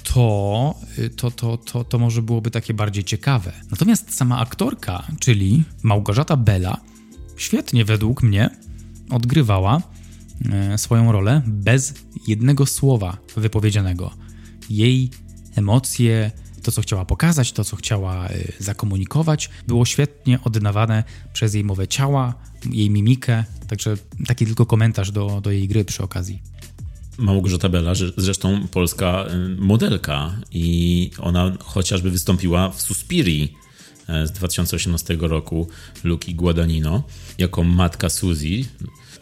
to, 0.04 0.76
y, 1.00 1.10
to, 1.10 1.32
to, 1.32 1.58
to, 1.58 1.84
to 1.84 2.00
może 2.00 2.22
byłoby 2.22 2.52
takie 2.52 2.74
bardziej 2.74 3.04
ciekawe. 3.04 3.54
Natomiast 3.72 4.16
sama 4.16 4.40
aktorka, 4.40 5.08
czyli 5.20 5.64
Małgorzata 5.84 6.38
Bela, 6.38 6.78
świetnie 7.38 7.86
według 7.86 8.24
mnie 8.24 8.50
odgrywała 9.10 9.82
y, 10.74 10.78
swoją 10.78 11.12
rolę 11.12 11.42
bez 11.48 11.94
jednego 12.28 12.66
słowa 12.66 13.18
wypowiedzianego. 13.36 14.12
Jej 14.70 15.10
emocje, 15.56 16.32
to, 16.68 16.72
co 16.72 16.82
chciała 16.82 17.06
pokazać, 17.06 17.52
to, 17.52 17.64
co 17.64 17.76
chciała 17.76 18.30
y, 18.30 18.54
zakomunikować, 18.60 19.50
było 19.68 19.86
świetnie 19.86 20.40
oddawane 20.44 21.04
przez 21.34 21.54
jej 21.54 21.64
mowę 21.64 21.88
ciała, 21.88 22.34
jej 22.72 22.90
mimikę. 22.90 23.44
Także 23.68 23.98
taki 24.28 24.46
tylko 24.46 24.66
komentarz 24.66 25.12
do, 25.12 25.42
do 25.42 25.52
jej 25.52 25.68
gry 25.68 25.86
przy 25.86 26.04
okazji. 26.04 26.42
Małgorzata 27.18 27.70
Bela, 27.70 27.94
zresztą 28.18 28.68
polska 28.68 29.26
y, 29.28 29.62
modelka 29.62 30.36
i 30.52 31.12
ona 31.20 31.52
chociażby 31.60 32.12
wystąpiła 32.12 32.70
w 32.70 32.82
Suspirii 32.82 33.54
e, 34.08 34.28
z 34.28 34.32
2018 34.32 35.18
roku 35.20 35.68
Luki 36.04 36.36
Guadagnino 36.36 37.04
jako 37.38 37.64
matka 37.64 38.10
Suzy 38.10 38.66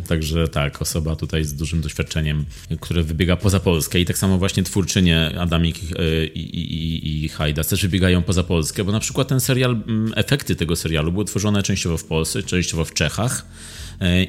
Także 0.08 0.48
tak, 0.48 0.82
osoba 0.82 1.15
tutaj 1.15 1.44
z 1.46 1.54
dużym 1.54 1.82
doświadczeniem, 1.82 2.46
które 2.82 3.04
wybiega 3.04 3.36
poza 3.36 3.60
Polskę. 3.60 4.00
I 4.00 4.06
tak 4.06 4.18
samo 4.18 4.38
właśnie 4.38 4.63
twórczynie 4.63 5.39
Adamik 5.39 5.78
e, 5.78 6.26
i, 6.26 6.39
i, 6.60 7.26
i 7.26 7.30
Hajdas 7.30 7.68
też 7.68 7.82
wybiegają 7.82 8.22
poza 8.24 8.44
Polskę, 8.44 8.84
bo 8.84 8.91
na 8.91 9.00
przykład 9.00 9.28
ten 9.28 9.39
serial, 9.39 9.78
efekty 10.15 10.56
tego 10.56 10.76
serialu 10.76 11.12
były 11.12 11.26
tworzone 11.26 11.63
częściowo 11.63 11.98
w 11.98 12.04
Polsce, 12.04 12.44
częściowo 12.44 12.86
w 12.86 12.94
Czechach, 12.94 13.46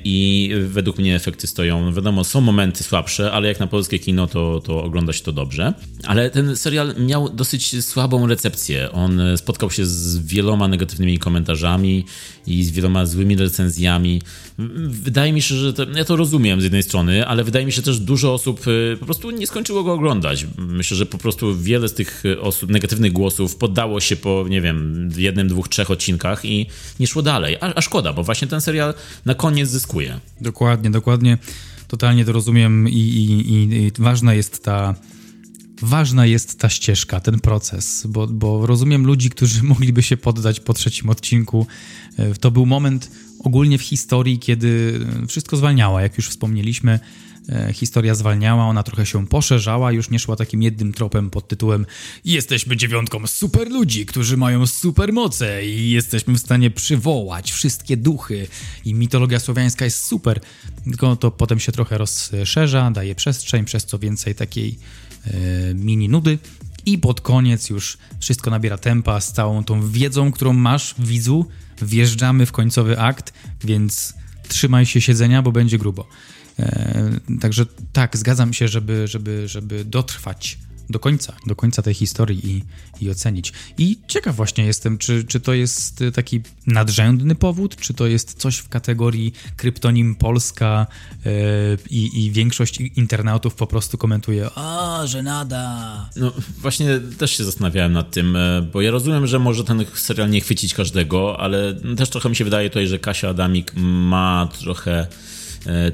i 0.04 0.50
według 0.66 0.98
mnie 0.98 1.16
efekty 1.16 1.46
stoją, 1.46 1.94
wiadomo, 1.94 2.24
są 2.24 2.40
momenty 2.40 2.84
słabsze, 2.84 3.32
ale 3.32 3.48
jak 3.48 3.60
na 3.60 3.66
polskie 3.66 3.98
kino 3.98 4.26
to, 4.26 4.60
to 4.60 4.84
ogląda 4.84 5.12
się 5.12 5.22
to 5.22 5.32
dobrze. 5.32 5.74
Ale 6.04 6.30
ten 6.30 6.56
serial 6.56 6.94
miał 6.98 7.28
dosyć 7.28 7.84
słabą 7.84 8.26
recepcję. 8.26 8.92
On 8.92 9.20
spotkał 9.36 9.70
się 9.70 9.86
z 9.86 10.26
wieloma 10.26 10.68
negatywnymi 10.68 11.18
komentarzami 11.18 12.04
i 12.46 12.64
z 12.64 12.70
wieloma 12.70 13.06
złymi 13.06 13.36
recenzjami. 13.36 14.22
Wydaje 14.88 15.32
mi 15.32 15.42
się, 15.42 15.54
że 15.54 15.72
to, 15.72 15.86
ja 15.94 16.04
to 16.04 16.16
rozumiem 16.16 16.60
z 16.60 16.64
jednej 16.64 16.82
strony, 16.82 17.26
ale 17.26 17.44
wydaje 17.44 17.66
mi 17.66 17.72
się 17.72 17.82
też 17.82 17.98
dużo 17.98 18.34
osób 18.34 18.60
po 19.00 19.06
prostu 19.06 19.30
nie 19.30 19.46
skończyło 19.46 19.84
go 19.84 19.92
oglądać. 19.92 20.46
Myślę, 20.58 20.96
że 20.96 21.06
po 21.06 21.18
prostu 21.18 21.56
wiele 21.56 21.88
z 21.88 21.94
tych 21.94 22.22
osób, 22.40 22.70
negatywnych 22.70 23.12
głosów 23.12 23.56
poddało 23.56 24.00
się 24.00 24.16
po, 24.16 24.44
nie 24.48 24.60
wiem, 24.60 25.10
jednym, 25.16 25.48
dwóch, 25.48 25.68
trzech 25.68 25.90
odcinkach 25.90 26.44
i 26.44 26.66
nie 27.00 27.06
szło 27.06 27.22
dalej. 27.22 27.56
A, 27.60 27.74
a 27.74 27.80
szkoda, 27.80 28.12
bo 28.12 28.22
właśnie 28.22 28.48
ten 28.48 28.60
serial 28.60 28.94
na 29.24 29.34
koniec 29.34 29.55
zyskuje. 29.64 30.20
Dokładnie, 30.40 30.90
dokładnie. 30.90 31.38
Totalnie 31.88 32.24
to 32.24 32.32
rozumiem 32.32 32.88
i, 32.88 32.92
i, 32.92 33.52
i, 33.52 33.86
i 33.86 33.92
ważna 33.98 34.34
jest 34.34 34.64
ta 34.64 34.94
ważna 35.82 36.26
jest 36.26 36.58
ta 36.58 36.68
ścieżka, 36.68 37.20
ten 37.20 37.40
proces, 37.40 38.06
bo, 38.08 38.26
bo 38.26 38.66
rozumiem 38.66 39.06
ludzi, 39.06 39.30
którzy 39.30 39.62
mogliby 39.72 40.02
się 40.02 40.16
poddać 40.16 40.60
po 40.60 40.74
trzecim 40.74 41.10
odcinku. 41.10 41.66
E, 42.16 42.34
to 42.34 42.50
był 42.50 42.66
moment 42.66 43.10
ogólnie 43.44 43.78
w 43.78 43.82
historii, 43.82 44.38
kiedy 44.38 45.00
wszystko 45.28 45.56
zwalniało, 45.56 46.00
jak 46.00 46.16
już 46.16 46.28
wspomnieliśmy. 46.28 47.00
E, 47.48 47.72
historia 47.72 48.14
zwalniała, 48.14 48.64
ona 48.64 48.82
trochę 48.82 49.06
się 49.06 49.26
poszerzała, 49.26 49.92
już 49.92 50.10
nie 50.10 50.18
szła 50.18 50.36
takim 50.36 50.62
jednym 50.62 50.92
tropem 50.92 51.30
pod 51.30 51.48
tytułem 51.48 51.86
Jesteśmy 52.24 52.76
dziewiątką 52.76 53.26
super 53.26 53.70
ludzi, 53.70 54.06
którzy 54.06 54.36
mają 54.36 54.66
super 54.66 55.12
moce 55.12 55.66
i 55.66 55.90
jesteśmy 55.90 56.34
w 56.34 56.38
stanie 56.38 56.70
przywołać 56.70 57.52
wszystkie 57.52 57.96
duchy 57.96 58.48
i 58.84 58.94
mitologia 58.94 59.40
słowiańska 59.40 59.84
jest 59.84 60.04
super. 60.04 60.40
Tylko 60.84 61.16
to 61.16 61.30
potem 61.30 61.60
się 61.60 61.72
trochę 61.72 61.98
rozszerza, 61.98 62.90
daje 62.90 63.14
przestrzeń, 63.14 63.64
przez 63.64 63.84
co 63.84 63.98
więcej 63.98 64.34
takiej 64.34 64.78
e, 65.26 65.30
mini 65.74 66.08
nudy 66.08 66.38
i 66.86 66.98
pod 66.98 67.20
koniec 67.20 67.70
już 67.70 67.98
wszystko 68.20 68.50
nabiera 68.50 68.78
tempa 68.78 69.20
z 69.20 69.32
całą 69.32 69.64
tą 69.64 69.90
wiedzą, 69.90 70.32
którą 70.32 70.52
masz, 70.52 70.94
widzu. 70.98 71.46
Wjeżdżamy 71.82 72.46
w 72.46 72.52
końcowy 72.52 72.98
akt, 72.98 73.32
więc 73.64 74.14
trzymaj 74.48 74.86
się 74.86 75.00
siedzenia, 75.00 75.42
bo 75.42 75.52
będzie 75.52 75.78
grubo. 75.78 76.08
E, 76.58 77.10
także 77.40 77.66
tak, 77.92 78.16
zgadzam 78.16 78.52
się, 78.52 78.68
żeby, 78.68 79.08
żeby, 79.08 79.48
żeby 79.48 79.84
dotrwać 79.84 80.58
do 80.90 80.98
końca, 80.98 81.32
do 81.46 81.56
końca 81.56 81.82
tej 81.82 81.94
historii 81.94 82.50
i, 82.50 82.62
i 83.04 83.10
ocenić. 83.10 83.52
I 83.78 83.98
ciekaw 84.08 84.36
właśnie 84.36 84.64
jestem, 84.64 84.98
czy, 84.98 85.24
czy 85.24 85.40
to 85.40 85.54
jest 85.54 86.04
taki 86.14 86.42
nadrzędny 86.66 87.34
powód, 87.34 87.76
czy 87.76 87.94
to 87.94 88.06
jest 88.06 88.38
coś 88.38 88.56
w 88.56 88.68
kategorii 88.68 89.32
kryptonim 89.56 90.14
Polska 90.14 90.86
yy, 91.24 91.32
i 91.90 92.30
większość 92.32 92.80
internautów 92.80 93.54
po 93.54 93.66
prostu 93.66 93.98
komentuje 93.98 94.50
a, 94.54 95.02
że 95.06 95.22
nada. 95.22 96.10
No 96.16 96.32
właśnie 96.58 97.00
też 97.18 97.30
się 97.36 97.44
zastanawiałem 97.44 97.92
nad 97.92 98.10
tym, 98.10 98.36
e, 98.36 98.62
bo 98.72 98.80
ja 98.82 98.90
rozumiem, 98.90 99.26
że 99.26 99.38
może 99.38 99.64
ten 99.64 99.84
serial 99.94 100.30
nie 100.30 100.40
chwycić 100.40 100.74
każdego, 100.74 101.40
ale 101.40 101.74
też 101.96 102.10
trochę 102.10 102.28
mi 102.28 102.36
się 102.36 102.44
wydaje 102.44 102.70
tutaj, 102.70 102.86
że 102.86 102.98
Kasia 102.98 103.28
Adamik 103.28 103.72
ma 103.76 104.48
trochę 104.60 105.06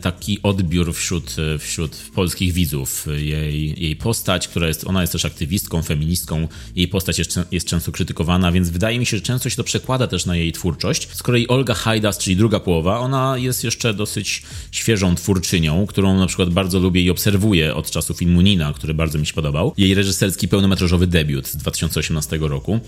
taki 0.00 0.38
odbiór 0.42 0.94
wśród, 0.94 1.36
e, 1.54 1.58
wśród 1.58 1.96
polskich 2.14 2.52
widzów. 2.52 3.06
Jej, 3.16 3.82
jej 3.82 3.96
postać, 3.96 4.48
która 4.48 4.68
jest, 4.68 4.86
ona 4.86 5.00
jest 5.00 5.12
też 5.12 5.24
aktywistką, 5.24 5.82
feministką, 5.82 6.48
jej 6.76 6.88
postać 6.88 7.18
jest, 7.18 7.40
jest 7.52 7.66
często 7.66 7.92
krytykowana, 7.92 8.52
więc 8.52 8.70
wydaje 8.70 8.98
mi 8.98 9.06
się, 9.06 9.16
że 9.16 9.22
często 9.22 9.50
się 9.50 9.56
to 9.56 9.64
przekłada 9.64 10.06
też 10.06 10.26
na 10.26 10.36
jej 10.36 10.52
twórczość. 10.52 11.08
Z 11.12 11.22
kolei 11.22 11.48
Olga 11.48 11.74
Hajdas, 11.74 12.18
czyli 12.18 12.36
druga 12.36 12.60
połowa, 12.60 12.98
ona 12.98 13.38
jest 13.38 13.64
jeszcze 13.64 13.94
dosyć 13.94 14.42
świeżą 14.70 15.14
twórczynią, 15.14 15.86
którą 15.86 16.18
na 16.18 16.26
przykład 16.26 16.50
bardzo 16.50 16.78
lubię 16.78 17.02
i 17.02 17.10
obserwuję 17.10 17.74
od 17.74 17.90
czasu 17.90 18.14
filmu 18.14 18.40
Nina, 18.40 18.72
który 18.72 18.94
bardzo 18.94 19.18
mi 19.18 19.26
się 19.26 19.34
podobał. 19.34 19.74
Jej 19.76 19.94
reżyserski 19.94 20.48
pełnometrażowy 20.48 21.06
debiut 21.06 21.48
z 21.48 21.56
2018 21.56 22.38
roku 22.40 22.80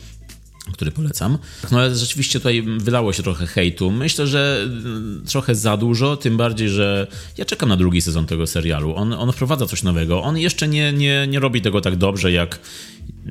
który 0.72 0.90
polecam. 0.90 1.38
No 1.72 1.78
ale 1.78 1.96
rzeczywiście 1.96 2.40
tutaj 2.40 2.64
wylało 2.78 3.12
się 3.12 3.22
trochę 3.22 3.46
hejtu. 3.46 3.90
Myślę, 3.90 4.26
że 4.26 4.60
mm, 4.62 5.24
trochę 5.26 5.54
za 5.54 5.76
dużo, 5.76 6.16
tym 6.16 6.36
bardziej, 6.36 6.68
że 6.68 7.06
ja 7.38 7.44
czekam 7.44 7.68
na 7.68 7.76
drugi 7.76 8.00
sezon 8.00 8.26
tego 8.26 8.46
serialu. 8.46 8.96
On, 8.96 9.12
on 9.12 9.32
wprowadza 9.32 9.66
coś 9.66 9.82
nowego. 9.82 10.22
On 10.22 10.38
jeszcze 10.38 10.68
nie, 10.68 10.92
nie, 10.92 11.26
nie 11.26 11.40
robi 11.40 11.62
tego 11.62 11.80
tak 11.80 11.96
dobrze, 11.96 12.32
jak, 12.32 12.60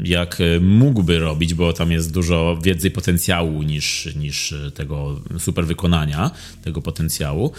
jak 0.04 0.38
mógłby 0.62 1.20
robić, 1.20 1.54
bo 1.54 1.74
tam 1.74 1.92
jest 1.92 2.14
dużo 2.14 2.58
wiedzy 2.64 2.88
i 2.88 2.92
potencjału 2.92 3.64
niż, 3.64 4.10
niż 4.16 4.54
tego 4.74 5.20
super 5.40 5.66
wykonania, 5.66 6.32
tego 6.64 6.82
potencjału. 6.82 7.52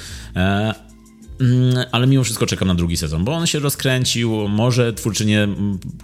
Mm, 1.41 1.85
ale 1.93 2.07
mimo 2.07 2.25
wszystko 2.25 2.47
czekam 2.47 2.69
na 2.69 2.75
drugi 2.75 2.97
sezon, 2.97 3.25
bo 3.25 3.33
on 3.33 3.47
się 3.47 3.59
rozkręcił. 3.59 4.49
Może 4.49 4.93
twórczynie 4.93 5.49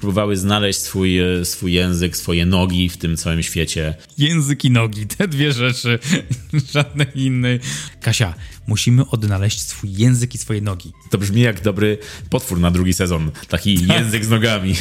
próbowały 0.00 0.36
znaleźć 0.36 0.78
swój, 0.78 1.18
e, 1.18 1.44
swój 1.44 1.72
język, 1.72 2.16
swoje 2.16 2.46
nogi 2.46 2.88
w 2.88 2.96
tym 2.96 3.16
całym 3.16 3.42
świecie. 3.42 3.94
Język 4.18 4.64
i 4.64 4.70
nogi, 4.70 5.06
te 5.06 5.28
dwie 5.28 5.52
rzeczy, 5.52 5.98
żadnej 6.74 7.06
innej. 7.14 7.60
Kasia, 8.00 8.34
musimy 8.66 9.08
odnaleźć 9.08 9.60
swój 9.60 9.92
język 9.92 10.34
i 10.34 10.38
swoje 10.38 10.60
nogi. 10.60 10.92
To 11.10 11.18
brzmi 11.18 11.40
jak 11.40 11.62
dobry 11.62 11.98
potwór 12.30 12.60
na 12.60 12.70
drugi 12.70 12.92
sezon. 12.92 13.30
Taki 13.48 13.86
język 13.86 14.24
z 14.24 14.30
nogami. 14.30 14.74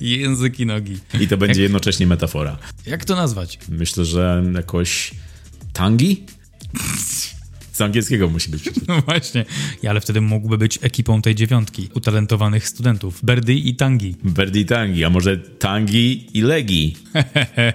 język 0.00 0.60
i 0.60 0.66
nogi. 0.66 0.98
I 1.20 1.28
to 1.28 1.36
będzie 1.36 1.60
jak... 1.60 1.62
jednocześnie 1.62 2.06
metafora. 2.06 2.58
Jak 2.86 3.04
to 3.04 3.16
nazwać? 3.16 3.58
Myślę, 3.68 4.04
że 4.04 4.44
jakoś 4.54 5.10
tangi? 5.72 6.24
Z 7.76 7.80
angielskiego 7.80 8.28
musi 8.28 8.50
być. 8.50 8.70
No 8.88 9.00
właśnie. 9.00 9.44
Ja, 9.82 9.90
ale 9.90 10.00
wtedy 10.00 10.20
mógłby 10.20 10.58
być 10.58 10.78
ekipą 10.82 11.22
tej 11.22 11.34
dziewiątki 11.34 11.88
utalentowanych 11.94 12.68
studentów. 12.68 13.24
Berdy 13.24 13.54
i 13.54 13.74
Tangi. 13.74 14.14
Berdy 14.24 14.60
i 14.60 14.64
Tangi, 14.64 15.04
a 15.04 15.10
może 15.10 15.36
Tangi 15.36 16.38
i 16.38 16.42
Legi. 16.42 16.96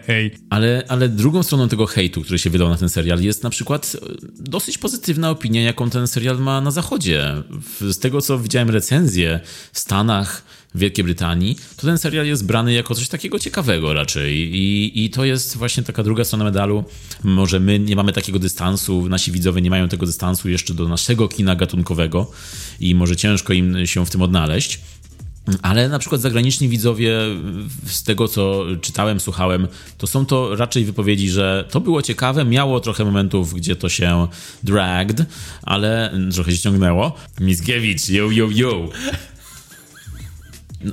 Hej. 0.07 0.31
ale, 0.49 0.83
ale 0.87 1.09
drugą 1.09 1.43
stroną 1.43 1.69
tego 1.69 1.85
hejtu, 1.85 2.21
który 2.21 2.39
się 2.39 2.49
wydał 2.49 2.69
na 2.69 2.77
ten 2.77 2.89
serial 2.89 3.21
jest 3.21 3.43
na 3.43 3.49
przykład 3.49 3.95
e, 3.95 4.05
dosyć 4.39 4.77
pozytywna 4.77 5.29
opinia, 5.29 5.61
jaką 5.61 5.89
ten 5.89 6.07
serial 6.07 6.39
ma 6.39 6.61
na 6.61 6.71
zachodzie. 6.71 7.33
Z 7.81 7.99
tego, 7.99 8.21
co 8.21 8.39
widziałem 8.39 8.69
recenzje 8.69 9.39
w 9.73 9.79
Stanach, 9.79 10.43
w 10.75 10.79
Wielkiej 10.79 11.03
Brytanii, 11.03 11.55
to 11.77 11.87
ten 11.87 11.97
serial 11.97 12.25
jest 12.25 12.45
brany 12.45 12.73
jako 12.73 12.95
coś 12.95 13.07
takiego 13.09 13.39
ciekawego 13.39 13.93
raczej. 13.93 14.33
I, 14.37 15.05
I 15.05 15.09
to 15.09 15.25
jest 15.25 15.57
właśnie 15.57 15.83
taka 15.83 16.03
druga 16.03 16.23
strona 16.23 16.43
medalu. 16.43 16.83
Może 17.23 17.59
my 17.59 17.79
nie 17.79 17.95
mamy 17.95 18.13
takiego 18.13 18.39
dystansu, 18.39 19.09
nasi 19.09 19.31
widzowie 19.31 19.61
nie 19.61 19.69
mają 19.69 19.87
tego 19.89 20.05
dystansu 20.05 20.49
jeszcze 20.49 20.73
do 20.73 20.87
naszego 20.87 21.27
kina 21.27 21.55
gatunkowego 21.55 22.31
i 22.79 22.95
może 22.95 23.15
ciężko 23.15 23.53
im 23.53 23.87
się 23.87 24.05
w 24.05 24.09
tym 24.09 24.21
odnaleźć. 24.21 24.79
Ale 25.61 25.89
na 25.89 25.99
przykład 25.99 26.21
zagraniczni 26.21 26.69
widzowie, 26.69 27.17
z 27.85 28.03
tego 28.03 28.27
co 28.27 28.65
czytałem, 28.81 29.19
słuchałem, 29.19 29.67
to 29.97 30.07
są 30.07 30.25
to 30.25 30.55
raczej 30.55 30.85
wypowiedzi, 30.85 31.29
że 31.29 31.67
to 31.71 31.81
było 31.81 32.01
ciekawe, 32.01 32.45
miało 32.45 32.79
trochę 32.79 33.05
momentów, 33.05 33.53
gdzie 33.53 33.75
to 33.75 33.89
się 33.89 34.27
dragged, 34.63 35.25
ale 35.63 36.13
trochę 36.33 36.51
się 36.51 36.57
ciągnęło. 36.57 37.15
Mickiewicz, 37.39 38.09
yo, 38.09 38.31
yo, 38.31 38.47
yo. 38.51 38.89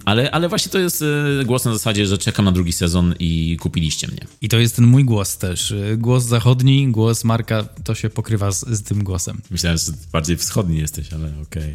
Ale, 0.04 0.30
ale 0.30 0.48
właśnie 0.48 0.72
to 0.72 0.78
jest 0.78 1.02
e, 1.40 1.44
głos 1.44 1.64
na 1.64 1.72
zasadzie, 1.72 2.06
że 2.06 2.18
czekam 2.18 2.44
na 2.44 2.52
drugi 2.52 2.72
sezon 2.72 3.14
i 3.18 3.56
kupiliście 3.60 4.08
mnie. 4.08 4.20
I 4.42 4.48
to 4.48 4.58
jest 4.58 4.76
ten 4.76 4.86
mój 4.86 5.04
głos 5.04 5.38
też. 5.38 5.72
E, 5.72 5.96
głos 5.96 6.24
zachodni, 6.24 6.88
głos 6.88 7.24
Marka, 7.24 7.64
to 7.84 7.94
się 7.94 8.10
pokrywa 8.10 8.50
z, 8.52 8.60
z 8.60 8.82
tym 8.82 9.04
głosem. 9.04 9.40
Myślałem, 9.50 9.78
że 9.78 9.92
bardziej 10.12 10.36
wschodni 10.36 10.78
jesteś, 10.78 11.12
ale 11.12 11.26
okej. 11.42 11.62
Okay. 11.62 11.74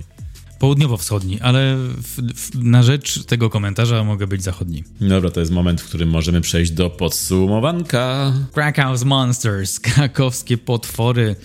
Południowo-wschodni, 0.59 1.39
ale 1.39 1.77
w, 1.77 2.33
w, 2.35 2.63
na 2.63 2.83
rzecz 2.83 3.23
tego 3.23 3.49
komentarza 3.49 4.03
mogę 4.03 4.27
być 4.27 4.43
zachodni. 4.43 4.83
Dobra, 5.01 5.31
to 5.31 5.39
jest 5.39 5.51
moment, 5.51 5.81
w 5.81 5.85
którym 5.85 6.09
możemy 6.09 6.41
przejść 6.41 6.71
do 6.71 6.89
podsumowanka. 6.89 8.33
Krakow's 8.55 9.05
Monsters, 9.05 9.79
krakowskie 9.79 10.57
potwory. 10.57 11.35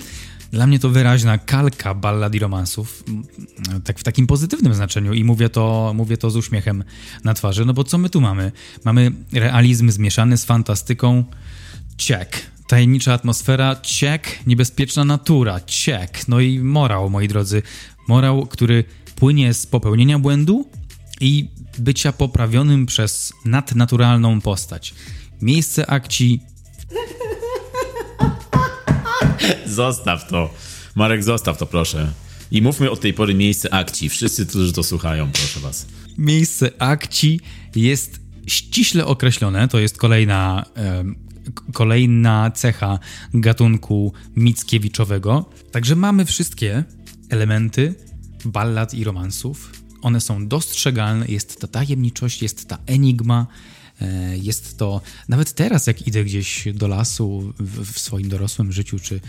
Dla 0.53 0.67
mnie 0.67 0.79
to 0.79 0.91
wyraźna 0.91 1.39
kalka 1.39 1.95
ballad 1.95 2.35
i 2.35 2.39
romansów, 2.39 3.05
tak 3.85 3.99
w 3.99 4.03
takim 4.03 4.27
pozytywnym 4.27 4.75
znaczeniu 4.75 5.13
i 5.13 5.25
mówię 5.25 5.49
to, 5.49 5.93
mówię 5.95 6.17
to 6.17 6.31
z 6.31 6.37
uśmiechem 6.37 6.85
na 7.25 7.35
twarzy, 7.35 7.65
no 7.65 7.75
bo 7.75 7.85
co 7.85 7.99
my 7.99 8.11
tu 8.11 8.21
mamy? 8.21 8.53
Mamy 8.85 9.13
realizm 9.33 9.91
zmieszany 9.91 10.37
z 10.37 10.45
fantastyką, 10.45 11.25
check. 12.09 12.37
Tajemnicza 12.69 13.13
atmosfera, 13.13 13.77
check. 14.01 14.47
Niebezpieczna 14.47 15.05
natura, 15.05 15.61
check. 15.61 16.29
No 16.29 16.41
i 16.41 16.59
morał, 16.59 17.11
moi 17.11 17.29
drodzy. 17.29 17.63
Morał, 18.09 18.47
który 18.47 18.85
płynie 19.17 19.55
z 19.55 19.67
popełnienia 19.67 20.19
błędu 20.19 20.69
i 21.21 21.49
bycia 21.79 22.13
poprawionym 22.13 22.87
przez 22.87 23.33
nadnaturalną 23.45 24.41
postać. 24.41 24.95
Miejsce 25.43 25.91
akcji 25.91 26.43
Zostaw 29.66 30.29
to. 30.29 30.55
Marek, 30.95 31.25
zostaw 31.25 31.59
to, 31.59 31.66
proszę. 31.66 32.12
I 32.51 32.62
mówmy 32.62 32.91
od 32.91 33.01
tej 33.01 33.14
pory 33.14 33.35
miejsce 33.35 33.75
akcji. 33.75 34.09
Wszyscy, 34.09 34.47
którzy 34.47 34.73
to 34.73 34.83
słuchają, 34.83 35.31
proszę 35.33 35.61
was. 35.61 35.87
Miejsce 36.19 36.71
akcji 36.79 37.41
jest 37.77 38.21
ściśle 38.47 39.07
określone. 39.07 39.69
To 39.69 39.79
jest 39.79 39.97
kolejna 39.97 40.64
kolejna 41.73 42.51
cecha 42.51 42.99
gatunku 43.35 44.12
Mickiewiczowego. 44.37 45.51
Także 45.73 45.97
mamy 45.97 46.25
wszystkie 46.25 46.85
elementy 47.31 47.95
ballad 48.45 48.95
i 48.95 49.05
romansów. 49.05 49.73
One 50.03 50.21
są 50.21 50.49
dostrzegalne, 50.49 51.27
jest 51.27 51.61
ta 51.61 51.66
tajemniczość, 51.66 52.43
jest 52.43 52.69
ta 52.69 52.79
enigma, 52.87 53.47
jest 54.43 54.79
to 54.79 55.01
nawet 55.29 55.53
teraz, 55.53 55.87
jak 55.87 56.07
idę 56.07 56.25
gdzieś 56.25 56.69
do 56.75 56.89
lasu 56.89 57.53
w, 57.59 57.93
w 57.93 57.99
swoim 57.99 58.29
dorosłym 58.29 58.73
życiu, 58.73 58.99
czy, 58.99 59.21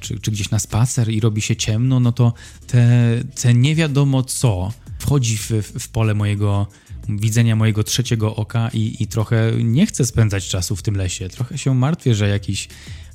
czy, 0.00 0.18
czy, 0.18 0.30
gdzieś 0.30 0.50
na 0.50 0.58
spacer 0.58 1.10
i 1.10 1.20
robi 1.20 1.42
się 1.42 1.56
ciemno, 1.56 2.00
no 2.00 2.12
to 2.12 2.32
te, 2.66 3.10
te 3.42 3.54
nie 3.54 3.74
wiadomo 3.74 4.22
co 4.22 4.72
wchodzi 4.98 5.36
w, 5.36 5.50
w 5.78 5.88
pole 5.88 6.14
mojego 6.14 6.66
widzenia 7.08 7.56
mojego 7.56 7.84
trzeciego 7.84 8.36
oka 8.36 8.70
i, 8.72 8.96
i 9.00 9.06
trochę 9.06 9.52
nie 9.64 9.86
chcę 9.86 10.06
spędzać 10.06 10.48
czasu 10.48 10.76
w 10.76 10.82
tym 10.82 10.96
lesie. 10.96 11.28
Trochę 11.28 11.58
się 11.58 11.74
martwię, 11.74 12.14
że 12.14 12.28
jakiś, 12.28 12.68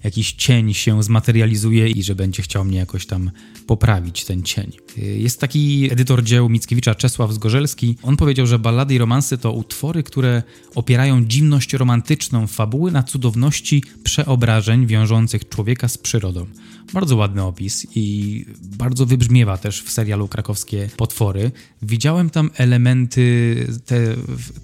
jakiś 0.04 0.34
cień 0.34 0.74
się 0.74 1.04
zmaterializuje 1.04 1.90
i 1.90 2.04
że 2.04 2.16
będzie 2.16 2.44
chciał 2.44 2.66
mnie 2.66 2.78
jakoś 2.78 3.06
tam 3.06 3.32
poprawić, 3.68 4.26
ten 4.26 4.44
cień. 4.44 4.72
Jest 4.98 5.40
taki 5.40 5.92
edytor 5.92 6.24
dzieł 6.24 6.50
Mickiewicza, 6.50 6.96
Czesław 6.96 7.34
Zgorzelski. 7.34 7.98
On 8.04 8.18
powiedział, 8.18 8.48
że 8.48 8.60
ballady 8.60 8.96
i 8.96 8.98
romansy 8.98 9.38
to 9.38 9.52
utwory, 9.52 10.04
które 10.04 10.44
opierają 10.76 11.26
dziwność 11.26 11.74
romantyczną 11.74 12.48
fabuły 12.48 12.92
na 12.92 13.04
cudowności 13.04 13.84
przeobrażeń 14.04 14.88
wiążących 14.88 15.50
człowieka 15.50 15.88
z 15.88 15.98
przyrodą. 15.98 16.46
Bardzo 16.94 17.16
ładny 17.16 17.44
opis 17.44 17.88
i 17.96 18.46
bardzo 18.62 19.06
wybrzmiewa 19.06 19.58
też 19.58 19.82
w 19.82 19.92
serialu 19.92 20.28
Krakowskie 20.28 20.90
Potwory. 20.98 21.52
Widziałem 21.82 22.30
tam 22.30 22.50
elementy 22.58 23.56
te 23.86 24.16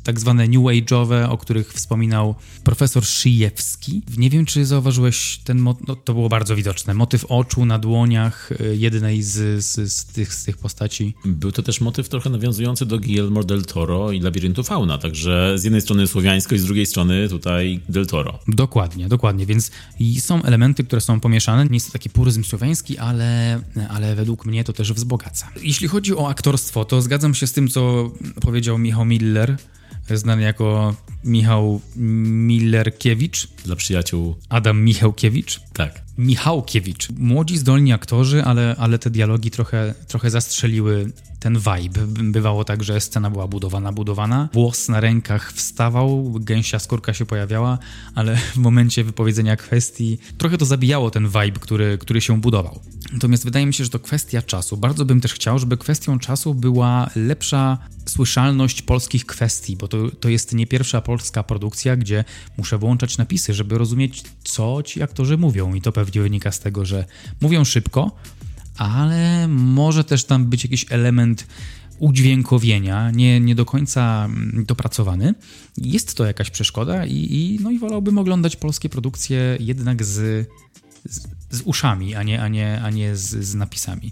tak 0.04 0.20
zwane 0.20 0.48
new 0.48 0.62
age'owe, 0.62 1.30
o 1.30 1.38
których 1.38 1.74
wspominał 1.74 2.36
profesor 2.64 3.06
Szyjewski. 3.06 4.02
Nie 4.18 4.30
wiem, 4.30 4.46
czy 4.46 4.66
zauważyłeś 4.66 5.29
ten, 5.38 5.64
no, 5.64 5.96
to 5.96 6.14
było 6.14 6.30
bardzo 6.30 6.56
widoczne, 6.56 6.94
motyw 6.94 7.26
oczu 7.26 7.66
na 7.66 7.80
dłoniach 7.80 8.52
y, 8.52 8.76
jednej 8.78 9.24
z, 9.24 9.66
z, 9.66 9.94
z, 9.94 10.06
tych, 10.06 10.34
z 10.34 10.44
tych 10.44 10.58
postaci. 10.58 11.14
Był 11.26 11.52
to 11.52 11.64
też 11.64 11.82
motyw 11.82 12.10
trochę 12.10 12.30
nawiązujący 12.30 12.86
do 12.86 13.00
Guillermo 13.00 13.44
del 13.44 13.66
Toro 13.66 14.12
i 14.12 14.20
Labiryntu 14.20 14.64
Fauna, 14.64 14.98
także 14.98 15.54
z 15.58 15.64
jednej 15.64 15.82
strony 15.82 16.08
słowiańsko 16.08 16.56
i 16.56 16.60
z 16.60 16.66
drugiej 16.66 16.86
strony 16.86 17.30
tutaj 17.30 17.80
del 17.90 18.08
Toro. 18.08 18.40
Dokładnie, 18.48 19.08
dokładnie, 19.08 19.46
więc 19.46 19.72
są 20.20 20.44
elementy, 20.44 20.84
które 20.84 21.02
są 21.02 21.20
pomieszane. 21.20 21.66
Nie 21.66 21.74
jest 21.74 21.86
to 21.86 21.94
taki 21.94 22.10
puryzm 22.10 22.44
słowiański, 22.44 22.98
ale, 22.98 23.62
ale 23.90 24.16
według 24.16 24.46
mnie 24.46 24.64
to 24.64 24.74
też 24.74 24.94
wzbogaca. 24.94 25.52
Jeśli 25.62 25.88
chodzi 25.88 26.16
o 26.16 26.30
aktorstwo, 26.30 26.86
to 26.86 27.02
zgadzam 27.02 27.34
się 27.34 27.48
z 27.48 27.54
tym, 27.54 27.68
co 27.68 28.12
powiedział 28.42 28.78
Michał 28.78 29.06
Miller, 29.06 29.58
znany 30.18 30.42
jako 30.42 30.96
Michał 31.24 31.82
Millerkiewicz. 31.96 33.48
Dla 33.66 33.76
przyjaciół. 33.76 34.36
Adam 34.50 34.84
Michałkiewicz. 34.84 35.62
Tak. 35.74 36.02
Michałkiewicz. 36.18 37.10
Młodzi, 37.10 37.58
zdolni 37.58 37.94
aktorzy, 37.94 38.44
ale, 38.44 38.76
ale 38.80 39.00
te 39.00 39.10
dialogi 39.10 39.52
trochę, 39.52 39.94
trochę 40.08 40.30
zastrzeliły 40.30 41.12
ten 41.40 41.58
vibe. 41.58 42.08
Bywało 42.08 42.64
tak, 42.64 42.84
że 42.84 43.02
scena 43.02 43.30
była 43.30 43.48
budowana, 43.48 43.92
budowana, 43.92 44.50
włos 44.54 44.90
na 44.90 45.00
rękach 45.00 45.54
wstawał, 45.54 46.34
gęsia 46.40 46.80
skórka 46.80 47.14
się 47.14 47.26
pojawiała, 47.26 47.78
ale 48.16 48.36
w 48.36 48.58
momencie 48.58 49.04
wypowiedzenia 49.04 49.56
kwestii 49.56 50.18
trochę 50.38 50.58
to 50.58 50.66
zabijało 50.66 51.12
ten 51.12 51.28
vibe, 51.28 51.60
który, 51.60 51.98
który 51.98 52.22
się 52.22 52.42
budował. 52.42 52.80
Natomiast 53.14 53.44
wydaje 53.44 53.66
mi 53.66 53.74
się, 53.74 53.84
że 53.84 53.90
to 53.90 54.00
kwestia 54.00 54.42
czasu. 54.42 54.78
Bardzo 54.78 55.06
bym 55.06 55.22
też 55.22 55.34
chciał, 55.34 55.60
żeby 55.60 55.78
kwestią 55.78 56.20
czasu 56.20 56.54
była 56.54 57.10
lepsza 57.16 57.78
słyszalność 58.06 58.82
polskich 58.82 59.26
kwestii, 59.26 59.78
bo 59.78 59.88
to, 59.88 60.12
to 60.12 60.30
jest 60.30 60.54
nie 60.54 60.68
pierwsza 60.68 61.02
polska 61.02 61.44
produkcja, 61.44 61.96
gdzie 61.96 62.24
muszę 62.58 62.78
włączać 62.78 63.18
napisy, 63.18 63.54
żeby 63.54 63.78
rozumieć, 63.78 64.24
co 64.44 64.84
ci 64.84 65.04
aktorzy 65.04 65.38
mówią. 65.38 65.74
I 65.74 65.82
to 65.82 65.92
pewnie 65.92 66.22
wynika 66.22 66.52
z 66.52 66.60
tego, 66.60 66.86
że 66.86 67.06
mówią 67.42 67.66
szybko, 67.66 68.12
ale 68.78 69.48
może 69.48 70.04
też 70.04 70.24
tam 70.24 70.46
być 70.46 70.64
jakiś 70.64 70.86
element 70.90 71.48
udźwiękowienia, 72.00 73.12
nie, 73.12 73.40
nie 73.40 73.56
do 73.56 73.66
końca 73.66 74.26
mm, 74.26 74.66
dopracowany. 74.68 75.34
Jest 75.78 76.16
to 76.16 76.26
jakaś 76.26 76.50
przeszkoda 76.50 77.06
i, 77.06 77.16
i, 77.16 77.60
no 77.64 77.72
i 77.72 77.80
wolałbym 77.80 78.18
oglądać 78.18 78.56
polskie 78.56 78.90
produkcje 78.90 79.58
jednak 79.60 80.04
z, 80.06 80.48
z, 81.06 81.28
z 81.50 81.62
uszami, 81.62 82.16
a 82.16 82.24
nie, 82.24 82.42
a 82.42 82.48
nie, 82.48 82.82
a 82.82 82.90
nie 82.90 83.16
z, 83.16 83.46
z 83.46 83.56
napisami. 83.56 84.12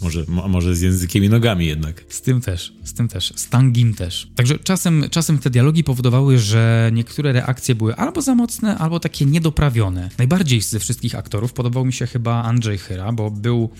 Może, 0.00 0.24
może 0.28 0.76
z 0.76 0.80
językiem 0.80 1.24
i 1.24 1.28
nogami 1.28 1.66
jednak. 1.66 2.04
Z 2.08 2.20
tym 2.20 2.40
też, 2.40 2.72
z 2.84 2.94
tym 2.94 3.08
też, 3.08 3.32
z 3.36 3.48
tangim 3.48 3.94
też. 3.94 4.30
Także 4.34 4.58
czasem, 4.58 5.04
czasem 5.10 5.38
te 5.38 5.50
dialogi 5.50 5.84
powodowały, 5.84 6.38
że 6.38 6.90
niektóre 6.92 7.32
reakcje 7.32 7.74
były 7.74 7.96
albo 7.96 8.22
za 8.22 8.34
mocne, 8.34 8.78
albo 8.78 9.00
takie 9.00 9.26
niedoprawione. 9.26 10.10
Najbardziej 10.18 10.60
ze 10.60 10.78
wszystkich 10.78 11.14
aktorów 11.14 11.52
podobał 11.52 11.84
mi 11.84 11.92
się 11.92 12.06
chyba 12.06 12.42
Andrzej 12.42 12.78
Chyra, 12.78 13.12
bo 13.12 13.30
był 13.30 13.70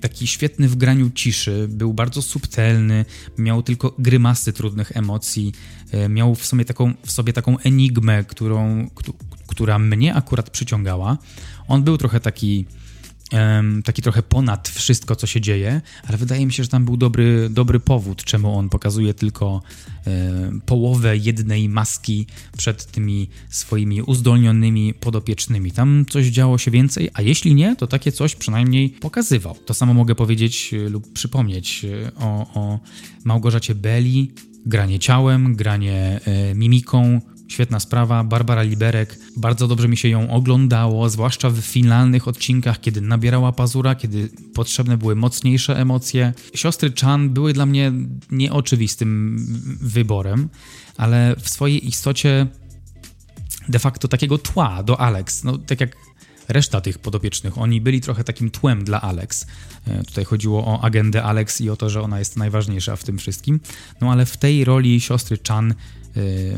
taki 0.00 0.26
świetny 0.26 0.68
w 0.68 0.76
graniu 0.76 1.10
ciszy, 1.10 1.66
był 1.68 1.94
bardzo 1.94 2.22
subtelny, 2.22 3.04
miał 3.38 3.62
tylko 3.62 3.94
grymasy 3.98 4.52
trudnych 4.52 4.96
emocji, 4.96 5.52
e, 5.92 6.08
miał 6.08 6.34
w 6.34 6.46
sobie 6.46 6.64
taką, 6.64 6.94
w 7.06 7.12
sobie 7.12 7.32
taką 7.32 7.58
enigmę, 7.58 8.24
którą, 8.24 8.88
która 9.46 9.78
mnie 9.78 10.14
akurat 10.14 10.50
przyciągała. 10.50 11.18
On 11.68 11.82
był 11.82 11.98
trochę 11.98 12.20
taki 12.20 12.66
taki 13.84 14.02
trochę 14.02 14.22
ponad 14.22 14.68
wszystko, 14.68 15.16
co 15.16 15.26
się 15.26 15.40
dzieje, 15.40 15.80
ale 16.06 16.18
wydaje 16.18 16.46
mi 16.46 16.52
się, 16.52 16.62
że 16.62 16.68
tam 16.68 16.84
był 16.84 16.96
dobry, 16.96 17.48
dobry 17.50 17.80
powód, 17.80 18.24
czemu 18.24 18.58
on 18.58 18.68
pokazuje 18.68 19.14
tylko 19.14 19.62
połowę 20.66 21.16
jednej 21.16 21.68
maski 21.68 22.26
przed 22.56 22.86
tymi 22.86 23.28
swoimi 23.50 24.02
uzdolnionymi 24.02 24.94
podopiecznymi. 24.94 25.72
Tam 25.72 26.04
coś 26.10 26.26
działo 26.26 26.58
się 26.58 26.70
więcej, 26.70 27.10
a 27.14 27.22
jeśli 27.22 27.54
nie, 27.54 27.76
to 27.76 27.86
takie 27.86 28.12
coś 28.12 28.34
przynajmniej 28.34 28.90
pokazywał. 28.90 29.54
To 29.66 29.74
samo 29.74 29.94
mogę 29.94 30.14
powiedzieć 30.14 30.74
e, 30.74 30.88
lub 30.88 31.12
przypomnieć 31.12 31.84
e, 31.84 32.14
o, 32.14 32.46
o 32.54 32.78
Małgorzacie 33.24 33.74
Belli, 33.74 34.32
granie 34.66 34.98
ciałem, 34.98 35.56
granie 35.56 36.20
e, 36.24 36.54
mimiką, 36.54 37.20
Świetna 37.48 37.80
sprawa, 37.80 38.24
Barbara 38.24 38.62
Liberek, 38.62 39.18
bardzo 39.36 39.68
dobrze 39.68 39.88
mi 39.88 39.96
się 39.96 40.08
ją 40.08 40.30
oglądało, 40.30 41.10
zwłaszcza 41.10 41.50
w 41.50 41.60
finalnych 41.60 42.28
odcinkach, 42.28 42.80
kiedy 42.80 43.00
nabierała 43.00 43.52
pazura, 43.52 43.94
kiedy 43.94 44.30
potrzebne 44.54 44.98
były 44.98 45.16
mocniejsze 45.16 45.76
emocje. 45.76 46.32
Siostry 46.54 46.92
Chan 47.00 47.30
były 47.30 47.52
dla 47.52 47.66
mnie 47.66 47.92
nieoczywistym 48.30 49.36
wyborem, 49.80 50.48
ale 50.96 51.36
w 51.40 51.48
swojej 51.48 51.88
istocie 51.88 52.46
de 53.68 53.78
facto 53.78 54.08
takiego 54.08 54.38
tła 54.38 54.82
do 54.82 55.00
Alex, 55.00 55.44
no 55.44 55.58
tak 55.58 55.80
jak 55.80 55.96
reszta 56.48 56.80
tych 56.80 56.98
podopiecznych. 56.98 57.58
Oni 57.58 57.80
byli 57.80 58.00
trochę 58.00 58.24
takim 58.24 58.50
tłem 58.50 58.84
dla 58.84 59.00
Alex. 59.00 59.46
E, 59.86 60.04
tutaj 60.04 60.24
chodziło 60.24 60.66
o 60.66 60.80
agendę 60.84 61.22
Alex 61.22 61.60
i 61.60 61.70
o 61.70 61.76
to, 61.76 61.90
że 61.90 62.02
ona 62.02 62.18
jest 62.18 62.36
najważniejsza 62.36 62.96
w 62.96 63.04
tym 63.04 63.18
wszystkim. 63.18 63.60
No 64.00 64.12
ale 64.12 64.26
w 64.26 64.36
tej 64.36 64.64
roli 64.64 65.00
siostry 65.00 65.38
Chan 65.48 65.74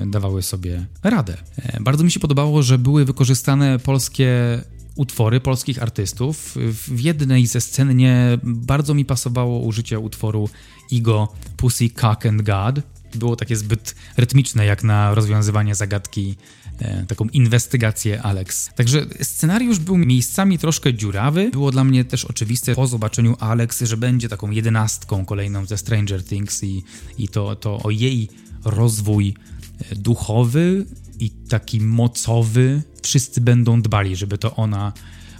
dawały 0.07 0.43
sobie 0.43 0.87
radę. 1.03 1.37
E, 1.57 1.81
bardzo 1.81 2.05
mi 2.05 2.11
się 2.11 2.21
podobało, 2.21 2.63
że 2.63 2.79
były 2.79 3.05
wykorzystane 3.05 3.79
polskie 3.79 4.61
utwory 4.97 5.41
polskich 5.41 5.83
artystów. 5.83 6.57
W 6.89 7.01
jednej 7.01 7.47
ze 7.47 7.61
scen 7.61 7.97
nie 7.97 8.39
bardzo 8.43 8.95
mi 8.95 9.05
pasowało 9.05 9.61
użycie 9.61 9.99
utworu 9.99 10.49
Igo 10.91 11.33
Pussy 11.57 11.91
Cock 11.91 12.27
and 12.27 12.43
God. 12.43 12.81
Było 13.15 13.37
takie 13.37 13.57
zbyt 13.57 13.95
rytmiczne 14.17 14.67
jak 14.67 14.85
na 14.85 15.15
rozwiązywanie 15.15 15.75
zagadki, 15.75 16.37
e, 16.79 17.07
taką 17.07 17.25
inwestygację 17.33 18.23
Alex. 18.23 18.71
Także 18.77 19.07
scenariusz 19.23 19.79
był 19.79 19.97
miejscami 19.97 20.59
troszkę 20.59 20.95
dziurawy. 20.95 21.51
Było 21.51 21.71
dla 21.71 21.85
mnie 21.85 22.05
też 22.05 22.25
oczywiste 22.25 22.75
po 22.75 22.87
zobaczeniu 22.87 23.37
Alex, 23.41 23.81
że 23.81 23.97
będzie 23.97 24.29
taką 24.29 24.51
jedenastką 24.51 25.25
kolejną 25.25 25.67
ze 25.67 25.79
Stranger 25.79 26.25
Things 26.25 26.65
i, 26.65 26.83
i 27.19 27.29
to, 27.29 27.57
to 27.57 27.83
o 27.83 27.91
jej 27.91 28.29
rozwój 28.65 29.35
e, 29.91 29.95
duchowy 29.97 30.87
i 31.21 31.31
taki 31.31 31.81
mocowy. 31.81 32.83
Wszyscy 33.03 33.41
będą 33.41 33.83
dbali, 33.83 34.17
żeby 34.17 34.39
to 34.39 34.57
ona 34.57 34.93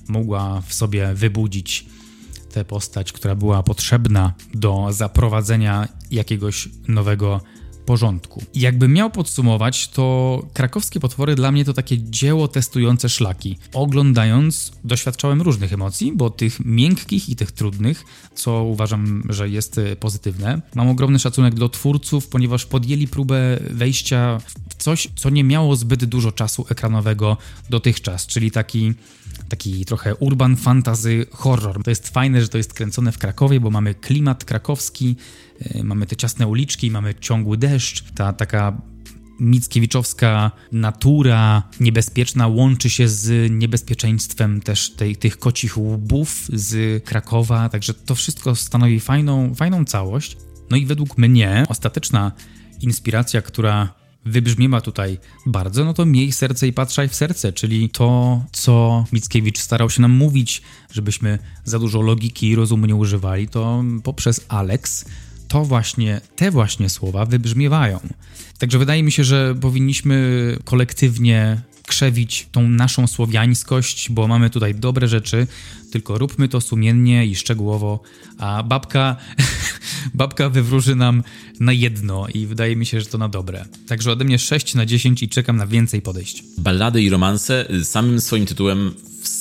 mogła 0.09 0.61
w 0.61 0.75
sobie 0.75 1.15
wybudzić 1.15 1.87
tę 2.53 2.65
postać, 2.65 3.13
która 3.13 3.35
była 3.35 3.63
potrzebna 3.63 4.35
do 4.55 4.87
zaprowadzenia 4.91 5.89
jakiegoś 6.11 6.69
nowego 6.89 7.41
porządku. 7.91 8.43
I 8.55 8.61
jakbym 8.61 8.93
miał 8.93 9.11
podsumować, 9.11 9.89
to 9.89 10.47
krakowskie 10.53 11.01
potwory 11.01 11.35
dla 11.35 11.53
mnie 11.53 11.65
to 11.65 11.73
takie 11.73 11.99
dzieło 11.99 12.49
testujące 12.49 13.09
szlaki. 13.09 13.59
Oglądając, 13.73 14.73
doświadczałem 14.85 15.43
różnych 15.43 15.73
emocji, 15.73 16.13
bo 16.17 16.31
tych 16.31 16.61
miękkich 16.65 17.29
i 17.29 17.37
tych 17.37 17.53
trudnych, 17.53 18.05
co 18.35 18.65
uważam, 18.65 19.23
że 19.29 19.49
jest 19.49 19.79
e, 19.79 19.97
pozytywne. 19.97 20.61
Mam 20.75 20.89
ogromny 20.89 21.19
szacunek 21.19 21.55
do 21.55 21.69
twórców, 21.69 22.29
ponieważ 22.29 22.67
podjęli 22.67 23.09
próbę 23.09 23.59
wejścia 23.71 24.41
w 24.69 24.75
coś, 24.75 25.09
co 25.17 25.31
nie 25.31 25.45
miało 25.45 25.77
zbyt 25.77 26.05
dużo 26.05 26.33
czasu 26.33 26.67
ekranowego 26.69 27.37
dotychczas, 27.71 28.27
czyli 28.27 28.51
taki 28.51 28.95
taki 29.49 29.85
trochę 29.85 30.15
urban 30.15 30.57
fantasy 30.57 31.27
horror. 31.31 31.83
To 31.83 31.91
jest 31.91 32.09
fajne, 32.09 32.41
że 32.41 32.49
to 32.49 32.59
jest 32.59 32.75
kręcone 32.75 33.13
w 33.13 33.19
Krakowie, 33.19 33.61
bo 33.61 33.71
mamy 33.71 33.95
klimat 33.95 34.45
krakowski, 34.45 35.17
mamy 35.83 36.07
te 36.07 36.17
ciasne 36.17 36.47
uliczki, 36.47 36.91
mamy 36.91 37.15
ciągły 37.15 37.57
deszcz, 37.57 38.05
ta 38.15 38.33
taka 38.33 38.81
Mickiewiczowska 39.41 40.51
natura 40.73 41.63
niebezpieczna 41.81 42.47
łączy 42.49 42.91
się 42.91 43.09
z 43.09 43.51
niebezpieczeństwem 43.53 44.61
też 44.61 44.91
tej, 44.91 45.17
tych 45.17 45.39
kocich 45.39 45.79
łbów 45.79 46.49
z 46.53 47.05
Krakowa, 47.05 47.69
także 47.69 47.95
to 47.95 48.15
wszystko 48.15 48.55
stanowi 48.55 49.01
fajną, 49.01 49.55
fajną 49.55 49.85
całość. 49.85 50.37
No 50.71 50.77
i 50.77 50.87
według 50.87 51.19
mnie 51.19 51.65
ostateczna 51.69 52.33
inspiracja, 52.81 53.43
która 53.43 53.95
wybrzmiewa 54.25 54.81
tutaj 54.81 55.19
bardzo, 55.47 55.85
no 55.85 55.95
to 55.95 56.07
miej 56.07 56.33
serce 56.33 56.69
i 56.69 56.73
patrzaj 56.73 57.09
w 57.09 57.15
serce, 57.15 57.53
czyli 57.53 57.89
to, 57.89 58.41
co 58.53 59.05
Mickiewicz 59.13 59.59
starał 59.59 59.91
się 59.91 60.03
nam 60.03 60.11
mówić, 60.11 60.63
żebyśmy 60.93 61.39
za 61.65 61.79
dużo 61.79 62.01
logiki 62.01 62.49
i 62.49 62.57
rozumu 62.57 62.87
nie 62.87 62.95
używali, 62.95 63.49
to 63.49 63.85
poprzez 64.03 64.45
Alex 64.49 65.05
to 65.51 65.65
właśnie, 65.65 66.21
te 66.37 66.51
właśnie 66.51 66.91
słowa 66.91 67.27
wybrzmiewają. 67.27 68.01
Także 68.59 68.79
wydaje 68.79 69.03
mi 69.03 69.13
się, 69.13 69.25
że 69.25 69.55
powinniśmy 69.61 70.57
kolektywnie 70.65 71.63
krzewić 71.87 72.49
tą 72.53 72.69
naszą 72.69 73.07
słowiańskość, 73.07 74.11
bo 74.11 74.29
mamy 74.29 74.51
tutaj 74.51 74.75
dobre 74.75 75.09
rzeczy, 75.09 75.47
tylko 75.93 76.19
róbmy 76.19 76.49
to 76.49 76.61
sumiennie 76.61 77.27
i 77.27 77.35
szczegółowo, 77.35 78.01
a 78.39 78.63
babka, 78.63 79.17
babka 80.15 80.49
wywróży 80.49 80.97
nam 80.97 81.23
na 81.61 81.73
jedno 81.73 82.27
i 82.35 82.47
wydaje 82.47 82.77
mi 82.77 82.87
się, 82.87 83.01
że 83.01 83.07
to 83.07 83.19
na 83.19 83.29
dobre. 83.29 83.65
Także 83.89 84.13
ode 84.13 84.25
mnie 84.25 84.39
6 84.39 84.75
na 84.75 84.87
10 84.87 85.23
i 85.23 85.29
czekam 85.29 85.57
na 85.57 85.67
więcej 85.67 86.03
podejść. 86.03 86.45
Ballady 86.59 87.03
i 87.03 87.11
romanse 87.11 87.69
samym 87.83 88.21
swoim 88.21 88.47
tytułem 88.47 88.95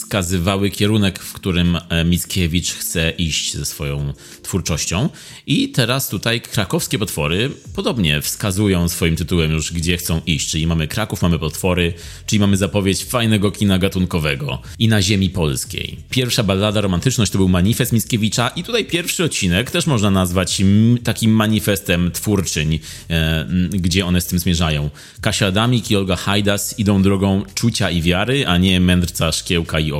wskazywały 0.09 0.69
kierunek, 0.69 1.19
w 1.19 1.33
którym 1.33 1.77
e, 1.89 2.05
Mickiewicz 2.05 2.73
chce 2.73 3.11
iść 3.11 3.53
ze 3.53 3.65
swoją 3.65 4.13
twórczością. 4.43 5.09
I 5.47 5.69
teraz 5.69 6.09
tutaj 6.09 6.41
krakowskie 6.41 6.99
potwory 6.99 7.49
podobnie 7.75 8.21
wskazują 8.21 8.89
swoim 8.89 9.15
tytułem 9.15 9.51
już, 9.51 9.73
gdzie 9.73 9.97
chcą 9.97 10.21
iść. 10.25 10.49
Czyli 10.49 10.67
mamy 10.67 10.87
Kraków, 10.87 11.21
mamy 11.21 11.39
potwory, 11.39 11.93
czyli 12.25 12.39
mamy 12.39 12.57
zapowiedź 12.57 13.05
fajnego 13.05 13.51
kina 13.51 13.79
gatunkowego 13.79 14.61
i 14.79 14.87
na 14.87 15.01
ziemi 15.01 15.29
polskiej. 15.29 15.97
Pierwsza 16.09 16.43
ballada 16.43 16.81
Romantyczność 16.81 17.31
to 17.31 17.37
był 17.37 17.49
manifest 17.49 17.93
Mickiewicza 17.93 18.47
i 18.47 18.63
tutaj 18.63 18.85
pierwszy 18.85 19.23
odcinek 19.23 19.71
też 19.71 19.87
można 19.87 20.11
nazwać 20.11 20.61
takim 21.03 21.31
manifestem 21.31 22.11
twórczyń, 22.11 22.79
e, 23.09 23.47
gdzie 23.69 24.05
one 24.05 24.21
z 24.21 24.25
tym 24.25 24.39
zmierzają. 24.39 24.89
Kasia 25.21 25.47
Adamik 25.47 25.91
i 25.91 25.95
Olga 25.95 26.15
Hajdas 26.15 26.79
idą 26.79 27.01
drogą 27.01 27.43
czucia 27.55 27.91
i 27.91 28.01
wiary, 28.01 28.47
a 28.47 28.57
nie 28.57 28.79
mędrca, 28.79 29.31
szkiełka 29.31 29.79
i 29.79 29.98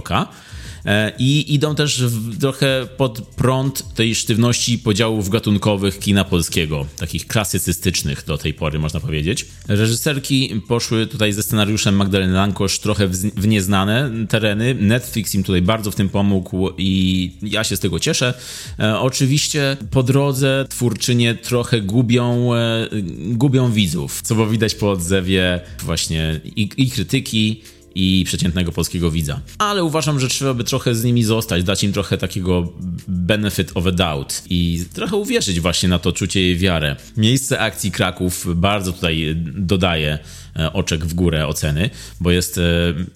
E, 0.86 1.14
I 1.20 1.54
idą 1.54 1.76
też 1.76 2.04
trochę 2.39 2.88
pod 2.97 3.22
prąd 3.22 3.93
tej 3.93 4.16
sztywności 4.16 4.80
podziałów 4.80 5.30
gatunkowych 5.30 6.00
kina 6.00 6.24
polskiego, 6.24 6.86
takich 6.97 7.28
klasycystycznych 7.28 8.26
do 8.26 8.38
tej 8.38 8.54
pory, 8.54 8.80
można 8.80 9.00
powiedzieć. 9.00 9.45
Reżyserki 9.68 10.62
poszły 10.68 11.08
tutaj 11.08 11.34
ze 11.34 11.43
scenariuszem 11.43 11.95
Magdaleny 11.95 12.34
Lankosz 12.34 12.80
trochę 12.80 13.08
w 13.36 13.47
nieznane 13.47 14.12
tereny. 14.30 14.76
Netflix 14.76 15.36
im 15.36 15.43
tutaj 15.43 15.62
bardzo 15.62 15.91
w 15.91 15.95
tym 15.95 16.10
pomógł 16.10 16.70
i 16.78 17.32
ja 17.41 17.64
się 17.64 17.76
z 17.76 17.80
tego 17.80 18.00
cieszę. 18.00 18.34
E, 18.80 19.00
oczywiście 19.00 19.78
po 19.91 20.04
drodze 20.04 20.66
twórczynie 20.70 21.36
trochę 21.36 21.82
gubią, 21.82 22.54
e, 22.56 22.88
gubią 23.20 23.72
widzów, 23.72 24.22
co 24.22 24.36
było 24.36 24.47
widać 24.47 24.76
po 24.76 24.91
odzewie 24.91 25.60
właśnie 25.84 26.39
i, 26.43 26.70
i 26.78 26.91
krytyki, 26.91 27.62
i 27.96 28.24
przeciętnego 28.26 28.72
polskiego 28.72 29.12
widza. 29.12 29.40
Ale 29.58 29.84
uważam, 29.84 30.20
że 30.20 30.28
trzeba 30.28 30.54
by 30.54 30.64
trochę 30.64 30.96
z 30.96 31.04
nimi 31.04 31.24
zostać, 31.24 31.64
dać 31.64 31.84
im 31.84 31.94
trochę 31.94 32.18
takiego 32.18 32.74
benefit 33.08 33.72
of 33.76 33.88
a 33.88 33.92
doubt 33.92 34.44
i 34.50 34.86
trochę 34.94 35.16
uwierzyć 35.16 35.60
właśnie 35.60 35.90
na 35.90 36.00
to 36.00 36.12
czucie 36.12 36.52
i 36.52 36.58
wiarę. 36.58 36.96
Miejsce 37.18 37.60
akcji 37.60 37.92
Kraków 37.92 38.48
bardzo 38.56 38.92
tutaj 38.92 39.36
dodaje 39.56 40.20
e, 40.56 40.74
oczek 40.74 41.06
w 41.06 41.14
górę 41.14 41.48
oceny, 41.48 41.90
bo 42.20 42.32
jest 42.32 42.58
e, 42.58 42.62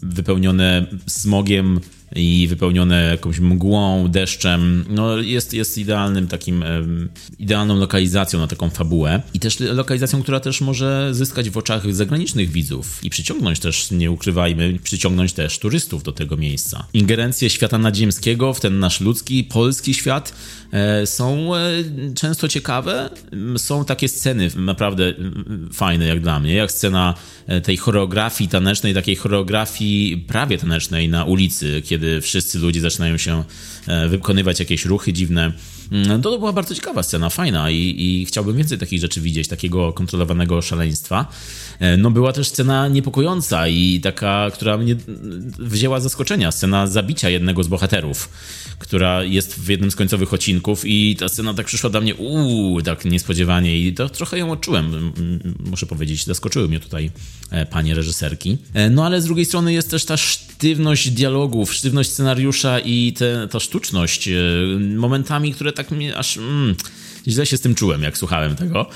wypełnione 0.02 0.86
smogiem 1.08 1.80
i 2.16 2.48
wypełnione 2.48 3.04
jakąś 3.04 3.40
mgłą, 3.40 4.08
deszczem, 4.08 4.86
no 4.90 5.18
jest, 5.18 5.54
jest 5.54 5.78
idealnym 5.78 6.28
takim, 6.28 6.64
idealną 7.40 7.78
lokalizacją 7.80 8.40
na 8.40 8.48
taką 8.48 8.70
fabułę 8.70 9.22
i 9.34 9.40
też 9.40 9.60
lokalizacją, 9.60 10.24
która 10.24 10.40
też 10.40 10.62
może 10.62 11.10
zyskać 11.12 11.50
w 11.50 11.58
oczach 11.58 11.96
zagranicznych 11.96 12.52
widzów 12.52 13.00
i 13.04 13.10
przyciągnąć 13.10 13.60
też, 13.60 13.92
nie 13.92 14.12
ukrywajmy, 14.12 14.80
przyciągnąć 14.84 15.34
też 15.34 15.60
turystów 15.60 16.04
do 16.04 16.12
tego 16.12 16.38
miejsca. 16.38 16.88
Ingerencje 16.94 17.50
świata 17.50 17.78
nadziemskiego 17.78 18.54
w 18.54 18.60
ten 18.60 18.80
nasz 18.80 19.02
ludzki, 19.02 19.44
polski 19.44 19.94
świat 19.94 20.34
są 21.06 21.56
e, 21.56 21.60
często 22.16 22.48
ciekawe. 22.48 23.10
Są 23.58 23.86
takie 23.86 24.08
sceny 24.08 24.50
naprawdę 24.56 25.14
fajne 25.74 26.06
jak 26.06 26.20
dla 26.20 26.40
mnie, 26.40 26.54
jak 26.54 26.72
scena 26.72 27.16
e, 27.48 27.62
tej 27.62 27.78
choreografii 27.78 28.50
tanecznej, 28.50 28.94
takiej 28.94 29.16
choreografii 29.16 30.18
prawie 30.18 30.58
tanecznej 30.58 31.10
na 31.10 31.26
ulicy, 31.26 31.82
kiedy 31.86 32.22
wszyscy 32.22 32.60
ludzie 32.60 32.82
zaczynają 32.82 33.18
się 33.18 33.44
e, 33.88 34.08
wykonywać 34.08 34.60
jakieś 34.60 34.86
ruchy 34.86 35.14
dziwne. 35.14 35.52
Mm, 35.92 36.22
to, 36.22 36.32
to 36.32 36.40
była 36.40 36.54
bardzo 36.54 36.76
ciekawa 36.76 37.04
scena, 37.04 37.30
fajna 37.30 37.70
i, 37.70 37.96
i 37.98 38.26
chciałbym 38.26 38.58
więcej 38.58 38.78
takich 38.78 39.00
rzeczy 39.00 39.22
widzieć, 39.22 39.48
takiego 39.48 39.94
kontrolowanego 39.94 40.62
szaleństwa. 40.62 41.28
E, 41.80 41.98
no 41.98 42.12
była 42.12 42.34
też 42.34 42.48
scena 42.48 42.88
niepokojąca 42.88 43.68
i 43.68 44.00
taka, 44.04 44.52
która 44.54 44.78
mnie 44.78 44.96
wzięła 45.60 46.00
zaskoczenia, 46.00 46.52
scena 46.52 46.88
zabicia 46.88 47.30
jednego 47.30 47.64
z 47.64 47.68
bohaterów, 47.68 48.30
która 48.80 49.24
jest 49.24 49.56
w 49.56 49.70
jednym 49.70 49.92
z 49.92 49.96
końcowych 49.96 50.34
odcinków 50.34 50.86
i 50.86 51.16
ta 51.16 51.30
scena 51.30 51.54
tak 51.54 51.66
przyszła 51.66 51.90
do 51.90 52.02
mnie, 52.02 52.16
uuu, 52.16 52.82
tak 52.82 53.06
niespodziewanie 53.06 53.80
i 53.80 53.94
to 53.94 54.10
trochę 54.10 54.38
ją 54.38 54.52
odczułem, 54.52 55.12
muszę 55.60 55.86
powiedzieć, 55.86 56.26
zaskoczyły 56.26 56.68
mnie 56.68 56.80
tutaj 56.80 57.12
e, 57.52 57.66
panie 57.66 57.94
reżyserki. 57.96 58.58
No 58.92 59.06
ale 59.06 59.22
z 59.22 59.26
drugiej 59.26 59.46
strony 59.46 59.74
jest 59.74 59.92
też 59.92 60.06
ta 60.06 60.18
sztywność 60.18 61.10
dialogów, 61.10 61.74
sztywność 61.74 62.10
scenariusza 62.10 62.80
i 62.80 63.14
te, 63.14 63.48
ta 63.52 63.60
sztuczność 63.60 64.28
e, 64.28 64.34
momentami, 64.98 65.54
które 65.54 65.74
tak 65.74 65.92
mnie 65.92 66.18
aż 66.18 66.38
mm, 66.38 66.76
źle 67.28 67.46
się 67.46 67.58
z 67.58 67.62
tym 67.62 67.76
czułem, 67.76 68.04
jak 68.04 68.18
słuchałem 68.18 68.56
tego. 68.56 68.90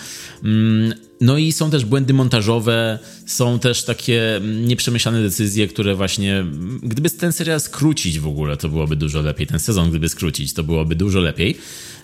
No 1.22 1.38
i 1.38 1.52
są 1.52 1.72
też 1.72 1.86
błędy 1.86 2.14
montażowe, 2.14 3.00
są 3.26 3.60
też 3.60 3.84
takie 3.84 4.42
nieprzemyślane 4.66 5.22
decyzje, 5.22 5.68
które 5.68 5.96
właśnie, 5.96 6.46
gdyby 6.84 7.10
ten 7.10 7.32
serial 7.34 7.60
skrócić 7.60 8.20
w 8.20 8.28
ogóle, 8.28 8.58
to 8.58 8.70
byłoby 8.70 8.96
dużo 8.96 9.22
lepiej. 9.22 9.48
Ten 9.48 9.60
sezon, 9.60 9.90
gdyby 9.90 10.10
skrócić, 10.10 10.54
to 10.54 10.64
byłoby 10.64 10.96
dużo 10.96 11.20
lepiej. 11.20 11.58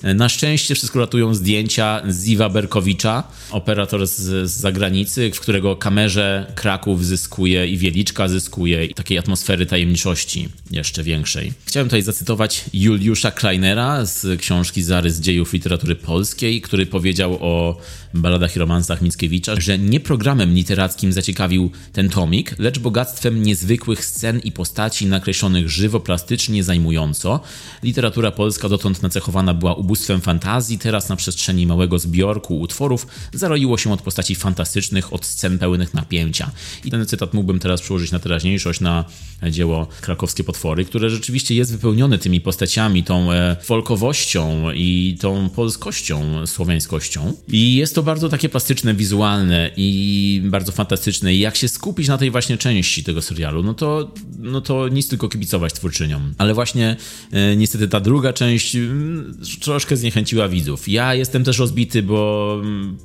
Na 0.04 0.30
szczęście 0.30 0.76
wszystko 0.76 1.00
ratują 1.00 1.34
zdjęcia 1.34 2.02
Ziva 2.12 2.50
Berkowicza, 2.50 3.24
operator 3.52 4.08
z, 4.08 4.50
z 4.50 4.52
zagranicy, 4.52 5.32
w 5.34 5.40
którego 5.40 5.76
kamerze 5.76 6.52
Kraków 6.56 7.06
zyskuje 7.06 7.68
i 7.68 7.78
Wieliczka 7.78 8.28
zyskuje 8.28 8.86
i 8.86 8.94
takiej 8.94 9.18
atmosfery 9.18 9.66
tajemniczości 9.66 10.50
jeszcze 10.72 11.04
większej. 11.04 11.54
Chciałem 11.66 11.88
tutaj 11.88 12.02
zacytować 12.02 12.66
Juliusza 12.74 13.32
Kleinera 13.32 14.06
z 14.06 14.40
książki 14.40 14.84
Zarys 14.84 15.20
dziejów 15.20 15.54
literatury 15.54 15.96
polskiej, 15.96 16.62
który 16.62 16.86
powiedział 16.86 17.38
o 17.42 17.78
baladach 18.14 18.56
i 18.56 18.60
romansach 18.60 19.02
Mickiewicza, 19.02 19.62
że 19.62 19.80
nie 19.80 20.00
programem 20.00 20.54
literackim 20.54 21.14
zaciekawił 21.14 21.72
ten 21.92 22.10
tomik, 22.10 22.56
lecz 22.60 22.80
bogactwem 22.80 23.44
niezwykłych 23.44 24.06
scen 24.06 24.40
i 24.40 24.52
postaci 24.52 25.06
nakreślonych 25.06 25.70
żywo, 25.70 26.00
plastycznie, 26.00 26.64
zajmująco. 26.64 27.40
Literatura 27.84 28.32
polska 28.32 28.70
dotąd 28.70 29.02
nacechowana 29.02 29.54
była 29.54 29.76
ubóstwem 29.76 30.22
fantazji, 30.22 30.78
teraz 30.78 31.10
na 31.10 31.16
przestrzeni 31.16 31.68
małego 31.68 32.00
zbiorku 32.00 32.60
utworów 32.60 33.08
zaroiło 33.34 33.78
się 33.78 33.94
od 33.94 34.02
postaci 34.02 34.36
fantastycznych, 34.36 35.14
od 35.14 35.26
scen 35.26 35.60
pełnych 35.60 35.94
napięcia. 35.94 36.52
I 36.86 36.92
ten 36.92 37.06
cytat 37.06 37.34
mógłbym 37.34 37.60
teraz 37.60 37.82
przełożyć 37.82 38.12
na 38.12 38.20
teraźniejszość, 38.20 38.82
na 38.82 39.06
dzieło 39.50 39.88
Krakowskie 40.02 40.44
Potwory, 40.44 40.86
które 40.86 41.10
rzeczywiście 41.10 41.56
jest 41.56 41.72
wypełnione 41.72 42.18
tymi 42.18 42.42
postaciami, 42.42 43.04
tą 43.04 43.32
e, 43.32 43.56
folkowością 43.62 44.72
i 44.72 45.18
tą 45.22 45.50
polskością, 45.50 46.48
słowiańskością. 46.48 47.34
I 47.48 47.76
jest 47.76 47.96
to 47.96 48.03
bardzo 48.04 48.30
takie 48.30 48.50
plastyczne, 48.50 48.94
wizualne 48.94 49.72
i 49.78 50.42
bardzo 50.46 50.72
fantastyczne. 50.72 51.34
I 51.34 51.40
jak 51.40 51.56
się 51.56 51.68
skupić 51.68 52.08
na 52.08 52.18
tej 52.18 52.32
właśnie 52.32 52.58
części 52.58 53.04
tego 53.04 53.22
serialu, 53.22 53.64
no 53.64 53.74
to, 53.74 54.12
no 54.40 54.62
to 54.62 54.88
nic 54.88 55.08
tylko 55.08 55.30
kibicować 55.30 55.74
twórczyniom. 55.74 56.34
Ale 56.38 56.54
właśnie 56.54 56.96
e, 57.32 57.56
niestety 57.56 57.88
ta 57.88 58.00
druga 58.00 58.34
część 58.34 58.76
mm, 58.76 59.38
troszkę 59.62 59.98
zniechęciła 59.98 60.50
widzów. 60.50 60.88
Ja 60.88 61.16
jestem 61.16 61.44
też 61.44 61.60
rozbity, 61.60 62.04
bo 62.04 62.54
mm, 62.64 62.98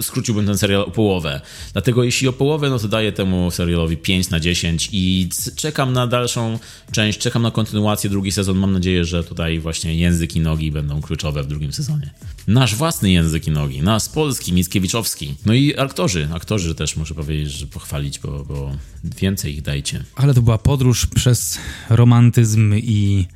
skróciłbym 0.00 0.46
ten 0.46 0.58
serial 0.58 0.82
o 0.82 0.90
połowę. 0.90 1.40
Dlatego 1.72 2.04
jeśli 2.04 2.28
o 2.28 2.32
połowę, 2.32 2.70
no 2.70 2.78
to 2.78 2.88
daję 2.88 3.12
temu 3.12 3.50
serialowi 3.50 3.96
5 3.96 4.30
na 4.30 4.40
10 4.40 4.88
i 4.92 5.28
czekam 5.56 5.92
na 5.92 6.06
dalszą 6.06 6.58
część, 6.92 7.18
czekam 7.18 7.42
na 7.42 7.50
kontynuację, 7.50 8.10
drugi 8.10 8.32
sezon. 8.32 8.58
Mam 8.58 8.72
nadzieję, 8.72 9.04
że 9.04 9.24
tutaj 9.24 9.58
właśnie 9.58 9.94
język 9.94 10.36
i 10.36 10.40
nogi 10.40 10.70
będą 10.70 11.00
kluczowe 11.00 11.42
w 11.42 11.46
drugim 11.46 11.72
sezonie. 11.72 12.10
Nasz 12.46 12.74
własny 12.74 13.10
język 13.10 13.46
i 13.46 13.50
nogi, 13.50 13.82
nasz 13.82 14.08
polski, 14.08 14.52
Mickiewiczowski. 14.52 15.34
No 15.46 15.54
i 15.54 15.78
aktorzy, 15.78 16.28
aktorzy 16.32 16.74
też 16.74 16.96
muszę 16.96 17.14
powiedzieć, 17.14 17.52
że 17.52 17.66
pochwalić, 17.66 18.18
bo, 18.18 18.44
bo 18.44 18.76
więcej 19.04 19.54
ich 19.54 19.62
dajcie. 19.62 20.04
Ale 20.16 20.34
to 20.34 20.42
była 20.42 20.58
podróż 20.58 21.06
przez 21.06 21.58
romantyzm 21.90 22.74
i 22.74 23.26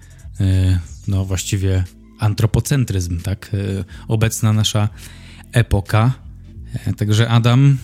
yy, 0.40 0.78
no 1.08 1.24
właściwie 1.24 1.84
antropocentryzm, 2.18 3.20
tak? 3.20 3.50
Yy, 3.52 3.84
obecna 4.08 4.52
nasza 4.52 4.88
epoka. 5.52 6.25
E, 6.84 6.94
także 6.94 7.28
Adam, 7.28 7.78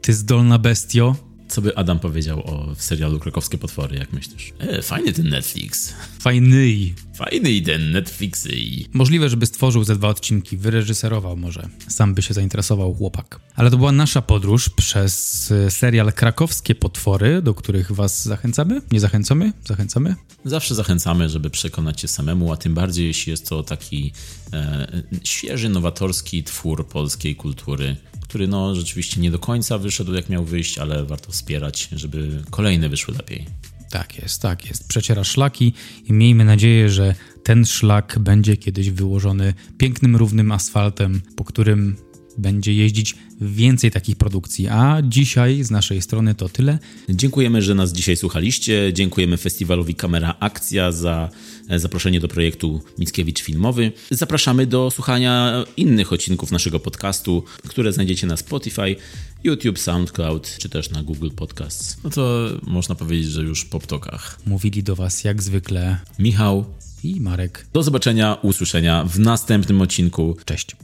Ty 0.00 0.14
zdolna 0.14 0.58
bestio. 0.58 1.16
Co 1.54 1.62
by 1.62 1.76
Adam 1.76 1.98
powiedział 1.98 2.40
o 2.46 2.74
serialu 2.74 3.20
Krakowskie 3.20 3.58
Potwory, 3.58 3.96
jak 3.96 4.12
myślisz? 4.12 4.52
E, 4.58 4.82
fajny 4.82 5.12
ten 5.12 5.28
Netflix. 5.28 5.94
Fajny. 6.18 6.94
Fajny 7.14 7.62
ten 7.62 7.92
Netflix. 7.92 8.48
Możliwe, 8.92 9.28
żeby 9.28 9.46
stworzył 9.46 9.84
ze 9.84 9.96
dwa 9.96 10.08
odcinki, 10.08 10.56
wyreżyserował 10.56 11.36
może. 11.36 11.68
Sam 11.88 12.14
by 12.14 12.22
się 12.22 12.34
zainteresował 12.34 12.94
chłopak. 12.94 13.40
Ale 13.56 13.70
to 13.70 13.76
była 13.76 13.92
nasza 13.92 14.22
podróż 14.22 14.68
przez 14.68 15.52
e, 15.52 15.70
serial 15.70 16.12
Krakowskie 16.12 16.74
Potwory, 16.74 17.42
do 17.42 17.54
których 17.54 17.92
was 17.92 18.24
zachęcamy? 18.24 18.82
Nie 18.92 19.00
zachęcamy? 19.00 19.52
Zachęcamy? 19.64 20.14
Zawsze 20.44 20.74
zachęcamy, 20.74 21.28
żeby 21.28 21.50
przekonać 21.50 22.00
się 22.00 22.08
samemu, 22.08 22.52
a 22.52 22.56
tym 22.56 22.74
bardziej 22.74 23.06
jeśli 23.06 23.30
jest 23.30 23.48
to 23.48 23.62
taki 23.62 24.12
e, 24.52 25.02
świeży, 25.24 25.68
nowatorski 25.68 26.44
twór 26.44 26.88
polskiej 26.88 27.36
kultury, 27.36 27.96
który 28.34 28.48
no 28.48 28.74
rzeczywiście 28.74 29.20
nie 29.20 29.30
do 29.30 29.38
końca 29.38 29.78
wyszedł 29.78 30.14
jak 30.14 30.28
miał 30.28 30.44
wyjść, 30.44 30.78
ale 30.78 31.04
warto 31.04 31.32
wspierać, 31.32 31.88
żeby 31.92 32.42
kolejne 32.50 32.88
wyszły 32.88 33.14
lepiej. 33.14 33.46
Tak 33.90 34.18
jest, 34.18 34.42
tak 34.42 34.66
jest. 34.66 34.88
Przeciera 34.88 35.24
szlaki 35.24 35.72
i 36.04 36.12
miejmy 36.12 36.44
nadzieję, 36.44 36.90
że 36.90 37.14
ten 37.42 37.66
szlak 37.66 38.18
będzie 38.18 38.56
kiedyś 38.56 38.90
wyłożony 38.90 39.54
pięknym, 39.78 40.16
równym 40.16 40.52
asfaltem, 40.52 41.20
po 41.36 41.44
którym 41.44 41.96
będzie 42.38 42.74
jeździć 42.74 43.16
więcej 43.40 43.90
takich 43.90 44.16
produkcji. 44.16 44.68
A 44.68 45.02
dzisiaj 45.02 45.62
z 45.62 45.70
naszej 45.70 46.02
strony 46.02 46.34
to 46.34 46.48
tyle. 46.48 46.78
Dziękujemy, 47.08 47.62
że 47.62 47.74
nas 47.74 47.92
dzisiaj 47.92 48.16
słuchaliście. 48.16 48.92
Dziękujemy 48.92 49.36
festiwalowi 49.36 49.94
Kamera 49.94 50.34
Akcja 50.40 50.92
za 50.92 51.30
zaproszenie 51.76 52.20
do 52.20 52.28
projektu 52.28 52.82
Mickiewicz 52.98 53.42
Filmowy. 53.42 53.92
Zapraszamy 54.10 54.66
do 54.66 54.90
słuchania 54.90 55.64
innych 55.76 56.12
odcinków 56.12 56.50
naszego 56.50 56.80
podcastu, 56.80 57.44
które 57.68 57.92
znajdziecie 57.92 58.26
na 58.26 58.36
Spotify, 58.36 58.96
YouTube, 59.44 59.78
SoundCloud 59.78 60.56
czy 60.58 60.68
też 60.68 60.90
na 60.90 61.02
Google 61.02 61.30
Podcasts. 61.36 61.96
No 62.04 62.10
to 62.10 62.48
można 62.62 62.94
powiedzieć, 62.94 63.30
że 63.30 63.42
już 63.42 63.64
po 63.64 63.80
ptokach. 63.80 64.38
Mówili 64.46 64.82
do 64.82 64.96
Was 64.96 65.24
jak 65.24 65.42
zwykle 65.42 65.98
Michał 66.18 66.64
i 67.04 67.20
Marek. 67.20 67.66
Do 67.72 67.82
zobaczenia, 67.82 68.34
usłyszenia 68.42 69.04
w 69.04 69.18
następnym 69.18 69.80
odcinku. 69.80 70.36
Cześć. 70.44 70.76